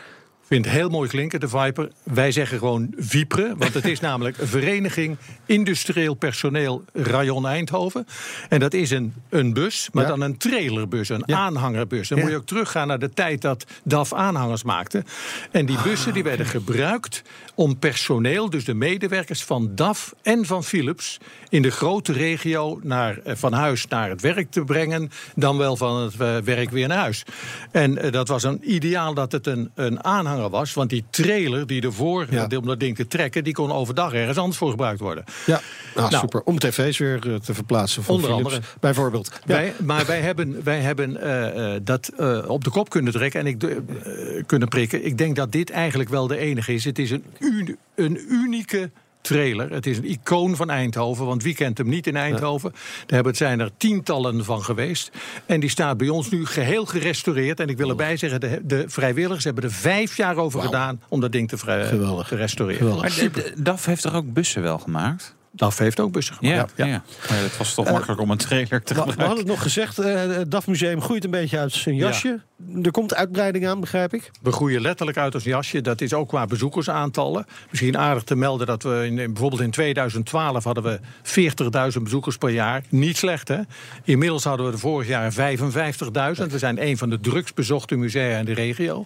Vind 0.49 0.65
het 0.65 0.73
heel 0.73 0.89
mooi 0.89 1.09
klinken, 1.09 1.39
de 1.39 1.47
Viper. 1.47 1.91
Wij 2.03 2.31
zeggen 2.31 2.57
gewoon 2.57 2.93
Vipre, 2.97 3.53
want 3.57 3.73
het 3.73 3.85
is 3.85 3.99
namelijk 4.09 4.37
een 4.37 4.47
vereniging 4.47 5.17
industrieel 5.45 6.13
personeel 6.13 6.83
Rayon 6.93 7.47
Eindhoven. 7.47 8.07
En 8.49 8.59
dat 8.59 8.73
is 8.73 8.91
een, 8.91 9.13
een 9.29 9.53
bus, 9.53 9.89
maar 9.91 10.03
Ja. 10.03 10.09
dan 10.09 10.21
een 10.21 10.37
trailerbus, 10.37 11.09
een 11.09 11.23
Ja. 11.25 11.37
aanhangerbus. 11.37 12.07
Dan 12.07 12.17
Ja. 12.17 12.23
moet 12.23 12.33
je 12.33 12.39
ook 12.39 12.45
teruggaan 12.45 12.87
naar 12.87 12.99
de 12.99 13.09
tijd 13.09 13.41
dat 13.41 13.65
DAF 13.83 14.13
aanhangers 14.13 14.63
maakte. 14.63 15.03
En 15.51 15.65
die 15.65 15.77
bussen 15.83 16.13
die 16.13 16.23
werden 16.23 16.45
gebruikt 16.45 17.21
om 17.55 17.79
personeel, 17.79 18.49
dus 18.49 18.65
de 18.65 18.73
medewerkers 18.73 19.43
van 19.43 19.71
DAF 19.75 20.13
en 20.21 20.45
van 20.45 20.63
Philips, 20.63 21.17
in 21.49 21.61
de 21.61 21.71
grote 21.71 22.13
regio 22.13 22.79
naar, 22.83 23.17
eh, 23.23 23.35
van 23.35 23.53
huis 23.53 23.87
naar 23.87 24.09
het 24.09 24.21
werk 24.21 24.51
te 24.51 24.63
brengen, 24.63 25.09
dan 25.35 25.57
wel 25.57 25.77
van 25.77 26.01
het 26.01 26.13
eh, 26.19 26.37
werk 26.37 26.69
weer 26.69 26.87
naar 26.87 26.97
huis. 26.97 27.23
En 27.71 27.97
eh, 27.97 28.11
dat 28.11 28.27
was 28.27 28.43
een 28.43 28.73
ideaal 28.73 29.13
dat 29.13 29.31
het 29.31 29.47
een, 29.47 29.71
een 29.75 30.03
aanhanger 30.03 30.37
was, 30.49 30.73
want 30.73 30.89
die 30.89 31.03
trailer 31.09 31.67
die 31.67 31.81
ervoor, 31.81 32.27
Ja. 32.29 32.47
om 32.57 32.65
dat 32.65 32.79
ding 32.79 32.95
te 32.95 33.07
trekken, 33.07 33.43
die 33.43 33.53
kon 33.53 33.71
overdag 33.71 34.13
ergens 34.13 34.37
anders 34.37 34.57
voor 34.57 34.69
gebruikt 34.69 34.99
worden. 34.99 35.23
Ja, 35.45 35.61
nou, 35.95 36.09
Nou. 36.09 36.21
super. 36.23 36.41
Om 36.43 36.59
tv's 36.59 36.97
weer 36.97 37.33
eh, 37.33 37.35
te 37.35 37.53
verplaatsen 37.53 38.03
van 38.03 38.15
Onder 38.15 38.29
Philips, 38.29 38.53
andere. 38.53 38.71
bijvoorbeeld. 38.79 39.31
Ja. 39.45 39.55
Wij, 39.55 39.73
maar 39.83 40.05
wij 40.05 40.19
hebben, 40.19 40.63
wij 40.63 40.79
hebben 40.79 41.21
eh, 41.21 41.73
eh, 41.75 41.81
dat 41.83 42.11
op 42.47 42.63
de 42.63 42.69
kop 42.69 42.89
kunnen 42.89 43.13
trekken 43.13 43.39
en 43.39 43.47
ik, 43.47 43.59
kunnen 44.45 44.67
prikken. 44.67 45.05
Ik 45.05 45.17
denk 45.17 45.35
dat 45.35 45.51
dit 45.51 45.69
eigenlijk 45.69 46.09
wel 46.09 46.27
de 46.27 46.37
enige 46.37 46.73
is. 46.73 46.85
Het 46.85 46.99
is 46.99 47.11
een, 47.11 47.23
een 47.95 48.19
unieke 48.29 48.91
trailer. 49.21 49.71
Het 49.71 49.85
is 49.85 49.97
een 49.97 50.05
icoon 50.09 50.55
van 50.55 50.69
Eindhoven, 50.69 51.25
want 51.25 51.43
wie 51.43 51.55
kent 51.55 51.77
hem 51.77 51.89
niet 51.89 52.07
in 52.07 52.15
Eindhoven? 52.15 52.71
Daar 52.71 53.05
hebben, 53.07 53.35
zijn 53.35 53.59
er 53.59 53.69
tientallen 53.77 54.45
van 54.45 54.63
geweest. 54.63 55.11
En 55.45 55.59
die 55.59 55.69
staat 55.69 55.97
bij 55.97 56.09
ons 56.09 56.29
nu 56.29 56.45
geheel 56.45 56.85
gerestaureerd. 56.85 57.59
En 57.59 57.67
ik 57.67 57.77
wil 57.77 57.89
erbij 57.89 58.17
zeggen, 58.17 58.39
de, 58.39 58.59
de 58.63 58.83
vrijwilligers 58.87 59.43
hebben 59.43 59.63
er 59.63 59.71
vijf 59.71 60.17
jaar 60.17 60.35
over 60.37 60.61
gedaan... 60.61 61.01
om 61.09 61.19
dat 61.19 61.31
ding 61.31 61.47
te, 61.49 61.57
vrij- 61.57 61.85
Geweldig. 61.87 62.27
te 62.27 62.35
restaureren. 62.35 62.81
Geweldig. 62.81 63.17
Maar 63.21 63.31
de- 63.31 63.41
de- 63.55 63.61
DAF 63.61 63.85
heeft 63.85 64.01
toch 64.01 64.13
ook 64.15 64.33
bussen 64.33 64.61
wel 64.61 64.77
gemaakt? 64.77 65.35
DAF 65.51 65.77
heeft 65.77 65.99
ook 65.99 66.11
bussen 66.11 66.35
gemaakt. 66.35 66.73
Ja, 66.75 66.85
ja. 66.85 66.91
ja. 67.27 67.33
het 67.33 67.57
was 67.57 67.73
toch 67.73 67.85
Eh, 67.85 67.91
makkelijk 67.91 68.21
om 68.21 68.31
een 68.31 68.37
trailer 68.37 68.83
te 68.83 68.93
We, 68.93 68.99
we 69.03 69.09
gebruiken. 69.09 69.25
hadden 69.25 69.37
het 69.37 69.47
nog 69.47 69.61
gezegd, 69.61 69.99
eh, 69.99 70.13
het 70.37 70.51
DAF 70.51 70.67
Museum 70.67 71.01
groeit 71.01 71.23
een 71.23 71.31
beetje 71.31 71.57
uit 71.59 71.71
zijn 71.73 71.95
jasje. 71.95 72.39
Er 72.83 72.91
komt 72.91 73.15
uitbreiding 73.15 73.67
aan, 73.67 73.79
begrijp 73.79 74.13
ik. 74.13 74.31
We 74.41 74.51
groeien 74.51 74.81
letterlijk 74.81 75.17
uit 75.17 75.35
ons 75.35 75.43
jasje. 75.43 75.81
Dat 75.81 76.01
is 76.01 76.13
ook 76.13 76.27
qua 76.27 76.45
bezoekersaantallen. 76.45 77.45
Misschien 77.69 77.97
aardig 77.97 78.23
te 78.23 78.35
melden 78.35 78.67
dat 78.67 78.83
we 78.83 79.05
in, 79.05 79.15
bijvoorbeeld 79.15 79.61
in 79.61 79.71
2012 79.71 80.63
hadden 80.63 80.83
we 80.83 80.99
40.000 81.93 82.01
bezoekers 82.03 82.37
per 82.37 82.49
jaar. 82.49 82.83
Niet 82.89 83.17
slecht, 83.17 83.47
hè? 83.47 83.57
Inmiddels 84.03 84.43
hadden 84.43 84.65
we 84.65 84.71
er 84.71 84.79
vorig 84.79 85.07
jaar 85.07 85.31
55.000. 85.33 85.37
We 86.49 86.57
zijn 86.57 86.85
een 86.87 86.97
van 86.97 87.09
de 87.09 87.19
drukst 87.19 87.55
bezochte 87.55 87.95
musea 87.95 88.37
in 88.37 88.45
de 88.45 88.53
regio. 88.53 89.05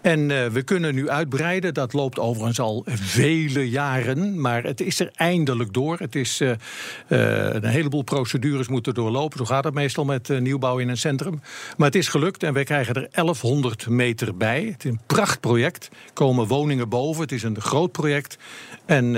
En 0.00 0.30
eh, 0.30 0.46
we 0.46 0.62
kunnen 0.62 0.94
nu 0.94 1.08
uitbreiden. 1.10 1.74
Dat 1.74 1.92
loopt 1.92 2.18
overigens 2.18 2.60
al 2.60 2.84
vele 2.88 3.70
jaren. 3.70 4.40
Maar 4.40 4.62
het 4.62 4.80
is 4.80 5.00
er 5.00 5.10
eindelijk 5.14 5.72
door. 5.72 5.82
Het 5.92 6.14
is 6.14 6.40
eh, 6.40 6.50
eh, 6.50 7.54
een 7.54 7.64
heleboel 7.64 8.02
procedures 8.02 8.68
moeten 8.68 8.94
doorlopen. 8.94 9.38
Zo 9.38 9.44
gaat 9.44 9.64
het 9.64 9.74
meestal 9.74 10.04
met 10.04 10.30
eh, 10.30 10.38
nieuwbouw 10.38 10.78
in 10.78 10.88
een 10.88 10.96
centrum. 10.96 11.40
Maar 11.76 11.86
het 11.86 11.96
is 11.96 12.08
gelukt 12.08 12.42
en 12.42 12.52
wij 12.52 12.64
krijgen 12.64 12.94
er 12.94 13.08
1100 13.10 13.88
meter 13.88 14.36
bij. 14.36 14.64
Het 14.64 14.84
is 14.84 14.90
een 14.90 15.00
prachtproject. 15.06 15.90
Er 16.06 16.12
komen 16.12 16.46
woningen 16.46 16.88
boven. 16.88 17.22
Het 17.22 17.32
is 17.32 17.42
een 17.42 17.60
groot 17.60 17.92
project. 17.92 18.38
En 18.86 19.10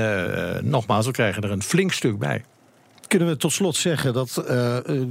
nogmaals, 0.68 1.06
we 1.06 1.12
krijgen 1.12 1.42
er 1.42 1.50
een 1.50 1.62
flink 1.62 1.92
stuk 1.92 2.18
bij. 2.18 2.44
Kunnen 3.08 3.28
we 3.28 3.36
tot 3.36 3.52
slot 3.52 3.76
zeggen 3.76 4.12
dat 4.12 4.34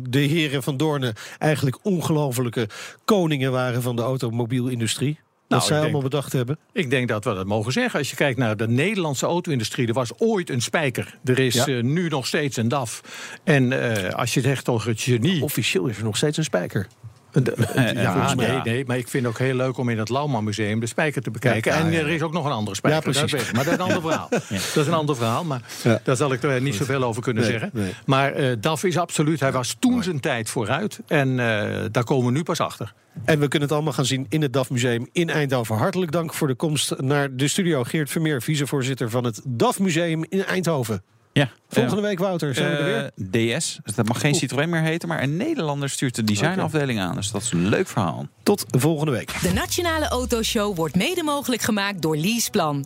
de 0.09 0.19
heren 0.19 0.63
van 0.63 0.77
Doornen 0.77 1.13
eigenlijk 1.37 1.77
ongelofelijke 1.81 2.69
koningen 3.05 3.51
waren 3.51 3.81
van 3.81 3.95
de 3.95 4.01
automobielindustrie? 4.01 5.19
Nou, 5.47 5.61
zij 5.61 5.69
ik 5.77 5.81
denk- 5.83 5.93
allemaal 5.93 6.09
bedacht 6.09 6.31
hebben. 6.33 6.57
Ik 6.73 6.89
denk 6.89 7.07
dat 7.07 7.23
we 7.23 7.33
dat 7.33 7.45
mogen 7.45 7.71
zeggen. 7.71 7.99
Als 7.99 8.09
je 8.09 8.15
kijkt 8.15 8.37
naar 8.39 8.57
de 8.57 8.67
Nederlandse 8.67 9.25
auto-industrie, 9.25 9.87
er 9.87 9.93
was 9.93 10.11
ooit 10.17 10.49
een 10.49 10.61
spijker. 10.61 11.17
Er 11.23 11.39
is 11.39 11.53
Ja. 11.53 11.65
eh, 11.67 11.83
nu 11.83 12.07
nog 12.07 12.27
steeds 12.27 12.57
een 12.57 12.67
DAF. 12.67 13.01
En 13.43 13.93
eh, 14.05 14.13
als 14.13 14.33
je 14.33 14.41
zegt 14.41 14.69
over 14.69 14.89
het 14.89 15.01
genie. 15.01 15.43
Officieel 15.43 15.87
is 15.87 15.97
er 15.97 16.03
nog 16.03 16.17
steeds 16.17 16.37
een 16.37 16.43
spijker. 16.43 16.87
ja, 17.93 18.33
nee, 18.33 18.59
nee, 18.63 18.83
maar 18.85 18.97
ik 18.97 19.07
vind 19.07 19.25
het 19.25 19.33
ook 19.33 19.39
heel 19.39 19.55
leuk 19.55 19.77
om 19.77 19.89
in 19.89 19.97
het 19.97 20.09
Lauwman 20.09 20.43
Museum 20.43 20.79
de 20.79 20.85
spijker 20.85 21.21
te 21.21 21.31
bekijken. 21.31 21.71
Ja, 21.71 21.77
ja, 21.77 21.85
en 21.85 21.93
er 21.93 22.09
is 22.09 22.21
ook 22.21 22.33
nog 22.33 22.45
een 22.45 22.51
andere 22.51 22.75
spijker. 22.75 23.13
Ja, 23.13 23.19
precies. 23.19 23.31
dat. 23.45 23.53
Maar 23.53 23.63
dat 23.63 23.73
is 23.73 23.79
een 23.79 23.85
ander 23.85 24.01
verhaal. 24.09 24.27
Dat 24.29 24.75
is 24.75 24.87
een 24.87 24.93
ander 24.93 25.15
verhaal, 25.15 25.43
maar 25.43 25.61
daar 26.03 26.15
zal 26.15 26.33
ik 26.33 26.43
er 26.43 26.61
niet 26.61 26.75
zoveel 26.75 27.03
over 27.03 27.21
kunnen 27.21 27.43
Nee, 27.43 27.51
zeggen. 27.51 27.69
nee. 27.73 27.93
Maar 28.05 28.33
eh, 28.33 28.55
DAF 28.59 28.83
is 28.83 28.97
absoluut, 28.97 29.39
hij 29.39 29.51
was 29.51 29.75
toen 29.79 30.03
zijn 30.03 30.19
tijd 30.19 30.49
vooruit. 30.49 30.99
En 31.07 31.29
eh, 31.39 31.83
daar 31.91 32.03
komen 32.03 32.25
we 32.25 32.31
nu 32.31 32.43
pas 32.43 32.59
achter. 32.59 32.93
En 33.25 33.39
we 33.39 33.47
kunnen 33.47 33.61
het 33.67 33.71
allemaal 33.71 33.93
gaan 33.93 34.05
zien 34.05 34.25
in 34.29 34.41
het 34.41 34.53
DAF 34.53 34.69
Museum 34.69 35.07
in 35.11 35.29
Eindhoven. 35.29 35.75
Hartelijk 35.75 36.11
dank 36.11 36.33
voor 36.33 36.47
de 36.47 36.55
komst 36.55 36.99
naar 36.99 37.35
de 37.35 37.47
studio. 37.47 37.83
Geert 37.83 38.09
Vermeer, 38.09 38.41
vicevoorzitter 38.41 39.09
van 39.09 39.23
het 39.23 39.41
DAF 39.47 39.79
Museum 39.79 40.25
in 40.29 40.45
Eindhoven. 40.45 41.03
Ja. 41.35 41.49
Volgende 41.69 42.01
week, 42.01 42.19
Wouter, 42.19 42.55
zijn 42.55 42.71
we 42.71 42.77
er 42.77 42.85
weer. 42.85 43.51
Eh, 43.51 43.57
DS, 43.57 43.79
dus 43.83 43.95
dat 43.95 44.07
mag 44.07 44.19
geen 44.19 44.35
Citroën 44.35 44.69
meer 44.69 44.81
heten, 44.81 45.07
maar 45.07 45.23
een 45.23 45.37
Nederlander 45.37 45.89
stuurt 45.89 46.15
de 46.15 46.23
designafdeling 46.23 46.99
aan. 46.99 47.15
Dus 47.15 47.31
dat 47.31 47.41
is 47.41 47.51
een 47.51 47.67
leuk 47.67 47.87
verhaal. 47.87 48.27
Tot 48.43 48.65
volgende 48.67 49.11
week. 49.11 49.41
De 49.41 49.53
Nationale 49.53 50.07
Autoshow 50.07 50.75
wordt 50.75 50.95
mede 50.95 51.23
mogelijk 51.23 51.61
gemaakt 51.61 52.01
door 52.01 52.17
Leaseplan. 52.17 52.85